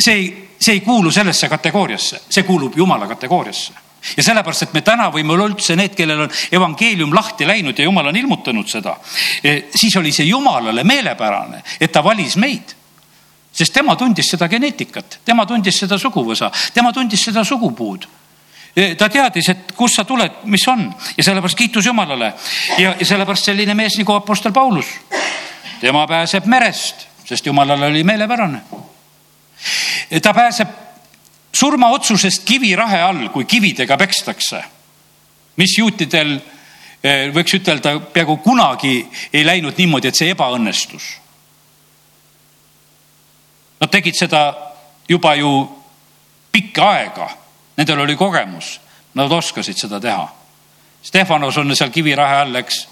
see 0.00 0.14
ei, 0.14 0.28
see 0.58 0.78
ei 0.78 0.80
kuulu 0.80 1.10
sellesse 1.12 1.48
kategooriasse, 1.48 2.22
see 2.28 2.46
kuulub 2.48 2.76
jumala 2.78 3.06
kategooriasse 3.10 3.72
ja 4.16 4.22
sellepärast, 4.22 4.66
et 4.66 4.74
me 4.74 4.82
täna 4.82 5.10
võime 5.14 5.36
olla 5.36 5.46
üldse 5.50 5.76
need, 5.78 5.94
kellel 5.94 6.24
on 6.24 6.32
evangeelium 6.50 7.12
lahti 7.14 7.46
läinud 7.46 7.78
ja 7.78 7.84
jumal 7.86 8.08
on 8.10 8.16
ilmutanud 8.16 8.68
seda, 8.68 8.96
e, 9.44 9.68
siis 9.74 9.94
oli 10.00 10.10
see 10.12 10.26
jumalale 10.26 10.82
meelepärane, 10.84 11.62
et 11.80 11.92
ta 11.92 12.02
valis 12.04 12.36
meid. 12.36 12.78
sest 13.52 13.72
tema 13.72 13.94
tundis 13.96 14.30
seda 14.32 14.48
geneetikat, 14.48 15.20
tema 15.24 15.44
tundis 15.46 15.78
seda 15.78 15.98
suguvõsa, 16.00 16.50
tema 16.74 16.92
tundis 16.92 17.20
seda 17.20 17.44
sugupuud 17.44 18.06
ta 18.74 19.08
teadis, 19.08 19.48
et 19.52 19.72
kust 19.76 19.98
sa 19.98 20.04
tuled, 20.08 20.44
mis 20.48 20.62
on 20.68 20.86
ja 21.16 21.24
sellepärast 21.24 21.58
kiitus 21.58 21.86
Jumalale 21.86 22.32
ja, 22.78 22.94
ja 22.98 23.06
sellepärast 23.06 23.50
selline 23.50 23.74
mees 23.76 23.98
nagu 24.00 24.14
Apostel 24.16 24.52
Paulus. 24.52 24.86
tema 25.80 26.06
pääseb 26.06 26.46
merest, 26.46 27.06
sest 27.24 27.46
Jumalale 27.46 27.86
oli 27.86 28.04
meelepärane. 28.04 28.62
ta 30.22 30.34
pääseb 30.34 30.68
surmaotsusest 31.52 32.44
kivirahe 32.44 33.02
all, 33.02 33.28
kui 33.28 33.44
kividega 33.44 33.96
pekstakse, 33.96 34.64
mis 35.56 35.76
juutidel 35.78 36.38
eh, 37.04 37.28
võiks 37.34 37.58
ütelda, 37.60 37.98
peaaegu 38.00 38.36
kunagi 38.36 39.08
ei 39.32 39.44
läinud 39.46 39.76
niimoodi, 39.76 40.08
et 40.08 40.16
see 40.16 40.32
ebaõnnestus. 40.32 41.10
Nad 43.80 43.90
tegid 43.90 44.16
seda 44.16 44.54
juba 45.08 45.34
ju 45.34 45.52
pikka 46.52 46.88
aega 46.88 47.28
Nendel 47.76 48.00
oli 48.00 48.16
kogemus, 48.16 48.80
nad 49.14 49.32
oskasid 49.32 49.76
seda 49.76 50.00
teha. 50.00 50.28
Stefanos 51.02 51.56
on 51.58 51.76
seal 51.76 51.90
kivirahe 51.90 52.36
all, 52.44 52.54
eks. 52.54 52.88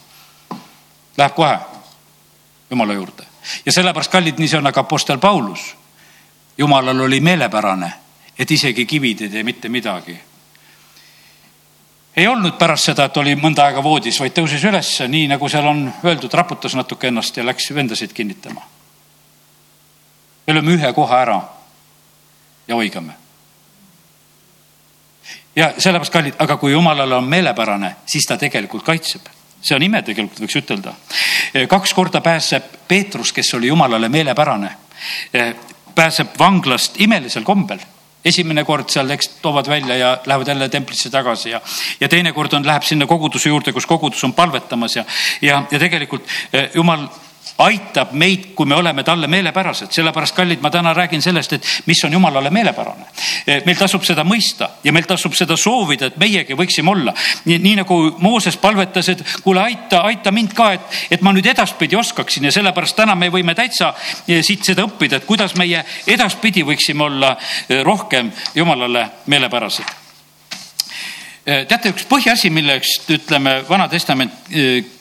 Läheb 1.16 1.34
kohe 1.34 1.58
jumala 2.70 2.94
juurde 2.94 3.30
ja 3.66 3.72
sellepärast 3.72 4.12
kallid, 4.12 4.38
nii 4.38 4.48
see 4.48 4.58
on, 4.58 4.66
aga 4.66 4.80
Apostel 4.80 5.18
Paulus, 5.18 5.76
jumalal 6.58 7.00
oli 7.00 7.20
meelepärane, 7.20 7.92
et 8.38 8.50
isegi 8.50 8.86
kivid 8.86 9.20
ei 9.20 9.28
tee 9.28 9.42
mitte 9.42 9.68
midagi. 9.68 10.20
ei 12.16 12.26
olnud 12.26 12.58
pärast 12.58 12.84
seda, 12.84 13.04
et 13.04 13.16
oli 13.16 13.36
mõnda 13.36 13.64
aega 13.64 13.82
voodis, 13.82 14.18
vaid 14.20 14.34
tõusis 14.36 14.64
üles, 14.66 14.88
nii 15.08 15.28
nagu 15.30 15.48
seal 15.48 15.66
on 15.66 15.86
öeldud, 16.04 16.32
raputas 16.34 16.74
natuke 16.74 17.08
ennast 17.08 17.36
ja 17.36 17.46
läks 17.46 17.70
vendasid 17.74 18.12
kinnitama. 18.12 18.60
me 20.46 20.54
lööme 20.54 20.74
ühe 20.74 20.92
koha 20.92 21.22
ära 21.22 21.40
ja 22.68 22.76
oigame 22.76 23.19
ja 25.56 25.72
sellepärast 25.78 26.12
kallid, 26.12 26.34
aga 26.38 26.56
kui 26.56 26.72
jumalale 26.72 27.14
on 27.14 27.28
meelepärane, 27.28 27.96
siis 28.06 28.26
ta 28.26 28.38
tegelikult 28.38 28.84
kaitseb 28.86 29.28
see 29.60 29.76
on 29.76 29.82
ime 29.84 30.00
tegelikult, 30.02 30.40
võiks 30.40 30.56
ütelda. 30.56 30.94
kaks 31.68 31.92
korda 31.94 32.20
pääseb 32.24 32.64
Peetrus, 32.88 33.32
kes 33.32 33.54
oli 33.54 33.68
jumalale 33.68 34.08
meelepärane, 34.08 34.70
pääseb 35.94 36.36
vanglast 36.38 37.00
imelisel 37.00 37.44
kombel 37.44 37.82
esimene 38.24 38.64
kord 38.68 38.90
seal, 38.92 39.08
eks 39.14 39.30
toovad 39.40 39.68
välja 39.68 39.96
ja 39.96 40.10
lähevad 40.26 40.48
jälle 40.48 40.68
templisse 40.68 41.10
tagasi 41.10 41.50
ja, 41.50 41.60
ja 42.00 42.08
teine 42.08 42.32
kord 42.36 42.52
on, 42.52 42.66
läheb 42.66 42.84
sinna 42.84 43.06
koguduse 43.08 43.48
juurde, 43.48 43.72
kus 43.72 43.86
kogudus 43.88 44.24
on 44.24 44.34
palvetamas 44.36 44.96
ja, 44.96 45.04
ja, 45.40 45.62
ja 45.70 45.78
tegelikult 45.78 46.26
eh, 46.52 46.68
jumal 46.74 47.06
aitab 47.60 48.12
meid, 48.16 48.50
kui 48.56 48.66
me 48.66 48.74
oleme 48.74 49.02
talle 49.04 49.28
meelepärased, 49.30 49.92
sellepärast 49.92 50.34
kallid, 50.36 50.62
ma 50.64 50.70
täna 50.72 50.94
räägin 50.96 51.22
sellest, 51.22 51.52
et 51.52 51.66
mis 51.86 52.00
on 52.04 52.12
jumalale 52.12 52.50
meelepärane. 52.50 53.04
Eh, 53.46 53.62
meil 53.66 53.76
tasub 53.76 54.04
seda 54.06 54.24
mõista 54.24 54.70
ja 54.84 54.92
meil 54.96 55.04
tasub 55.08 55.36
seda 55.36 55.56
soovida, 55.60 56.08
et 56.08 56.16
meiegi 56.20 56.56
võiksime 56.56 56.92
olla. 56.92 57.14
Nii, 57.44 57.74
nagu 57.82 57.98
Mooses 58.24 58.56
palvetas, 58.60 59.08
et 59.12 59.24
kuule, 59.44 59.62
aita, 59.62 60.02
aita 60.08 60.32
mind 60.32 60.54
ka, 60.56 60.72
et, 60.78 60.98
et 61.16 61.22
ma 61.22 61.34
nüüd 61.36 61.46
edaspidi 61.52 61.98
oskaksin 62.00 62.48
ja 62.48 62.54
sellepärast 62.54 62.96
täna 62.96 63.14
me 63.14 63.30
võime 63.32 63.54
täitsa 63.58 63.92
eh, 64.26 64.40
siit 64.46 64.64
seda 64.64 64.86
õppida, 64.88 65.20
et 65.20 65.28
kuidas 65.28 65.56
meie 65.60 65.84
edaspidi 66.08 66.64
võiksime 66.66 67.08
olla 67.10 67.36
eh, 67.36 67.82
rohkem 67.84 68.32
jumalale 68.54 69.08
meelepärased. 69.26 69.98
Teate, 71.50 71.90
üks 71.90 72.04
põhiasi, 72.06 72.50
milleks 72.52 72.92
ütleme, 73.10 73.62
Vana 73.66 73.86
Testament 73.88 74.50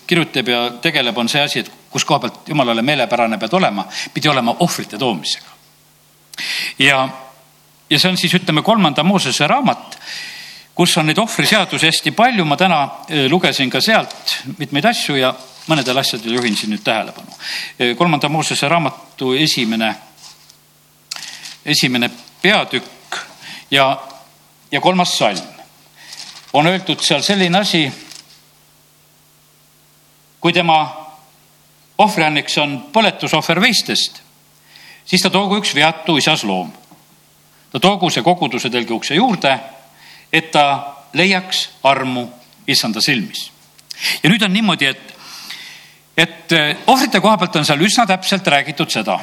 kirjutab 0.08 0.48
ja 0.50 0.62
tegeleb, 0.82 1.18
on 1.20 1.28
see 1.30 1.42
asi, 1.44 1.62
et 1.62 1.79
kus 1.90 2.06
koha 2.06 2.20
pealt 2.20 2.50
jumalale 2.50 2.82
meelepärane 2.82 3.38
pead 3.38 3.54
olema, 3.54 3.86
pidi 4.14 4.30
olema 4.30 4.56
ohvrite 4.60 4.98
toomisega. 4.98 5.46
ja, 6.80 7.10
ja 7.90 8.00
see 8.00 8.12
on 8.12 8.18
siis, 8.18 8.34
ütleme, 8.34 8.62
kolmanda 8.62 9.04
Moosese 9.04 9.48
raamat, 9.48 10.00
kus 10.76 10.98
on 10.98 11.10
neid 11.10 11.18
ohvriseadusi 11.18 11.90
hästi 11.90 12.12
palju, 12.12 12.46
ma 12.46 12.58
täna 12.58 12.82
lugesin 13.30 13.70
ka 13.70 13.82
sealt 13.82 14.38
mitmeid 14.58 14.86
asju 14.86 15.18
ja 15.20 15.34
mõnedele 15.68 16.00
asjadele 16.00 16.40
juhin 16.40 16.56
siin 16.58 16.72
nüüd 16.74 16.84
tähelepanu. 16.84 17.32
kolmanda 17.98 18.30
Moosese 18.30 18.70
raamatu 18.70 19.34
esimene, 19.34 19.96
esimene 21.66 22.10
peatükk 22.42 23.18
ja, 23.72 23.98
ja 24.72 24.82
kolmas 24.82 25.18
salm. 25.18 25.44
on 26.54 26.68
öeldud 26.68 27.02
seal 27.02 27.22
selline 27.22 27.60
asi. 27.60 27.92
kui 30.40 30.54
tema 30.54 31.09
ohvrianneks 32.00 32.58
on 32.58 32.78
põletusohver 32.94 33.62
veistest, 33.62 34.22
siis 35.06 35.22
ta 35.22 35.30
toogu 35.30 35.60
üks 35.60 35.76
veatu 35.76 36.18
isas 36.18 36.44
loom. 36.44 36.72
ta 37.72 37.80
toogu 37.80 38.10
see 38.10 38.24
koguduse 38.24 38.70
telgi 38.70 38.94
ukse 38.94 39.16
juurde, 39.16 39.60
et 40.34 40.52
ta 40.52 40.96
leiaks 41.14 41.70
armu 41.84 42.30
issanda 42.68 43.02
silmis. 43.02 43.52
ja 44.24 44.30
nüüd 44.30 44.44
on 44.44 44.54
niimoodi, 44.54 44.86
et 44.86 45.16
et 46.20 46.52
eh, 46.52 46.78
ohvrite 46.88 47.22
koha 47.24 47.38
pealt 47.38 47.56
on 47.56 47.66
seal 47.68 47.82
üsna 47.86 48.06
täpselt 48.08 48.48
räägitud 48.48 48.92
seda. 48.92 49.20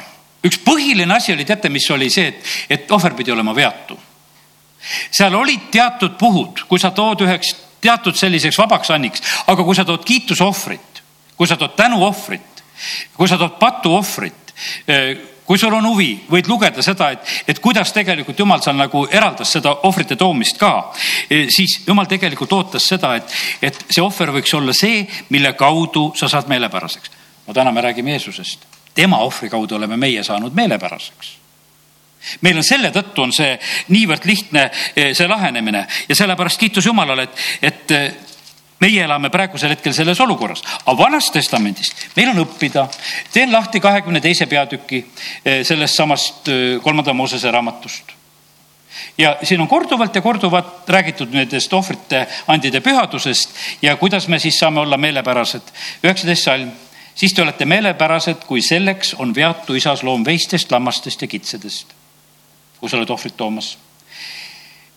üks 0.47 0.59
põhiline 0.63 1.13
asi 1.13 1.33
oli, 1.33 1.45
teate, 1.45 1.69
mis 1.69 1.85
oli 1.91 2.09
see, 2.13 2.27
et, 2.31 2.51
et 2.69 2.91
ohver 2.91 3.13
pidi 3.17 3.31
olema 3.31 3.55
veatu. 3.55 3.97
seal 5.11 5.35
olid 5.35 5.69
teatud 5.71 6.17
puhud, 6.17 6.65
kui 6.69 6.79
sa 6.79 6.91
tood 6.91 7.21
üheks 7.25 7.55
teatud 7.81 8.15
selliseks 8.17 8.57
vabaks 8.57 8.91
anniks, 8.91 9.23
aga 9.47 9.63
kui 9.63 9.75
sa 9.75 9.85
tood 9.85 10.05
kiitusohvrit, 10.05 11.03
kui 11.37 11.47
sa 11.47 11.57
tood 11.57 11.75
tänuohvrit, 11.77 12.56
kui 13.17 13.27
sa 13.27 13.37
tood 13.37 13.57
patuohvrit 13.59 14.53
eh, 14.87 15.17
kui 15.47 15.57
sul 15.57 15.71
on 15.77 15.85
huvi, 15.87 16.09
võid 16.27 16.49
lugeda 16.51 16.83
seda, 16.83 17.07
et, 17.15 17.29
et 17.47 17.59
kuidas 17.63 17.93
tegelikult 17.95 18.39
jumal 18.43 18.59
seal 18.63 18.75
nagu 18.75 19.05
eraldas 19.07 19.53
seda 19.55 19.71
ohvrite 19.87 20.17
toomist 20.19 20.59
ka, 20.59 20.71
e, 21.31 21.45
siis 21.53 21.79
jumal 21.87 22.09
tegelikult 22.11 22.51
ootas 22.57 22.89
seda, 22.91 23.13
et, 23.15 23.37
et 23.63 23.79
see 23.87 24.03
ohver 24.03 24.33
võiks 24.35 24.51
olla 24.59 24.75
see, 24.75 25.05
mille 25.31 25.53
kaudu 25.55 26.09
sa 26.19 26.27
saad 26.27 26.51
meelepäraseks. 26.51 27.15
no 27.47 27.55
täna 27.55 27.71
me 27.71 27.81
räägime 27.81 28.11
Jeesusest, 28.17 28.67
tema 28.93 29.21
ohvri 29.23 29.47
kaudu 29.49 29.79
oleme 29.79 29.95
meie 29.97 30.23
saanud 30.23 30.51
meelepäraseks. 30.55 31.35
Meil 32.43 32.57
on 32.59 32.65
selle 32.65 32.89
tõttu 32.91 33.23
on 33.23 33.31
see 33.31 33.53
niivõrd 33.95 34.25
lihtne, 34.27 34.65
e, 34.95 35.13
see 35.15 35.27
lahenemine. 35.31 35.85
Ja 36.09 36.15
sellepärast 36.17 36.59
kiitus 36.59 36.89
Jumalale, 36.89 37.29
et, 37.29 37.45
et 37.61 38.36
meie 38.79 39.03
elame 39.03 39.29
praegusel 39.33 39.73
hetkel 39.73 39.93
selles 39.95 40.19
olukorras, 40.21 40.61
aga 40.85 40.97
vanast 40.97 41.33
testamendist 41.33 42.07
meil 42.17 42.31
on 42.33 42.43
õppida. 42.45 42.87
teen 43.33 43.51
lahti 43.51 43.79
kahekümne 43.81 44.21
teise 44.21 44.45
peatüki 44.45 45.01
eh, 45.43 45.63
sellest 45.65 45.97
samast 45.97 46.49
eh, 46.51 46.77
kolmanda 46.83 47.13
Moosese 47.13 47.51
raamatust. 47.51 48.13
ja 49.17 49.37
siin 49.43 49.61
on 49.61 49.67
korduvalt 49.67 50.15
ja 50.15 50.21
korduvalt 50.21 50.89
räägitud 50.89 51.33
nendest 51.33 51.73
ohvrite 51.73 52.27
andide 52.47 52.81
pühadusest 52.81 53.49
ja 53.81 53.95
kuidas 53.95 54.27
me 54.27 54.39
siis 54.39 54.59
saame 54.59 54.79
olla 54.79 54.97
meelepärased. 54.97 55.73
üheksateist 56.03 56.43
salm, 56.43 56.71
siis 57.15 57.33
te 57.33 57.41
olete 57.41 57.65
meelepärased, 57.65 58.45
kui 58.45 58.61
selleks 58.61 59.15
on 59.17 59.35
veatu 59.35 59.73
isas 59.73 60.03
loom 60.03 60.25
veistest, 60.25 60.71
lammastest 60.71 61.21
ja 61.21 61.27
kitsedest. 61.27 61.93
kui 62.79 62.89
sa 62.89 62.97
oled 62.97 63.09
ohvrit 63.09 63.37
toomas. 63.37 63.77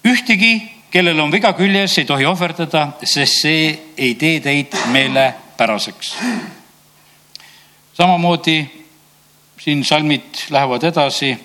ühtegi 0.04 0.79
kellel 0.90 1.20
on 1.20 1.30
viga 1.32 1.52
küljes, 1.54 1.98
ei 1.98 2.06
tohi 2.06 2.26
ohverdada, 2.26 2.88
sest 3.04 3.44
see 3.44 3.66
ei 3.96 4.14
tee 4.18 4.40
teid 4.42 4.74
meelepäraseks. 4.92 6.14
samamoodi 7.94 8.58
siin 9.60 9.84
salmid 9.84 10.50
lähevad 10.50 10.82
edasi. 10.82 11.36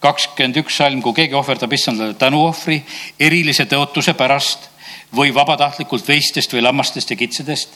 kakskümmend 0.00 0.56
üks 0.56 0.76
salm, 0.76 1.02
kui 1.02 1.12
keegi 1.12 1.34
ohverdab 1.36 1.72
issandale 1.76 2.14
tänuohvri 2.14 2.78
erilise 3.20 3.66
tõotuse 3.68 4.14
pärast 4.16 4.70
või 5.16 5.34
vabatahtlikult 5.34 6.08
veistest 6.08 6.52
või 6.52 6.62
lammastest 6.62 7.10
ja 7.10 7.16
kitsedest, 7.16 7.74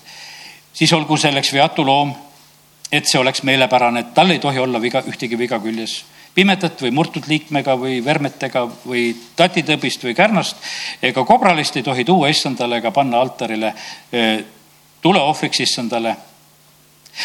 siis 0.72 0.92
olgu 0.92 1.16
selleks 1.16 1.52
veatu 1.52 1.84
loom, 1.84 2.14
et 2.92 3.04
see 3.04 3.20
oleks 3.20 3.42
meelepärane, 3.42 4.06
tal 4.14 4.30
ei 4.30 4.38
tohi 4.38 4.58
olla 4.58 4.80
viga, 4.80 5.02
ühtegi 5.04 5.38
viga 5.38 5.58
küljes 5.60 6.04
pimedat 6.34 6.80
või 6.82 6.90
murtud 6.94 7.28
liikmega 7.30 7.76
või 7.78 8.00
vermetega 8.04 8.64
või 8.84 9.06
tatitõbist 9.36 10.02
või 10.04 10.14
kärnast 10.18 10.56
ega 11.02 11.24
kobralist 11.24 11.76
ei 11.78 11.86
tohi 11.86 12.04
tuua 12.04 12.28
issandale 12.32 12.80
ega 12.82 12.90
panna 12.90 13.20
altarile 13.22 13.74
tuleohvriks 15.04 15.60
issandale. 15.60 16.16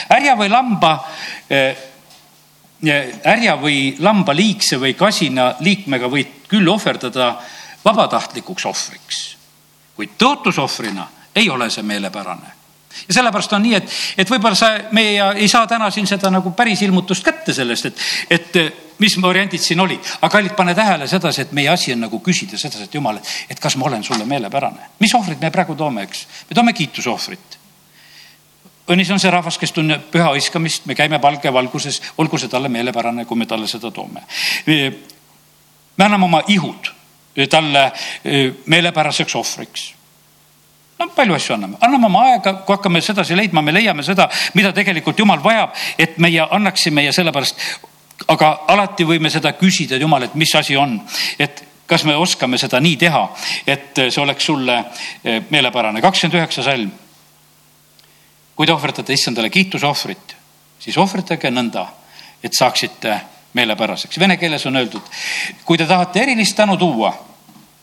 härja 0.09 0.35
või 0.37 0.49
lamba, 0.49 0.91
härja 3.23 3.55
või 3.57 3.95
lamba 3.99 4.35
liigse 4.35 4.77
või 4.77 4.93
kasina 4.93 5.55
liikmega 5.59 6.07
võid 6.07 6.45
küll 6.47 6.67
ohverdada 6.67 7.37
vabatahtlikuks 7.85 8.65
ohvriks, 8.65 9.37
kuid 9.95 10.17
tõotusohvrina 10.17 11.07
ei 11.35 11.49
ole 11.49 11.69
see 11.69 11.83
meelepärane 11.83 12.59
ja 13.07 13.13
sellepärast 13.13 13.53
on 13.53 13.63
nii, 13.63 13.73
et, 13.75 13.97
et 14.17 14.29
võib-olla 14.29 14.57
sa, 14.57 14.73
meie 14.91 15.31
ei 15.39 15.47
saa 15.47 15.67
täna 15.67 15.89
siin 15.93 16.07
seda 16.09 16.29
nagu 16.33 16.51
päris 16.51 16.81
ilmutust 16.83 17.23
kätte 17.23 17.53
sellest, 17.53 17.85
et, 17.85 18.05
et 18.29 18.88
mis 18.99 19.15
variandid 19.21 19.61
siin 19.63 19.79
olid, 19.79 20.03
aga 20.19 20.31
kallid, 20.31 20.55
pane 20.55 20.75
tähele 20.75 21.07
sedasi, 21.07 21.41
et 21.45 21.53
meie 21.55 21.69
asi 21.71 21.93
on 21.93 22.03
nagu 22.05 22.19
küsida 22.23 22.57
sedasi, 22.57 22.87
et 22.89 22.95
jumal, 22.95 23.19
et 23.49 23.59
kas 23.59 23.77
ma 23.79 23.87
olen 23.87 24.03
sulle 24.03 24.25
meelepärane. 24.25 24.91
mis 24.99 25.15
ohvrit 25.15 25.41
me 25.41 25.51
praegu 25.51 25.75
toome, 25.75 26.03
eks? 26.03 26.27
me 26.49 26.55
toome 26.55 26.73
kiitusohvrit. 26.73 27.59
õnnis 28.89 29.11
on 29.11 29.19
see 29.19 29.31
rahvas, 29.31 29.57
kes 29.57 29.71
tunneb 29.71 30.09
püha 30.11 30.31
hõiskamist, 30.33 30.85
me 30.85 30.95
käime 30.95 31.19
palge 31.19 31.53
valguses, 31.53 32.01
olgu 32.17 32.37
see 32.37 32.49
talle 32.49 32.69
meelepärane, 32.69 33.25
kui 33.25 33.37
me 33.37 33.45
talle 33.45 33.67
seda 33.67 33.91
toome. 33.91 34.23
me 34.65 36.05
anname 36.05 36.25
oma 36.25 36.43
ihud 36.47 36.93
talle 37.49 37.91
e, 38.25 38.51
meelepäraseks 38.65 39.35
ohvriks 39.35 39.93
no 40.99 41.07
palju 41.15 41.35
asju 41.35 41.53
anname, 41.55 41.77
anname 41.79 42.05
oma 42.09 42.23
aega, 42.27 42.53
kui 42.67 42.75
hakkame 42.75 43.01
sedasi 43.01 43.37
leidma, 43.37 43.61
me 43.63 43.71
leiame 43.71 44.03
seda, 44.03 44.27
mida 44.53 44.73
tegelikult 44.75 45.19
jumal 45.19 45.39
vajab, 45.43 45.71
et 45.97 46.17
meie 46.19 46.43
annaksime 46.43 47.05
ja 47.05 47.13
sellepärast 47.15 47.87
aga 48.27 48.51
alati 48.67 49.05
võime 49.07 49.29
seda 49.29 49.53
küsida, 49.57 49.95
et 49.95 50.01
jumal, 50.01 50.23
et 50.23 50.35
mis 50.35 50.51
asi 50.55 50.77
on, 50.77 50.99
et 51.39 51.63
kas 51.89 52.03
me 52.05 52.15
oskame 52.15 52.57
seda 52.57 52.79
nii 52.79 52.97
teha, 52.97 53.21
et 53.67 54.01
see 54.09 54.21
oleks 54.21 54.45
sulle 54.45 54.75
eh, 55.23 55.41
meelepärane. 55.49 56.01
kakskümmend 56.01 56.39
üheksa 56.41 56.63
salm. 56.63 56.91
kui 58.55 58.67
te 58.67 58.73
ohverdate 58.73 59.13
issandale 59.13 59.49
kiitusohvrit, 59.49 60.35
siis 60.79 60.97
ohverdage 60.97 61.51
nõnda, 61.51 61.85
et 62.43 62.53
saaksite 62.53 63.21
meelepäraseks. 63.53 64.19
Vene 64.19 64.37
keeles 64.37 64.65
on 64.65 64.75
öeldud, 64.75 65.01
kui 65.65 65.77
te 65.77 65.87
tahate 65.87 66.21
erilist 66.21 66.55
tänu 66.55 66.77
tuua, 66.77 67.13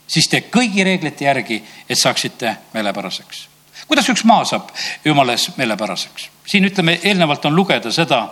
siis 0.06 0.28
tee 0.28 0.44
kõigi 0.52 0.84
reeglite 0.84 1.24
järgi, 1.24 1.62
et 1.88 1.98
saaksite 1.98 2.56
meelepäraseks 2.74 3.46
kuidas 3.88 4.08
üks 4.10 4.24
maa 4.26 4.44
saab 4.44 4.70
jumalas 5.04 5.50
meelepäraseks? 5.56 6.30
Siin 6.46 6.64
ütleme, 6.64 6.98
eelnevalt 7.02 7.44
on 7.44 7.56
lugeda 7.56 7.92
seda, 7.92 8.28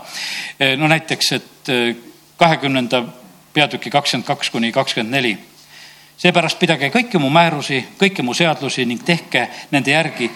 eh, 0.60 0.76
no 0.78 0.88
näiteks, 0.88 1.32
et 1.32 1.68
eh, 1.68 1.96
kahekümnenda 2.36 3.04
peatüki 3.54 3.90
kakskümmend 3.90 4.26
kaks 4.26 4.50
kuni 4.50 4.72
kakskümmend 4.72 5.16
neli. 5.16 5.38
seepärast 6.16 6.58
pidage 6.58 6.88
kõiki 6.94 7.18
mu 7.18 7.30
määrusi, 7.30 7.84
kõiki 7.98 8.22
mu 8.22 8.34
seadusi 8.34 8.84
ning 8.86 9.02
tehke 9.02 9.48
nende 9.70 9.90
järgi, 9.90 10.30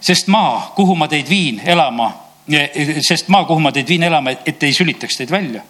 sest 0.00 0.26
maa, 0.26 0.72
kuhu 0.74 0.96
ma 0.98 1.08
teid 1.08 1.28
viin 1.28 1.60
elama, 1.64 2.12
eh, 2.52 2.98
sest 3.00 3.28
maa, 3.28 3.44
kuhu 3.44 3.60
ma 3.60 3.72
teid 3.72 3.88
viin 3.88 4.02
elama, 4.02 4.30
et 4.30 4.62
ei 4.62 4.72
sülitaks 4.72 5.16
teid 5.16 5.30
välja 5.30 5.62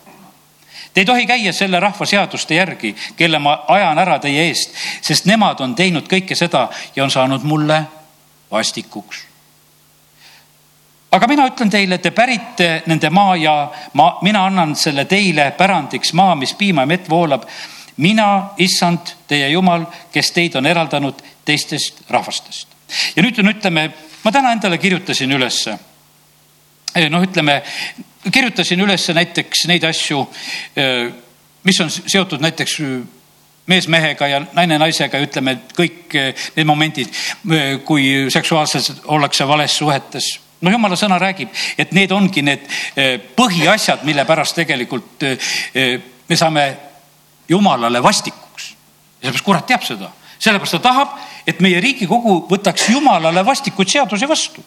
Te 0.94 1.00
ei 1.00 1.04
tohi 1.04 1.26
käia 1.26 1.52
selle 1.52 1.80
rahva 1.80 2.06
seaduste 2.06 2.54
järgi, 2.54 2.94
kelle 3.16 3.38
ma 3.38 3.64
ajan 3.68 3.98
ära 3.98 4.18
teie 4.20 4.44
eest, 4.50 4.74
sest 5.00 5.24
nemad 5.24 5.60
on 5.64 5.74
teinud 5.74 6.08
kõike 6.08 6.36
seda 6.36 6.66
ja 6.96 7.04
on 7.04 7.10
saanud 7.10 7.44
mulle 7.48 7.78
vastikuks. 8.50 9.31
Aga 11.12 11.28
mina 11.28 11.46
ütlen 11.50 11.70
teile, 11.70 11.98
te 11.98 12.10
pärite 12.10 12.82
nende 12.86 13.10
maa 13.10 13.36
ja 13.36 13.54
ma, 13.98 14.08
mina 14.22 14.46
annan 14.48 14.74
selle 14.76 15.04
teile 15.04 15.50
pärandiks 15.58 16.12
maa, 16.16 16.34
mis 16.38 16.54
piima 16.58 16.82
ja 16.82 16.90
mett 16.90 17.10
voolab. 17.10 17.46
mina, 17.96 18.54
issand, 18.58 19.12
teie 19.28 19.48
jumal, 19.52 19.84
kes 20.12 20.32
teid 20.32 20.54
on 20.56 20.66
eraldanud 20.66 21.22
teistest 21.44 22.02
rahvastest. 22.10 22.68
ja 23.16 23.22
nüüd 23.22 23.38
on, 23.38 23.48
ütleme, 23.48 23.90
ma 24.24 24.32
täna 24.32 24.52
endale 24.52 24.78
kirjutasin 24.78 25.30
ülesse 25.30 25.78
eh, 26.94 27.10
noh, 27.10 27.22
ütleme, 27.22 27.62
kirjutasin 28.32 28.80
üles 28.80 29.08
näiteks 29.08 29.66
neid 29.68 29.84
asju, 29.84 30.26
eh, 30.76 31.10
mis 31.64 31.80
on 31.80 31.90
seotud 31.90 32.40
näiteks 32.40 32.80
mees 33.66 33.88
mehega 33.88 34.26
ja 34.28 34.40
naine 34.52 34.78
naisega 34.78 35.18
ja 35.18 35.26
ütleme, 35.26 35.56
et 35.56 35.74
kõik 35.76 36.16
eh, 36.18 36.46
need 36.56 36.68
momendid, 36.68 37.12
eh, 37.52 37.76
kui 37.86 38.30
seksuaalselt 38.32 39.06
ollakse 39.14 39.46
vales 39.48 39.76
suhetes. 39.78 40.32
No 40.62 40.70
jumala 40.70 40.96
sõna 40.98 41.18
räägib, 41.20 41.50
et 41.78 41.92
need 41.92 42.12
ongi 42.14 42.42
need 42.42 42.66
eh, 42.96 43.18
põhiasjad, 43.36 44.04
mille 44.08 44.24
pärast 44.28 44.56
tegelikult 44.58 45.26
me 46.28 46.36
saame 46.38 46.66
jumalale 47.48 48.02
vastikuks. 48.02 48.74
ja 49.22 49.28
sellepärast 49.28 49.46
kurat 49.46 49.66
teab 49.66 49.82
seda, 49.86 50.12
sellepärast 50.38 50.78
ta 50.78 50.84
tahab, 50.88 51.18
et 51.46 51.60
meie 51.60 51.80
riigikogu 51.80 52.46
võtaks 52.50 52.88
jumalale 52.92 53.44
vastikuid 53.46 53.88
seadusi 53.88 54.28
vastu. 54.28 54.64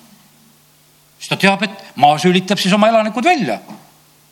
siis 1.20 1.30
ta 1.30 1.38
teab, 1.38 1.64
et 1.64 1.96
maa 1.96 2.18
sülitab 2.20 2.60
siis 2.60 2.74
oma 2.74 2.89
elanikud 2.91 3.24
välja 3.24 3.60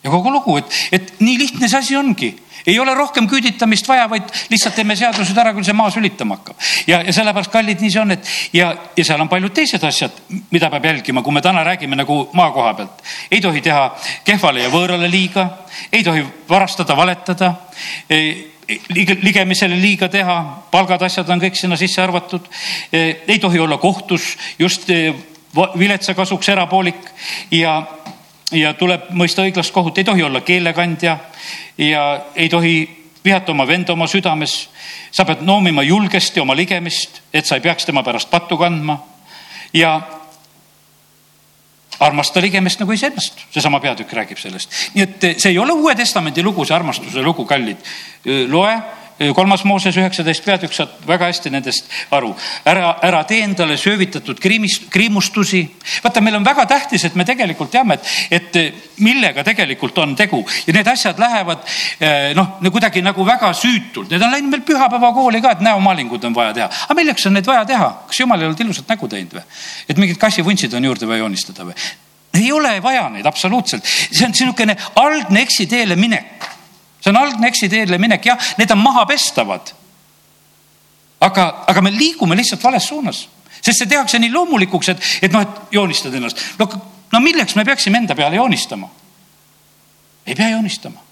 ja 0.04 0.12
kogu 0.12 0.32
lugu, 0.32 0.58
et, 0.58 0.80
et 0.92 1.14
nii 1.20 1.38
lihtne 1.40 1.70
see 1.70 1.80
asi 1.80 1.98
ongi 1.98 2.34
ei 2.66 2.80
ole 2.80 2.94
rohkem 2.96 3.28
küüditamist 3.28 3.88
vaja, 3.88 4.06
vaid 4.10 4.30
lihtsalt 4.52 4.76
teeme 4.78 4.96
seadused 4.96 5.38
ära, 5.38 5.54
küll 5.56 5.66
see 5.68 5.76
maa 5.76 5.92
sülitama 5.92 6.38
hakkab. 6.38 6.56
ja, 6.88 7.02
ja 7.04 7.14
sellepärast, 7.16 7.52
kallid, 7.52 7.82
nii 7.84 7.92
see 7.92 8.02
on, 8.02 8.16
et 8.16 8.30
ja, 8.56 8.72
ja 8.98 9.06
seal 9.06 9.22
on 9.22 9.32
paljud 9.32 9.54
teised 9.56 9.84
asjad, 9.84 10.16
mida 10.52 10.70
peab 10.72 10.88
jälgima, 10.88 11.24
kui 11.24 11.36
me 11.36 11.44
täna 11.44 11.64
räägime 11.68 12.00
nagu 12.00 12.24
maa 12.34 12.52
koha 12.56 12.74
pealt. 12.80 13.04
ei 13.32 13.42
tohi 13.42 13.62
teha 13.62 13.90
kehvale 14.26 14.64
ja 14.64 14.72
võõrale 14.74 15.12
liiga, 15.12 15.48
ei 15.92 16.04
tohi 16.04 16.24
varastada, 16.50 16.98
valetada 16.98 17.54
ligemisele 18.94 19.76
liiga 19.76 20.08
teha, 20.08 20.38
palgad, 20.72 21.02
asjad 21.04 21.30
on 21.30 21.42
kõik 21.42 21.60
sinna 21.60 21.78
sisse 21.78 22.02
arvatud. 22.02 22.48
ei 22.94 23.40
tohi 23.40 23.60
olla 23.60 23.78
kohtus 23.78 24.38
just 24.60 24.88
viletsa 25.78 26.14
kasuks 26.14 26.50
erapoolik 26.50 27.12
ja 27.52 27.82
ja 28.54 28.74
tuleb 28.74 29.10
mõista 29.18 29.44
õiglast 29.46 29.74
kohut, 29.74 29.98
ei 29.98 30.04
tohi 30.04 30.24
olla 30.24 30.42
keelekandja 30.42 31.18
ja 31.78 32.04
ei 32.36 32.50
tohi 32.50 32.76
vihata 33.26 33.52
oma 33.52 33.68
venda 33.68 33.94
oma 33.94 34.08
südames. 34.08 34.70
sa 35.12 35.26
pead 35.26 35.42
noomima 35.42 35.84
julgesti 35.84 36.40
oma 36.40 36.56
ligemist, 36.56 37.22
et 37.34 37.46
sa 37.46 37.56
ei 37.56 37.62
peaks 37.62 37.86
tema 37.86 38.04
pärast 38.04 38.30
pattu 38.30 38.58
kandma. 38.58 39.04
ja 39.74 40.02
armasta 42.00 42.42
ligemist 42.42 42.80
nagu 42.80 42.92
iseennast, 42.92 43.46
seesama 43.52 43.80
peatükk 43.80 44.14
räägib 44.14 44.38
sellest. 44.38 44.70
nii 44.94 45.04
et 45.04 45.22
see 45.38 45.52
ei 45.52 45.60
ole 45.60 45.74
Uue 45.74 45.96
Testamendi 45.96 46.44
lugu, 46.44 46.66
see 46.66 46.76
armastuse 46.76 47.22
lugu, 47.22 47.46
kallid. 47.46 47.78
loe 48.48 48.82
kolmas 49.36 49.64
Mooses 49.64 49.98
üheksateist 49.98 50.46
peatükk 50.46 50.74
saab 50.74 51.08
väga 51.08 51.30
hästi 51.30 51.52
nendest 51.54 51.90
aru. 52.12 52.34
ära, 52.66 52.96
ära 53.02 53.24
tee 53.30 53.44
endale 53.44 53.78
söövitatud 53.78 54.40
kriimis, 54.40 54.80
kriimustusi. 54.90 55.64
vaata, 56.04 56.22
meil 56.22 56.36
on 56.36 56.46
väga 56.46 56.66
tähtis, 56.66 57.06
et 57.06 57.16
me 57.16 57.26
tegelikult 57.26 57.72
teame, 57.72 58.00
et, 58.32 58.56
et 58.56 58.98
millega 58.98 59.44
tegelikult 59.44 59.98
on 59.98 60.16
tegu 60.16 60.44
ja 60.68 60.74
need 60.74 60.88
asjad 60.88 61.20
lähevad 61.20 61.66
noh, 62.36 62.72
kuidagi 62.72 63.02
nagu 63.06 63.26
väga 63.26 63.54
süütult, 63.54 64.10
need 64.12 64.22
on 64.22 64.32
läinud 64.32 64.52
meil 64.52 64.66
pühapäevakooli 64.68 65.42
ka, 65.42 65.52
et 65.58 65.66
näomaalingud 65.66 66.24
on 66.24 66.36
vaja 66.36 66.54
teha. 66.54 66.70
aga 66.88 66.98
milleks 66.98 67.28
on 67.30 67.38
neid 67.38 67.48
vaja 67.48 67.66
teha, 67.70 67.92
kas 68.08 68.20
jumal 68.20 68.42
ei 68.42 68.50
olnud 68.50 68.66
ilusat 68.66 68.90
nägu 68.90 69.08
teinud 69.08 69.38
või? 69.38 69.46
et 69.90 70.02
mingid 70.02 70.18
kassivunsid 70.22 70.74
on 70.74 70.90
juurde 70.90 71.08
vaja 71.08 71.24
joonistada 71.26 71.68
või? 71.70 71.78
ei 72.34 72.52
ole 72.52 72.76
vaja 72.84 73.08
neid 73.14 73.26
absoluutselt, 73.30 73.86
see 73.86 74.26
on 74.26 74.34
niisugune 74.34 74.78
algne 74.96 75.46
eksiteele 75.46 75.96
minek 76.00 76.50
see 77.04 77.12
on 77.12 77.20
algne 77.20 77.48
eksiteele 77.52 78.00
minek, 78.00 78.26
jah, 78.26 78.52
need 78.58 78.72
on 78.72 78.80
mahapestavad. 78.80 79.74
aga, 81.24 81.64
aga 81.68 81.82
me 81.82 81.92
liigume 81.92 82.36
lihtsalt 82.36 82.64
vales 82.64 82.88
suunas, 82.88 83.28
sest 83.62 83.78
see 83.78 83.88
tehakse 83.88 84.20
nii 84.20 84.32
loomulikuks, 84.32 84.90
et, 84.92 85.08
et 85.24 85.32
noh, 85.32 85.44
et 85.44 85.76
joonistad 85.76 86.14
ennast. 86.16 86.40
no, 86.60 86.68
no 87.12 87.20
milleks 87.24 87.56
me 87.56 87.66
peaksime 87.66 88.04
enda 88.04 88.16
peale 88.16 88.40
joonistama? 88.40 88.90
ei 90.28 90.36
pea 90.36 90.50
joonistama. 90.56 91.04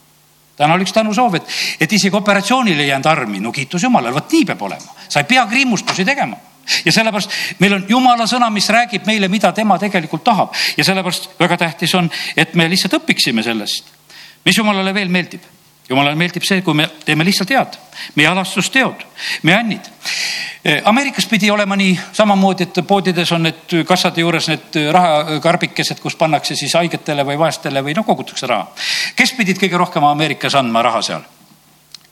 täna 0.56 0.78
oli 0.78 0.88
üks 0.88 0.96
Tõnu 0.96 1.16
soov, 1.16 1.36
et, 1.40 1.52
et 1.80 1.92
isegi 1.92 2.16
operatsioonile 2.16 2.84
ei 2.84 2.94
jäänud 2.94 3.12
armi, 3.12 3.44
no 3.44 3.52
kiitus 3.52 3.84
Jumalale, 3.84 4.16
vot 4.16 4.32
nii 4.32 4.48
peab 4.48 4.64
olema, 4.68 4.96
sa 5.08 5.24
ei 5.24 5.28
pea 5.28 5.46
kriimustusi 5.48 6.08
tegema 6.08 6.40
ja 6.86 6.92
sellepärast 6.92 7.32
meil 7.60 7.74
on 7.74 7.88
jumala 7.90 8.28
sõna, 8.30 8.48
mis 8.54 8.70
räägib 8.72 9.08
meile, 9.10 9.28
mida 9.28 9.52
tema 9.52 9.80
tegelikult 9.80 10.24
tahab 10.24 10.56
ja 10.78 10.86
sellepärast 10.88 11.34
väga 11.40 11.58
tähtis 11.66 11.96
on, 12.00 12.08
et 12.38 12.54
me 12.56 12.70
lihtsalt 12.70 13.02
õpiksime 13.02 13.44
sellest. 13.44 13.90
mis 14.46 14.58
jumalale 14.58 14.94
veel 14.94 15.10
meeldib? 15.10 15.44
Jumalale 15.92 16.16
meeldib 16.20 16.46
see, 16.48 16.64
kui 16.66 16.76
me 16.78 16.88
teeme 17.06 17.26
lihtsalt 17.28 17.52
head, 17.54 17.76
meie 18.16 18.30
alastusteod, 18.32 19.04
meie 19.48 19.58
ännid. 19.60 19.92
Ameerikas 20.86 21.26
pidi 21.26 21.50
olema 21.52 21.76
nii 21.76 21.94
samamoodi, 22.14 22.68
et 22.70 22.82
poodides 22.88 23.32
on 23.36 23.48
need 23.48 23.76
kassade 23.88 24.22
juures 24.22 24.48
need 24.52 24.80
rahakarbikesed, 24.94 26.00
kus 26.04 26.16
pannakse 26.20 26.56
siis 26.56 26.76
haigetele 26.78 27.26
või 27.28 27.40
vaestele 27.42 27.84
või 27.86 27.96
noh, 27.98 28.06
kogutakse 28.06 28.50
raha. 28.50 28.70
kes 29.16 29.34
pidid 29.38 29.62
kõige 29.62 29.80
rohkem 29.82 30.06
Ameerikas 30.06 30.56
andma 30.60 30.84
raha 30.86 31.02
seal? 31.06 31.26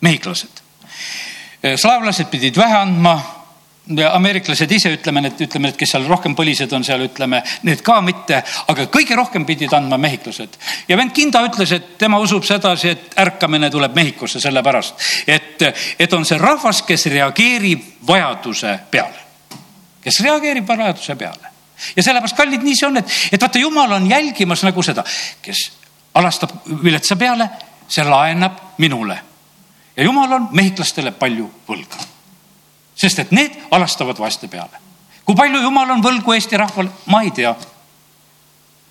mehhiklased. 0.02 0.64
slaavlased 1.76 2.32
pidid 2.32 2.58
vähe 2.58 2.78
andma 2.78 3.18
ameeriklased 3.90 4.72
ise 4.72 4.92
ütleme, 4.94 5.22
need, 5.26 5.40
ütleme, 5.42 5.70
need, 5.70 5.78
kes 5.80 5.96
seal 5.96 6.06
rohkem 6.08 6.36
põlised 6.38 6.72
on 6.76 6.84
seal, 6.86 7.02
ütleme, 7.08 7.42
need 7.66 7.82
ka 7.86 7.98
mitte, 8.06 8.42
aga 8.70 8.86
kõige 8.94 9.18
rohkem 9.18 9.46
pidid 9.50 9.74
andma 9.74 9.98
mehhiklased. 9.98 10.58
ja 10.88 10.98
vend 10.98 11.14
Kinda 11.16 11.42
ütles, 11.48 11.72
et 11.74 11.96
tema 11.98 12.20
usub 12.22 12.46
sedasi, 12.46 12.90
et 12.94 13.18
ärkamine 13.18 13.70
tuleb 13.74 13.96
Mehhikosse 13.96 14.40
sellepärast, 14.40 15.08
et, 15.28 15.64
et 16.00 16.14
on 16.14 16.26
see 16.26 16.38
rahvas, 16.38 16.84
kes 16.86 17.08
reageerib 17.10 18.06
vajaduse 18.08 18.78
peale. 18.92 19.26
kes 20.04 20.22
reageerib 20.24 20.68
vajaduse 20.68 21.16
peale. 21.16 21.50
ja 21.96 22.04
sellepärast, 22.04 22.38
kallid, 22.38 22.64
nii 22.64 22.78
see 22.78 22.88
on, 22.88 23.02
et, 23.02 23.18
et 23.32 23.42
vaata, 23.42 23.60
jumal 23.60 23.98
on 23.98 24.06
jälgimas 24.10 24.64
nagu 24.68 24.86
seda, 24.86 25.04
kes 25.42 25.66
alastab 26.14 26.54
viletsa 26.84 27.16
peale, 27.16 27.50
see 27.88 28.06
laenab 28.06 28.78
minule. 28.78 29.20
ja 29.98 30.04
jumal 30.04 30.38
on 30.38 30.48
mehhiklastele 30.54 31.18
palju 31.18 31.50
võlga 31.68 32.19
sest 33.00 33.26
et 33.26 33.34
need 33.36 33.58
alastavad 33.72 34.20
vaeste 34.20 34.48
peale. 34.48 34.86
kui 35.26 35.36
palju 35.36 35.62
jumal 35.62 35.92
on 35.96 36.04
võlgu 36.04 36.34
Eesti 36.34 36.58
rahvale, 36.58 36.90
ma 37.06 37.22
ei 37.24 37.32
tea. 37.32 37.56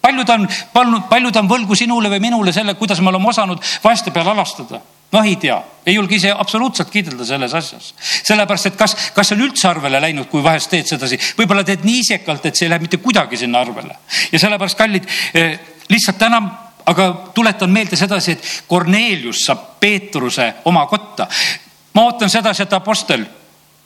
palju 0.01 0.25
ta 0.25 0.35
on, 0.35 0.49
palju, 0.73 1.03
palju 1.09 1.33
ta 1.33 1.41
on 1.41 1.51
võlgu 1.51 1.77
sinule 1.77 2.09
või 2.09 2.21
minule 2.21 2.53
selle, 2.53 2.75
kuidas 2.75 3.01
me 3.01 3.13
oleme 3.13 3.29
osanud 3.29 3.61
vaeste 3.85 4.11
peale 4.11 4.31
alastada 4.31 4.81
noh, 5.13 5.25
ei 5.25 5.37
tea, 5.41 5.57
ei 5.87 5.95
julge 5.95 6.19
ise 6.19 6.33
absoluutselt 6.37 6.91
kiidelda 6.93 7.25
selles 7.25 7.55
asjas. 7.55 7.95
sellepärast, 8.29 8.67
et 8.67 8.77
kas, 8.77 8.95
kas 9.15 9.31
see 9.31 9.39
on 9.39 9.45
üldse 9.47 9.69
arvele 9.71 10.01
läinud, 10.05 10.29
kui 10.29 10.45
vahest 10.45 10.71
teed 10.73 10.89
sedasi, 10.89 11.19
võib-olla 11.39 11.65
teed 11.65 11.87
nii 11.89 12.03
isekalt, 12.05 12.45
et 12.47 12.57
see 12.57 12.67
ei 12.69 12.73
lähe 12.75 12.85
mitte 12.85 13.01
kuidagi 13.01 13.41
sinna 13.41 13.63
arvele. 13.65 13.97
ja 14.33 14.39
sellepärast, 14.39 14.79
kallid 14.79 15.09
eh,, 15.35 15.59
lihtsalt 15.89 16.21
täna, 16.21 16.43
aga 16.89 17.09
tuletan 17.35 17.73
meelde 17.73 17.97
sedasi, 17.97 18.37
et 18.37 18.53
Kornelius 18.69 19.47
saab 19.49 19.65
Peetruse 19.81 20.53
oma 20.69 20.87
kotta. 20.87 21.29
ma 21.95 22.05
ootan 22.05 22.31
sedasi, 22.31 22.63
et 22.63 22.73
apostel 22.77 23.25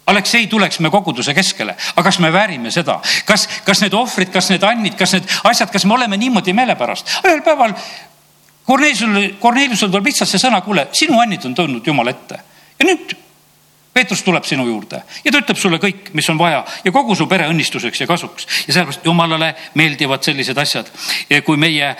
Aleksei 0.06 0.46
tuleks 0.50 0.80
me 0.82 0.90
koguduse 0.90 1.34
keskele, 1.34 1.76
aga 1.94 2.02
kas 2.02 2.18
me 2.18 2.32
väärime 2.32 2.70
seda, 2.74 2.98
kas, 3.24 3.46
kas 3.64 3.84
need 3.84 3.94
ohvrid, 3.94 4.32
kas 4.34 4.50
need 4.50 4.64
annid, 4.66 4.96
kas 4.98 5.14
need 5.14 5.28
asjad, 5.46 5.70
kas 5.70 5.84
me 5.86 5.94
oleme 5.94 6.18
niimoodi 6.18 6.52
meelepärast? 6.52 7.20
ühel 7.22 7.44
päeval 7.46 7.76
Korneliusel, 8.66 9.34
Korneliusel 9.40 9.90
tuleb 9.90 10.06
lihtsalt 10.10 10.30
see 10.30 10.42
sõna, 10.42 10.60
kuule, 10.62 10.86
sinu 10.94 11.18
annid 11.22 11.44
on 11.48 11.54
tulnud 11.54 11.86
Jumala 11.86 12.14
ette. 12.14 12.38
Ja 12.78 12.86
nüüd 12.86 13.14
Peetrus 13.92 14.22
tuleb 14.24 14.46
sinu 14.48 14.64
juurde 14.64 15.02
ja 15.24 15.32
ta 15.32 15.40
ütleb 15.42 15.58
sulle 15.60 15.76
kõik, 15.82 16.12
mis 16.16 16.28
on 16.32 16.38
vaja. 16.40 16.62
Ja 16.84 16.92
kogu 16.94 17.14
su 17.18 17.26
pere 17.28 17.48
õnnistuseks 17.52 18.00
ja 18.00 18.06
kasuks. 18.08 18.46
Ja 18.66 18.72
sellepärast 18.78 19.04
Jumalale 19.04 19.50
meeldivad 19.76 20.24
sellised 20.24 20.58
asjad. 20.58 20.88
kui 21.44 21.56
meie 21.56 21.96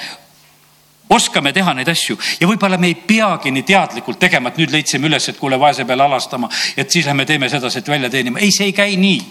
oskame 1.11 1.53
teha 1.53 1.75
neid 1.75 1.89
asju 1.89 2.17
ja 2.41 2.49
võib-olla 2.49 2.79
me 2.81 2.91
ei 2.91 2.95
peagi 2.95 3.53
nii 3.53 3.65
teadlikult 3.67 4.19
tegema, 4.21 4.51
et 4.51 4.61
nüüd 4.61 4.73
leidsime 4.73 5.09
üles, 5.11 5.29
et 5.29 5.39
kuule, 5.39 5.59
vaese 5.61 5.85
peale 5.89 6.07
alastama, 6.07 6.51
et 6.77 6.91
siis 6.91 7.07
lähme 7.07 7.27
teeme 7.29 7.49
sedasi, 7.49 7.79
et 7.79 7.89
välja 7.89 8.11
teenima. 8.11 8.39
ei, 8.39 8.53
see 8.53 8.71
ei 8.71 8.77
käi 8.77 8.97
nii. 8.97 9.23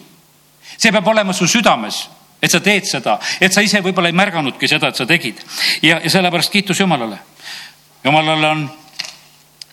see 0.77 0.91
peab 0.91 1.07
olema 1.07 1.33
su 1.33 1.47
südames, 1.47 2.03
et 2.41 2.51
sa 2.51 2.59
teed 2.59 2.85
seda, 2.85 3.19
et 3.41 3.53
sa 3.53 3.61
ise 3.61 3.81
võib-olla 3.81 4.11
ei 4.11 4.17
märganudki 4.17 4.67
seda, 4.67 4.91
et 4.91 4.95
sa 4.95 5.05
tegid 5.05 5.41
ja, 5.81 5.99
ja 6.03 6.09
sellepärast 6.09 6.51
kiitus 6.51 6.79
Jumalale. 6.79 7.19
Jumalale 8.03 8.47
on 8.47 8.69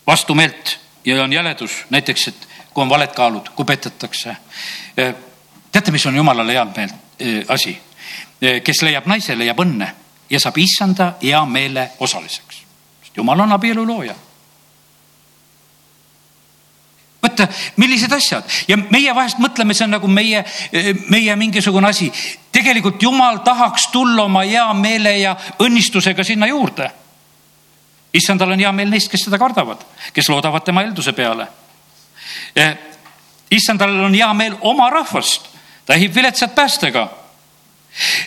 vastumeelt 0.06 0.78
ja 1.04 1.22
on 1.22 1.32
jäledus 1.32 1.84
näiteks, 1.90 2.28
et 2.28 2.48
kui 2.72 2.82
on 2.82 2.90
valed 2.90 3.12
kaalud, 3.14 3.48
kui 3.56 3.64
petetakse. 3.64 4.36
teate, 5.72 5.90
mis 5.90 6.06
on 6.06 6.16
Jumalale 6.16 6.54
head 6.54 6.76
meelt 6.76 6.94
eh, 7.18 7.44
asi? 7.48 7.78
kes 8.38 8.82
leiab 8.86 9.08
naise, 9.10 9.34
leiab 9.34 9.58
õnne 9.58 9.88
ja 10.30 10.40
saab 10.40 10.58
issanda 10.58 11.12
hea 11.22 11.44
meele 11.46 11.90
osaliseks. 12.00 12.62
jumal 13.16 13.40
on 13.40 13.52
abielu 13.52 13.86
looja. 13.86 14.14
võtta, 17.22 17.48
millised 17.76 18.12
asjad 18.12 18.44
ja 18.68 18.76
meie 18.76 19.14
vahest 19.14 19.40
mõtleme, 19.42 19.74
see 19.74 19.84
on 19.84 19.96
nagu 19.96 20.08
meie, 20.08 20.44
meie 21.08 21.36
mingisugune 21.36 21.88
asi. 21.88 22.12
tegelikult 22.52 23.02
jumal 23.02 23.38
tahaks 23.44 23.88
tulla 23.92 24.24
oma 24.24 24.44
hea 24.44 24.72
meele 24.74 25.18
ja 25.18 25.36
õnnistusega 25.58 26.24
sinna 26.24 26.46
juurde. 26.46 26.90
issandal 28.14 28.52
on 28.52 28.58
hea 28.58 28.72
meel 28.72 28.90
neist, 28.90 29.10
kes 29.10 29.24
teda 29.24 29.38
kardavad, 29.38 29.84
kes 30.12 30.28
loodavad 30.28 30.64
tema 30.64 30.82
eelduse 30.82 31.12
peale. 31.12 31.48
issandal 33.50 34.04
on 34.04 34.14
hea 34.14 34.34
meel 34.34 34.58
oma 34.60 34.90
rahvast, 34.90 35.48
ta 35.86 35.94
ehib 35.94 36.14
viletsat 36.14 36.54
päästega 36.54 37.08
Eh, 37.08 37.17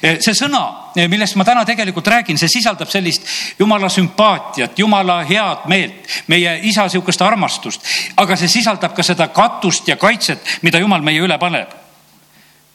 see 0.01 0.33
sõna, 0.35 0.91
eh, 0.95 1.07
millest 1.07 1.35
ma 1.35 1.45
täna 1.47 1.65
tegelikult 1.65 2.07
räägin, 2.07 2.37
see 2.37 2.49
sisaldab 2.51 2.89
sellist 2.89 3.27
jumala 3.59 3.89
sümpaatiat, 3.89 4.79
jumala 4.79 5.21
head 5.23 5.67
meelt, 5.71 6.07
meie 6.27 6.59
isa 6.67 6.87
sihukest 6.89 7.21
armastust, 7.21 7.85
aga 8.17 8.35
see 8.35 8.47
sisaldab 8.47 8.95
ka 8.95 9.03
seda 9.03 9.27
katust 9.27 9.87
ja 9.87 9.95
kaitset, 9.95 10.57
mida 10.61 10.79
jumal 10.79 11.01
meie 11.01 11.21
üle 11.21 11.37
paneb. 11.39 11.69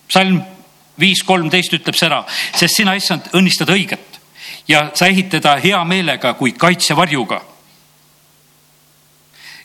psalm 0.08 0.40
viis 0.98 1.22
kolmteist 1.26 1.72
ütleb 1.72 1.96
seda, 1.98 2.24
sest 2.54 2.76
sina, 2.76 2.94
issand, 2.94 3.26
õnnistad 3.34 3.68
õiget 3.68 4.20
ja 4.68 4.90
sa 4.94 5.06
ehid 5.06 5.28
teda 5.30 5.56
hea 5.62 5.84
meelega 5.84 6.34
kui 6.34 6.52
kaitsevarjuga 6.52 7.42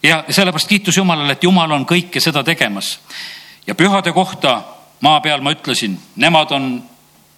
ja 0.03 0.23
sellepärast 0.29 0.67
kiitus 0.67 0.97
Jumalale, 0.97 1.31
et 1.31 1.43
Jumal 1.43 1.71
on 1.71 1.85
kõike 1.85 2.19
seda 2.19 2.43
tegemas. 2.43 2.99
ja 3.67 3.75
pühade 3.75 4.11
kohta 4.13 4.63
maa 5.01 5.21
peal 5.21 5.41
ma 5.41 5.51
ütlesin, 5.51 5.97
nemad 6.15 6.51
on 6.51 6.83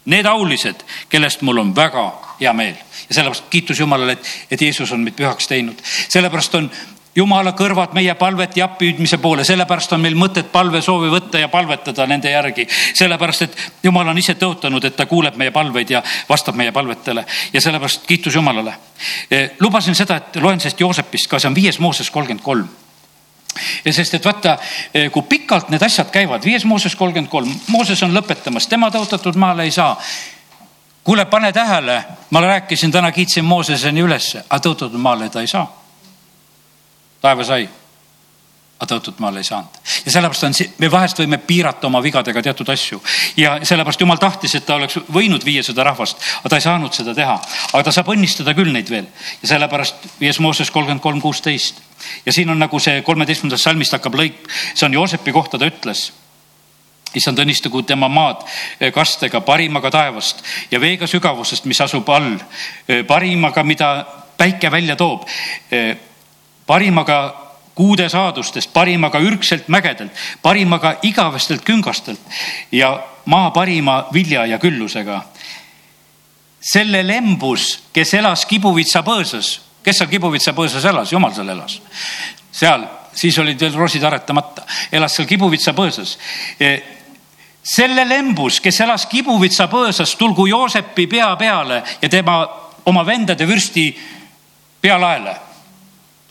need 0.05 0.25
aulised, 0.25 0.83
kellest 1.09 1.41
mul 1.41 1.57
on 1.57 1.75
väga 1.75 2.07
hea 2.39 2.53
meel 2.53 2.75
ja 3.09 3.15
sellepärast 3.15 3.45
kiitus 3.49 3.79
Jumalale, 3.79 4.17
et, 4.17 4.33
et 4.51 4.61
Jeesus 4.61 4.91
on 4.91 4.99
meid 5.03 5.15
pühaks 5.15 5.47
teinud. 5.47 5.79
sellepärast 6.09 6.55
on 6.55 6.71
jumala 7.15 7.53
kõrvad 7.57 7.93
meie 7.93 8.13
palvet 8.17 8.57
ja 8.57 8.65
appihüüdmise 8.65 9.17
poole, 9.21 9.45
sellepärast 9.45 9.93
on 9.93 10.01
meil 10.01 10.15
mõtet 10.17 10.49
palvesoovi 10.51 11.11
võtta 11.13 11.39
ja 11.39 11.47
palvetada 11.47 12.07
nende 12.09 12.31
järgi. 12.31 12.67
sellepärast, 12.93 13.41
et 13.41 13.57
jumal 13.83 14.07
on 14.07 14.17
ise 14.17 14.35
tõotanud, 14.35 14.85
et 14.85 14.95
ta 14.95 15.05
kuuleb 15.05 15.35
meie 15.35 15.51
palveid 15.51 15.89
ja 15.89 16.03
vastab 16.29 16.55
meie 16.55 16.71
palvetele 16.71 17.25
ja 17.53 17.61
sellepärast 17.61 18.07
kiitus 18.07 18.35
Jumalale. 18.35 18.73
Eh, 19.31 19.51
lubasin 19.59 19.95
seda, 19.95 20.15
et 20.15 20.41
loen 20.41 20.59
sellest 20.59 20.79
Joosepist 20.79 21.29
ka, 21.29 21.39
see 21.39 21.47
on 21.47 21.55
viies 21.55 21.79
Mooses 21.79 22.09
kolmkümmend 22.11 22.43
kolm 22.43 22.82
ja 23.85 23.93
sest, 23.93 24.13
et 24.13 24.25
vaata, 24.25 24.57
eh, 24.93 25.11
kui 25.11 25.21
pikalt 25.21 25.69
need 25.69 25.83
asjad 25.83 26.11
käivad, 26.11 26.45
viies 26.45 26.65
Mooses 26.65 26.95
kolmkümmend 26.95 27.31
kolm, 27.31 27.53
Mooses 27.67 28.03
on 28.03 28.15
lõpetamas, 28.15 28.67
tema 28.69 28.89
tõotatud 28.91 29.35
maale 29.35 29.63
ei 29.63 29.71
saa. 29.71 30.01
kuule, 31.03 31.25
pane 31.25 31.51
tähele, 31.51 32.03
ma 32.29 32.41
rääkisin 32.41 32.91
täna, 32.91 33.11
kiitsin 33.11 33.45
Mooseseni 33.45 34.01
ülesse, 34.01 34.43
aga 34.49 34.69
tõotatud 34.69 34.99
maale 34.99 35.29
ta 35.29 35.41
ei 35.41 35.47
saa 35.47 35.83
taeva 37.23 37.45
sai, 37.47 37.63
aga 38.79 38.87
tõotud 38.89 39.21
maale 39.23 39.39
ei 39.39 39.47
saanud. 39.47 39.77
ja 40.05 40.11
sellepärast 40.11 40.43
on, 40.43 40.55
me 40.83 40.89
vahest 40.91 41.21
võime 41.21 41.39
piirata 41.47 41.87
oma 41.87 42.01
vigadega 42.03 42.41
teatud 42.43 42.69
asju 42.73 42.99
ja 43.39 43.55
sellepärast 43.63 44.03
jumal 44.03 44.19
tahtis, 44.19 44.57
et 44.59 44.65
ta 44.67 44.75
oleks 44.75 44.99
võinud 45.13 45.45
viia 45.45 45.63
seda 45.63 45.85
rahvast, 45.87 46.19
aga 46.41 46.51
ta 46.51 46.59
ei 46.59 46.65
saanud 46.67 46.95
seda 46.95 47.15
teha. 47.15 47.37
aga 47.71 47.83
ta 47.83 47.95
saab 47.95 48.11
õnnistada 48.15 48.55
küll 48.57 48.75
neid 48.75 48.91
veel 48.91 49.07
ja 49.41 49.53
sellepärast 49.55 50.19
viies 50.19 50.41
Mooses 50.43 50.71
kolmkümmend 50.71 51.03
kolm, 51.05 51.23
kuusteist 51.23 51.79
ja 52.25 52.33
siin 52.33 52.49
on 52.49 52.59
nagu 52.59 52.79
see 52.79 53.01
kolmeteistkümnendast 53.01 53.63
salmist 53.63 53.95
hakkab 53.95 54.15
lõik, 54.19 54.43
see 54.73 54.85
on 54.87 54.93
Joosepi 54.99 55.31
kohta, 55.31 55.59
ta 55.59 55.69
ütles 55.69 56.11
issand 57.17 57.39
õnnistagu 57.43 57.83
tema 57.85 58.09
maad 58.09 58.43
eh, 58.79 58.91
kastega 58.93 59.41
parimaga 59.45 59.91
taevast 59.93 60.43
ja 60.71 60.81
veega 60.81 61.07
sügavusest, 61.09 61.67
mis 61.69 61.81
asub 61.81 62.09
all, 62.09 62.35
eh, 62.87 63.03
parimaga, 63.07 63.63
mida 63.63 63.93
päike 64.37 64.71
välja 64.71 64.95
toob 64.99 65.27
eh, 65.71 65.93
parimaga 66.67 67.19
kuude 67.73 68.05
saadustest, 68.09 68.69
parimaga 68.73 69.19
ürgselt 69.23 69.67
mägedelt, 69.67 70.13
parimaga 70.41 70.97
igavestelt 71.01 71.63
küngastelt 71.65 72.21
ja 72.71 72.95
maa 73.25 73.51
parima 73.51 74.03
vilja 74.13 74.45
ja 74.45 74.59
küllusega. 74.59 75.23
selle 76.63 77.01
lembus, 77.07 77.89
kes 77.93 78.13
elas 78.13 78.45
Kibuvitsa 78.45 79.01
põõsas, 79.03 79.59
kes 79.83 80.01
seal 80.01 80.09
Kibuvitsa 80.09 80.53
põõsas 80.55 80.85
elas, 80.89 81.11
jumal 81.11 81.33
seal 81.35 81.49
elas. 81.49 81.79
seal, 82.51 82.85
siis 83.13 83.37
olid 83.39 83.59
veel 83.59 83.77
roosid 83.77 84.03
aretamata, 84.03 84.65
elas 84.91 85.15
seal 85.15 85.27
Kibuvitsa 85.27 85.73
põõsas. 85.77 86.17
E, 86.59 86.73
selle 87.63 88.05
lembus, 88.07 88.59
kes 88.63 88.81
elas 88.81 89.05
Kibuvitsa 89.11 89.67
põõsas, 89.71 90.15
tulgu 90.19 90.47
Joosepi 90.47 91.07
pea 91.07 91.31
peale 91.39 91.83
ja 92.01 92.09
tema 92.09 92.41
oma 92.85 93.05
vendade 93.07 93.47
vürsti 93.47 93.87
pealaele 94.81 95.35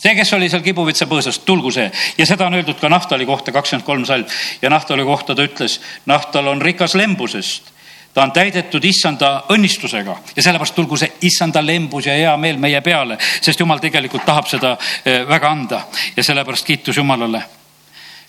see, 0.02 0.14
kes 0.18 0.32
oli 0.34 0.48
seal 0.50 0.64
Kibuvitsa 0.64 1.06
põõsas, 1.06 1.38
tulgu 1.46 1.70
see. 1.74 1.86
Ja 2.18 2.26
seda 2.26 2.48
on 2.48 2.58
öeldud 2.58 2.80
ka 2.80 2.90
Naftali 2.90 3.26
kohta 3.28 3.54
kakskümmend 3.54 3.86
kolm 3.86 4.06
salm. 4.08 4.26
Ja 4.62 4.70
Naftali 4.72 5.04
kohta 5.06 5.36
ta 5.38 5.46
ütles, 5.46 5.78
Naftal 6.10 6.50
on 6.50 6.62
rikas 6.62 6.96
lembusest 6.98 7.71
ta 8.14 8.22
on 8.22 8.32
täidetud 8.32 8.84
issanda 8.84 9.30
õnnistusega 9.52 10.16
ja 10.36 10.42
sellepärast 10.42 10.74
tulgu 10.76 10.96
see 11.00 11.12
issanda 11.28 11.62
lembus 11.64 12.06
ja 12.06 12.16
hea 12.16 12.36
meel 12.36 12.60
meie 12.60 12.80
peale, 12.84 13.16
sest 13.40 13.60
jumal 13.60 13.80
tegelikult 13.80 14.26
tahab 14.28 14.48
seda 14.50 14.76
eh, 15.04 15.22
väga 15.28 15.50
anda 15.50 15.82
ja 16.16 16.24
sellepärast 16.24 16.66
kiitus 16.66 16.96
Jumalale. 16.96 17.42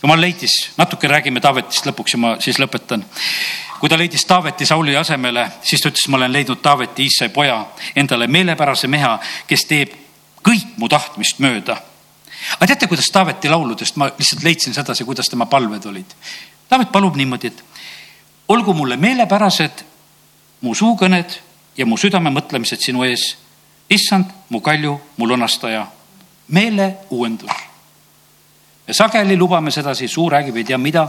jumal 0.04 0.22
leidis, 0.22 0.72
natuke 0.78 1.08
räägime 1.08 1.42
Taavetist 1.42 1.86
lõpuks 1.88 2.16
ja 2.16 2.20
ma 2.20 2.36
siis 2.40 2.60
lõpetan. 2.60 3.04
kui 3.80 3.90
ta 3.90 3.98
leidis 3.98 4.26
Taaveti 4.26 4.66
Sauli 4.66 4.96
asemele, 4.96 5.50
siis 5.62 5.82
ta 5.82 5.90
ütles, 5.90 6.08
ma 6.08 6.18
olen 6.18 6.34
leidnud 6.34 6.62
Taaveti 6.62 7.04
Iissai 7.04 7.30
poja 7.30 7.66
endale 7.96 8.28
meelepärase 8.28 8.88
meha, 8.88 9.20
kes 9.48 9.66
teeb 9.66 9.92
kõik 10.44 10.78
mu 10.78 10.88
tahtmist 10.88 11.40
mööda. 11.40 11.78
aga 12.56 12.68
teate, 12.68 12.88
kuidas 12.88 13.12
Taaveti 13.12 13.50
lauludest, 13.50 13.96
ma 13.96 14.08
lihtsalt 14.08 14.44
leidsin 14.44 14.74
sedasi, 14.74 15.04
kuidas 15.04 15.28
tema 15.28 15.46
palved 15.46 15.86
olid. 15.86 16.16
Taavet 16.70 16.92
palub 16.92 17.16
niimoodi, 17.16 17.48
et 17.48 17.64
olgu 18.48 18.74
mulle 18.74 18.98
meelepärased 18.98 19.84
mu 20.62 20.76
suukõned 20.76 21.40
ja 21.78 21.86
mu 21.86 21.98
südame 21.98 22.32
mõtlemised 22.34 22.82
sinu 22.82 23.04
ees. 23.04 23.38
issand, 23.90 24.26
mu 24.50 24.62
kalju, 24.62 24.96
mu 25.18 25.28
lunastaja, 25.28 25.86
meele 26.48 26.98
uuendus. 27.10 27.52
ja 28.88 28.94
sageli 28.94 29.38
lubame 29.38 29.72
sedasi, 29.72 30.08
suu 30.08 30.30
räägib 30.30 30.56
ei 30.58 30.64
tea 30.64 30.78
mida, 30.78 31.08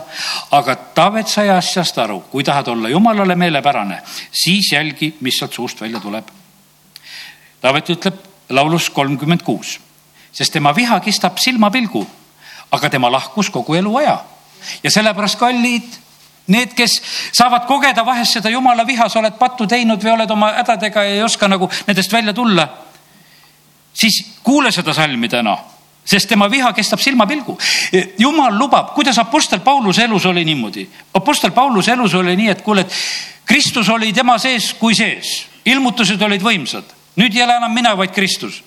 aga 0.51 0.76
Taavet 0.76 1.28
sai 1.28 1.49
asjast 1.51 1.99
aru, 1.99 2.20
kui 2.30 2.45
tahad 2.45 2.68
olla 2.68 2.89
jumalale 2.89 3.35
meelepärane, 3.35 4.03
siis 4.32 4.72
jälgi, 4.72 5.16
mis 5.20 5.39
sealt 5.39 5.53
suust 5.53 5.80
välja 5.80 6.01
tuleb. 6.01 6.28
Taavet 7.61 7.91
ütleb 7.91 8.14
laulus 8.51 8.91
kolmkümmend 8.91 9.43
kuus, 9.43 9.80
sest 10.32 10.53
tema 10.53 10.74
viha 10.76 11.01
kistab 11.01 11.39
silmapilgu, 11.39 12.07
aga 12.70 12.91
tema 12.91 13.12
lahkus 13.12 13.51
kogu 13.51 13.74
eluaja. 13.74 14.18
ja 14.82 14.91
sellepärast, 14.91 15.39
kallid, 15.39 16.03
need, 16.47 16.74
kes 16.76 16.97
saavad 17.32 17.66
kogeda 17.66 18.05
vahest 18.07 18.38
seda 18.38 18.51
jumala 18.51 18.86
viha, 18.86 19.09
sa 19.09 19.20
oled 19.20 19.38
pattu 19.38 19.66
teinud 19.66 20.03
või 20.03 20.14
oled 20.14 20.30
oma 20.30 20.53
hädadega 20.59 21.05
ja 21.05 21.14
ei 21.18 21.22
oska 21.22 21.49
nagu 21.49 21.70
nendest 21.86 22.12
välja 22.12 22.32
tulla, 22.32 22.68
siis 23.95 24.20
kuule 24.42 24.72
seda 24.72 24.95
salmi 24.95 25.28
täna 25.28 25.57
sest 26.05 26.28
tema 26.28 26.51
viha 26.51 26.72
kestab 26.76 27.01
silmapilgu. 27.01 27.59
jumal 28.18 28.59
lubab, 28.59 28.90
kuidas 28.95 29.18
Apostel 29.18 29.61
Pauluse 29.61 30.05
elus 30.05 30.26
oli 30.26 30.45
niimoodi. 30.45 30.88
Apostel 31.14 31.51
Pauluse 31.51 31.92
elus 31.92 32.14
oli 32.14 32.36
nii, 32.36 32.49
et 32.49 32.61
kuule, 32.62 32.80
et 32.80 32.92
Kristus 33.45 33.88
oli 33.88 34.12
tema 34.12 34.36
sees 34.38 34.74
kui 34.74 34.95
sees, 34.95 35.47
ilmutused 35.64 36.20
olid 36.22 36.45
võimsad 36.45 36.92
nüüd 37.16 37.34
ei 37.34 37.45
ela 37.45 37.59
enam 37.61 37.74
mina, 37.74 37.95
vaid 37.97 38.14
Kristus. 38.14 38.62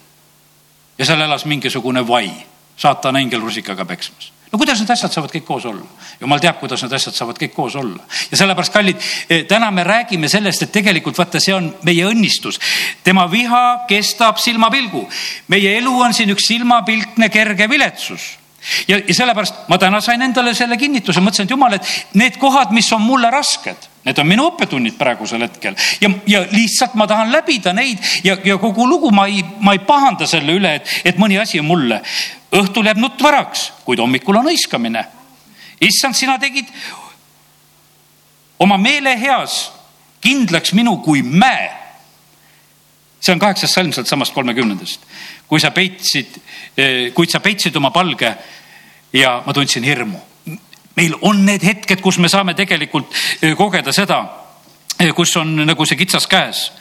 ja 0.98 1.06
seal 1.06 1.22
elas 1.22 1.46
mingisugune 1.46 2.08
vai, 2.08 2.32
saatana 2.78 3.20
ingel 3.20 3.42
rusikaga 3.42 3.86
peksmas 3.86 4.32
no 4.52 4.60
kuidas 4.60 4.80
need 4.80 4.92
asjad 4.94 5.14
saavad 5.14 5.34
kõik 5.34 5.46
koos 5.48 5.66
olla? 5.66 5.86
jumal 6.22 6.42
teab, 6.44 6.60
kuidas 6.62 6.84
need 6.84 6.96
asjad 6.98 7.16
saavad 7.16 7.40
kõik 7.42 7.54
koos 7.56 7.76
olla. 7.76 8.04
ja 8.32 8.40
sellepärast, 8.40 8.74
kallid, 8.74 9.06
eh, 9.30 9.46
täna 9.50 9.72
me 9.72 9.84
räägime 9.84 10.30
sellest, 10.30 10.64
et 10.64 10.72
tegelikult 10.72 11.18
vaata, 11.18 11.40
see 11.44 11.56
on 11.56 11.70
meie 11.84 12.06
õnnistus. 12.08 12.60
tema 13.04 13.28
viha 13.32 13.86
kestab 13.88 14.38
silmapilgu. 14.38 15.08
meie 15.48 15.78
elu 15.78 15.96
on 16.02 16.14
siin 16.14 16.30
üks 16.36 16.48
silmapilkne 16.48 17.30
kerge 17.30 17.70
viletsus 17.70 18.38
ja, 18.88 18.98
ja 18.98 19.14
sellepärast 19.14 19.68
ma 19.68 19.78
täna 19.78 20.02
sain 20.02 20.22
endale 20.22 20.54
selle 20.58 20.78
kinnituse, 20.78 21.22
mõtlesin, 21.24 21.48
et 21.48 21.54
jumal, 21.56 21.78
et 21.78 22.18
need 22.20 22.38
kohad, 22.42 22.74
mis 22.76 22.90
on 22.96 23.04
mulle 23.06 23.32
rasked, 23.34 23.88
need 24.08 24.20
on 24.20 24.28
minu 24.28 24.48
õppetunnid 24.52 24.98
praegusel 25.00 25.44
hetkel 25.46 25.78
ja, 26.02 26.12
ja 26.28 26.44
lihtsalt 26.52 26.96
ma 27.00 27.08
tahan 27.08 27.32
läbida 27.32 27.74
neid 27.76 28.04
ja, 28.24 28.38
ja 28.44 28.58
kogu 28.62 28.88
lugu 28.88 29.12
ma 29.12 29.28
ei, 29.28 29.44
ma 29.62 29.76
ei 29.76 29.84
pahanda 29.88 30.28
selle 30.30 30.56
üle, 30.60 30.78
et, 30.80 30.94
et 31.06 31.20
mõni 31.22 31.40
asi 31.42 31.60
on 31.60 31.70
mulle. 31.70 32.02
õhtul 32.52 32.88
jääb 32.88 33.02
nutt 33.02 33.24
varaks, 33.24 33.72
kuid 33.86 34.00
hommikul 34.00 34.40
on 34.40 34.48
hõiskamine. 34.52 35.06
issand, 35.82 36.16
sina 36.16 36.40
tegid 36.40 36.72
oma 38.60 38.78
meele 38.78 39.14
heas 39.20 39.68
kindlaks 40.22 40.74
minu 40.74 40.98
kui 41.06 41.22
mäe. 41.24 41.70
See 43.20 43.34
on 43.34 43.40
kaheksas 43.40 43.74
salm 43.74 43.92
sealt 43.94 44.08
samast 44.08 44.34
kolmekümnendast, 44.34 45.06
kui 45.48 45.60
sa 45.60 45.72
peitsid, 45.72 46.40
eh, 46.78 47.12
kuid 47.14 47.32
sa 47.34 47.40
peitsid 47.40 47.76
oma 47.76 47.92
palge 47.92 48.34
ja 49.14 49.42
ma 49.46 49.54
tundsin 49.54 49.84
hirmu. 49.84 50.20
meil 50.98 51.14
on 51.22 51.46
need 51.46 51.62
hetked, 51.62 52.02
kus 52.02 52.18
me 52.18 52.30
saame 52.30 52.56
tegelikult 52.58 53.14
eh, 53.42 53.54
kogeda 53.56 53.94
seda 53.94 54.18
eh, 55.00 55.12
kus 55.14 55.36
on 55.38 55.56
nagu 55.66 55.86
see 55.86 55.98
kitsas 55.98 56.28
käes 56.28 56.72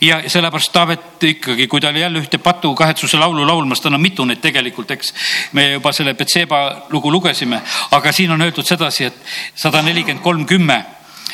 ja 0.00 0.20
sellepärast 0.28 0.72
Taavet 0.72 1.22
ikkagi, 1.22 1.66
kui 1.66 1.80
ta 1.80 1.88
oli 1.88 2.00
jälle 2.00 2.22
ühte 2.22 2.38
patu 2.38 2.74
kahetsuse 2.74 3.18
laulu 3.18 3.46
laulmas, 3.46 3.80
tal 3.80 3.94
on 3.94 4.02
mitu 4.02 4.24
neid 4.24 4.42
tegelikult, 4.42 4.90
eks. 4.90 5.14
me 5.52 5.72
juba 5.72 5.92
selle 5.92 6.14
Betseba 6.14 6.86
lugu 6.90 7.10
lugesime, 7.12 7.62
aga 7.90 8.12
siin 8.12 8.30
on 8.30 8.42
öeldud 8.42 8.66
sedasi, 8.66 9.04
et 9.04 9.16
sada 9.54 9.82
nelikümmend 9.82 10.22
kolm 10.22 10.46
kümme, 10.46 10.84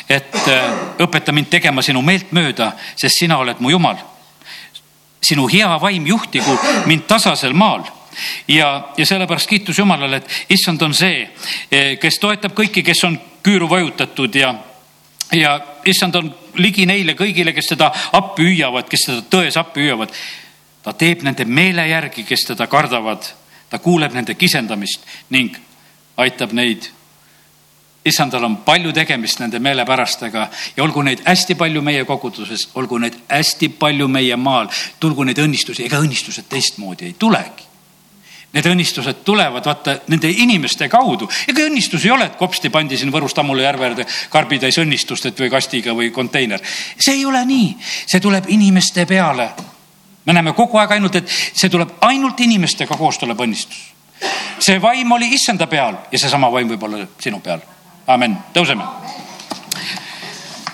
et 0.09 0.33
õpeta 0.99 1.31
mind 1.31 1.49
tegema 1.49 1.81
sinu 1.81 2.01
meelt 2.01 2.31
mööda, 2.31 2.73
sest 2.95 3.21
sina 3.21 3.37
oled 3.37 3.61
mu 3.61 3.69
jumal. 3.69 4.10
Sinu 5.23 5.47
hea 5.47 5.71
vaim 5.81 6.07
juhtigu 6.07 6.57
mind 6.85 7.05
tasasel 7.07 7.53
maal 7.53 7.83
ja, 8.47 8.89
ja 8.97 9.05
sellepärast 9.05 9.49
kiitus 9.49 9.79
Jumalale, 9.79 10.17
et 10.17 10.29
issand 10.49 10.81
on 10.81 10.93
see, 10.93 11.29
eh, 11.71 11.97
kes 11.99 12.19
toetab 12.19 12.55
kõiki, 12.57 12.83
kes 12.83 13.03
on 13.07 13.17
küüru 13.43 13.69
vajutatud 13.69 14.35
ja, 14.35 14.53
ja 15.33 15.55
issand 15.85 16.15
on 16.15 16.31
ligi 16.59 16.85
neile 16.85 17.15
kõigile, 17.17 17.53
kes 17.53 17.73
teda 17.73 17.91
appi 18.17 18.49
hüüavad, 18.49 18.89
kes 18.89 19.07
teda 19.07 19.25
tões 19.29 19.57
appi 19.59 19.87
hüüavad. 19.87 20.13
ta 20.83 20.93
teeb 20.93 21.21
nende 21.21 21.45
meele 21.45 21.87
järgi, 21.87 22.23
kes 22.23 22.45
teda 22.47 22.67
kardavad, 22.67 23.27
ta 23.69 23.79
kuuleb 23.79 24.13
nende 24.13 24.33
kisendamist 24.33 25.05
ning 25.29 25.55
aitab 26.17 26.53
neid 26.53 26.89
issandal 28.05 28.43
on 28.43 28.57
palju 28.65 28.93
tegemist 28.93 29.39
nende 29.39 29.59
meelepärastega 29.59 30.47
ja 30.77 30.83
olgu 30.83 31.01
neid 31.05 31.21
hästi 31.25 31.55
palju 31.55 31.81
meie 31.81 32.05
koguduses, 32.05 32.69
olgu 32.75 32.97
neid 32.97 33.17
hästi 33.29 33.69
palju 33.81 34.07
meie 34.07 34.35
maal, 34.35 34.71
tulgu 34.99 35.23
neid 35.23 35.41
õnnistusi, 35.41 35.85
ega 35.85 36.01
õnnistused 36.01 36.49
teistmoodi 36.49 37.05
ei 37.05 37.17
tulegi 37.19 37.71
Need 38.51 38.67
õnnistused 38.67 39.21
tulevad 39.23 39.63
vaata 39.63 39.93
nende 40.11 40.27
inimeste 40.43 40.89
kaudu. 40.91 41.29
ega 41.47 41.63
õnnistus 41.63 42.03
ei 42.03 42.11
ole, 42.11 42.25
et 42.27 42.35
kopsti 42.35 42.69
pandi 42.69 42.97
siin 42.99 43.11
Võrust 43.11 43.37
Ammula 43.39 43.63
järve 43.63 43.85
äärde 43.87 44.05
karbitäis 44.29 44.75
õnnistust, 44.81 45.29
et 45.29 45.39
või 45.39 45.49
kastiga 45.49 45.95
või 45.95 46.11
konteiner. 46.11 46.59
see 46.99 47.15
ei 47.15 47.25
ole 47.25 47.45
nii, 47.45 47.77
see 48.05 48.19
tuleb 48.19 48.49
inimeste 48.51 49.05
peale. 49.05 49.49
me 50.25 50.33
näeme 50.33 50.53
kogu 50.53 50.77
aeg 50.77 50.91
ainult, 50.91 51.15
et 51.15 51.29
see 51.29 51.69
tuleb 51.69 51.89
ainult 52.01 52.39
inimestega 52.39 52.97
koos 52.97 53.17
tuleb 53.17 53.39
õnnistus. 53.39 53.79
see 54.59 54.81
vaim 54.81 55.11
oli 55.11 55.31
issanda 55.33 55.67
peal 55.67 55.95
ja 56.11 56.19
seesama 56.19 56.51
vaim 56.51 56.67
võib 56.67 56.83
olla 56.83 57.07
sinu 57.19 57.39
peal. 57.39 57.59
Amen, 58.13 58.37
tõuseme. 58.53 58.83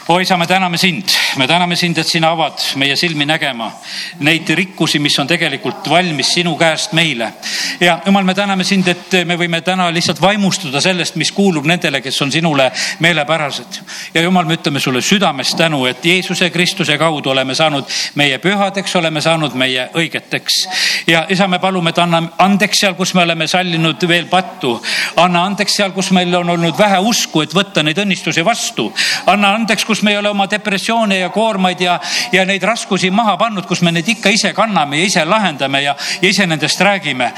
Oi 0.07 0.23
isa, 0.23 0.37
me 0.39 0.47
täname 0.47 0.77
sind, 0.79 1.11
me 1.37 1.47
täname 1.47 1.75
sind, 1.75 1.97
et 1.97 2.07
sina 2.07 2.31
avad 2.31 2.61
meie 2.75 2.95
silmi 2.95 3.25
nägema 3.25 3.71
neid 4.19 4.49
rikkusi, 4.49 4.99
mis 4.99 5.17
on 5.19 5.27
tegelikult 5.27 5.89
valmis 5.89 6.33
sinu 6.33 6.55
käest 6.57 6.93
meile. 6.93 7.33
ja 7.79 7.99
jumal, 8.05 8.23
me 8.23 8.33
täname 8.33 8.63
sind, 8.63 8.87
et 8.87 9.17
me 9.25 9.37
võime 9.37 9.61
täna 9.61 9.89
lihtsalt 9.93 10.21
vaimustuda 10.21 10.81
sellest, 10.81 11.15
mis 11.15 11.31
kuulub 11.31 11.65
nendele, 11.65 12.01
kes 12.01 12.21
on 12.21 12.31
sinule 12.31 12.71
meelepärased. 12.99 13.79
ja 14.13 14.21
jumal, 14.21 14.45
me 14.45 14.57
ütleme 14.57 14.79
sulle 14.79 15.01
südamest 15.01 15.57
tänu, 15.57 15.85
et 15.85 16.05
Jeesuse 16.05 16.49
Kristuse 16.49 16.97
kaudu 16.97 17.29
oleme 17.29 17.55
saanud 17.55 17.85
meie 18.15 18.37
pühadeks, 18.37 18.95
oleme 18.95 19.21
saanud 19.21 19.53
meie 19.53 19.89
õigeteks. 19.93 20.59
ja 21.07 21.25
isa, 21.29 21.47
me 21.47 21.59
palume, 21.59 21.89
et 21.89 21.99
anna 21.99 22.23
andeks 22.37 22.83
seal, 22.83 22.93
kus 22.93 23.13
me 23.13 23.21
oleme 23.21 23.47
sallinud 23.47 24.07
veel 24.07 24.25
pattu. 24.25 24.81
anna 25.15 25.45
andeks 25.45 25.75
seal, 25.75 25.91
kus 25.91 26.11
meil 26.11 26.35
on 26.35 26.49
olnud 26.49 26.77
vähe 26.77 26.99
usku, 26.99 27.41
et 27.41 27.53
võtta 27.53 27.83
neid 27.83 27.97
õnnistusi 27.97 28.45
vastu. 28.45 28.91
anna 29.25 29.53
andeks, 29.53 29.85
kus 29.85 30.01
me 30.01 30.11
ei 30.11 30.17
ole 30.17 30.29
oma 30.29 30.49
depressioone 30.49 31.19
ja 31.19 31.26
koormaid 31.29 31.81
ja, 31.81 31.99
ja 32.31 32.45
neid 32.45 32.63
raskusi 32.63 33.09
maha 33.11 33.37
pannud, 33.37 33.65
kus 33.67 33.81
me 33.81 33.91
neid 33.91 34.07
ikka 34.07 34.29
ise 34.33 34.53
kanname 34.53 34.99
ja 34.99 35.05
ise 35.05 35.25
lahendame 35.25 35.81
ja, 35.83 35.95
ja 36.21 36.29
ise 36.29 36.47
nendest 36.47 36.81
räägime. 36.81 37.31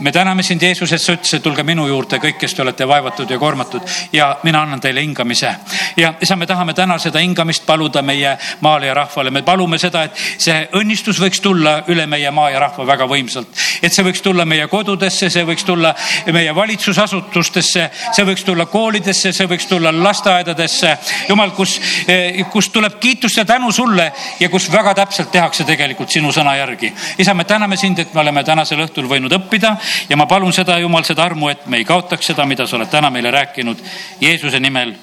me 0.00 0.12
täname 0.12 0.42
sind, 0.42 0.62
Jeesus, 0.62 0.92
et 0.92 1.02
sa 1.02 1.12
ütlesid, 1.16 1.42
tulge 1.42 1.62
minu 1.62 1.86
juurde 1.88 2.18
kõik, 2.22 2.38
kes 2.40 2.54
te 2.54 2.62
olete 2.62 2.88
vaevatud 2.88 3.30
ja 3.30 3.38
koormatud 3.38 3.82
ja 4.12 4.36
mina 4.42 4.62
annan 4.62 4.80
teile 4.80 5.00
hingamise. 5.00 5.54
ja 5.96 6.14
isa, 6.20 6.36
me 6.36 6.46
tahame 6.46 6.74
täna 6.74 6.98
seda 6.98 7.18
hingamist 7.18 7.66
paluda 7.66 8.02
meie 8.02 8.36
maale 8.60 8.86
ja 8.86 8.94
rahvale, 8.94 9.30
me 9.30 9.42
palume 9.42 9.78
seda, 9.78 10.04
et 10.04 10.16
see 10.38 10.68
õnnistus 10.74 11.20
võiks 11.20 11.40
tulla 11.42 11.82
üle 11.88 12.06
meie 12.06 12.30
maa 12.30 12.50
ja 12.50 12.60
rahva 12.60 12.86
väga 12.86 13.06
võimsalt. 13.06 13.48
et 13.82 13.92
see 13.92 14.04
võiks 14.04 14.22
tulla 14.22 14.44
meie 14.44 14.68
kodudesse, 14.68 15.30
see 15.30 15.44
võiks 15.44 15.64
tulla 15.64 15.94
meie 16.32 16.54
valitsusasutustesse, 16.54 17.90
see 18.12 18.24
võiks 18.24 18.44
tulla 18.44 18.66
koolidesse, 18.66 19.32
see 19.32 19.46
võiks 19.46 19.66
tulla 19.66 19.92
lasteaedadesse. 19.92 20.96
jumal, 21.28 21.50
kus 21.50 21.80
Eh, 22.06 22.44
kus 22.52 22.68
tuleb 22.70 23.00
kiitust 23.00 23.35
ja 23.36 23.44
tänu 23.44 23.72
sulle 23.72 24.12
ja 24.40 24.48
kus 24.48 24.70
väga 24.72 24.94
täpselt 24.94 25.30
tehakse 25.32 25.64
tegelikult 25.64 26.10
sinu 26.10 26.32
sõna 26.32 26.56
järgi. 26.56 26.92
isa, 27.18 27.34
me 27.34 27.44
täname 27.44 27.76
sind, 27.76 27.98
et 27.98 28.14
me 28.14 28.20
oleme 28.20 28.44
tänasel 28.44 28.84
õhtul 28.86 29.08
võinud 29.08 29.32
õppida 29.32 29.76
ja 30.08 30.16
ma 30.16 30.26
palun 30.26 30.52
seda, 30.52 30.78
Jumal, 30.78 31.04
seda 31.04 31.24
armu, 31.24 31.48
et 31.48 31.66
me 31.66 31.76
ei 31.76 31.84
kaotaks 31.84 32.32
seda, 32.32 32.46
mida 32.46 32.66
sa 32.66 32.76
oled 32.76 32.90
täna 32.90 33.10
meile 33.10 33.30
rääkinud. 33.30 33.84
Jeesuse 34.20 34.60
nimel. 34.60 34.94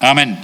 amen 0.00 0.38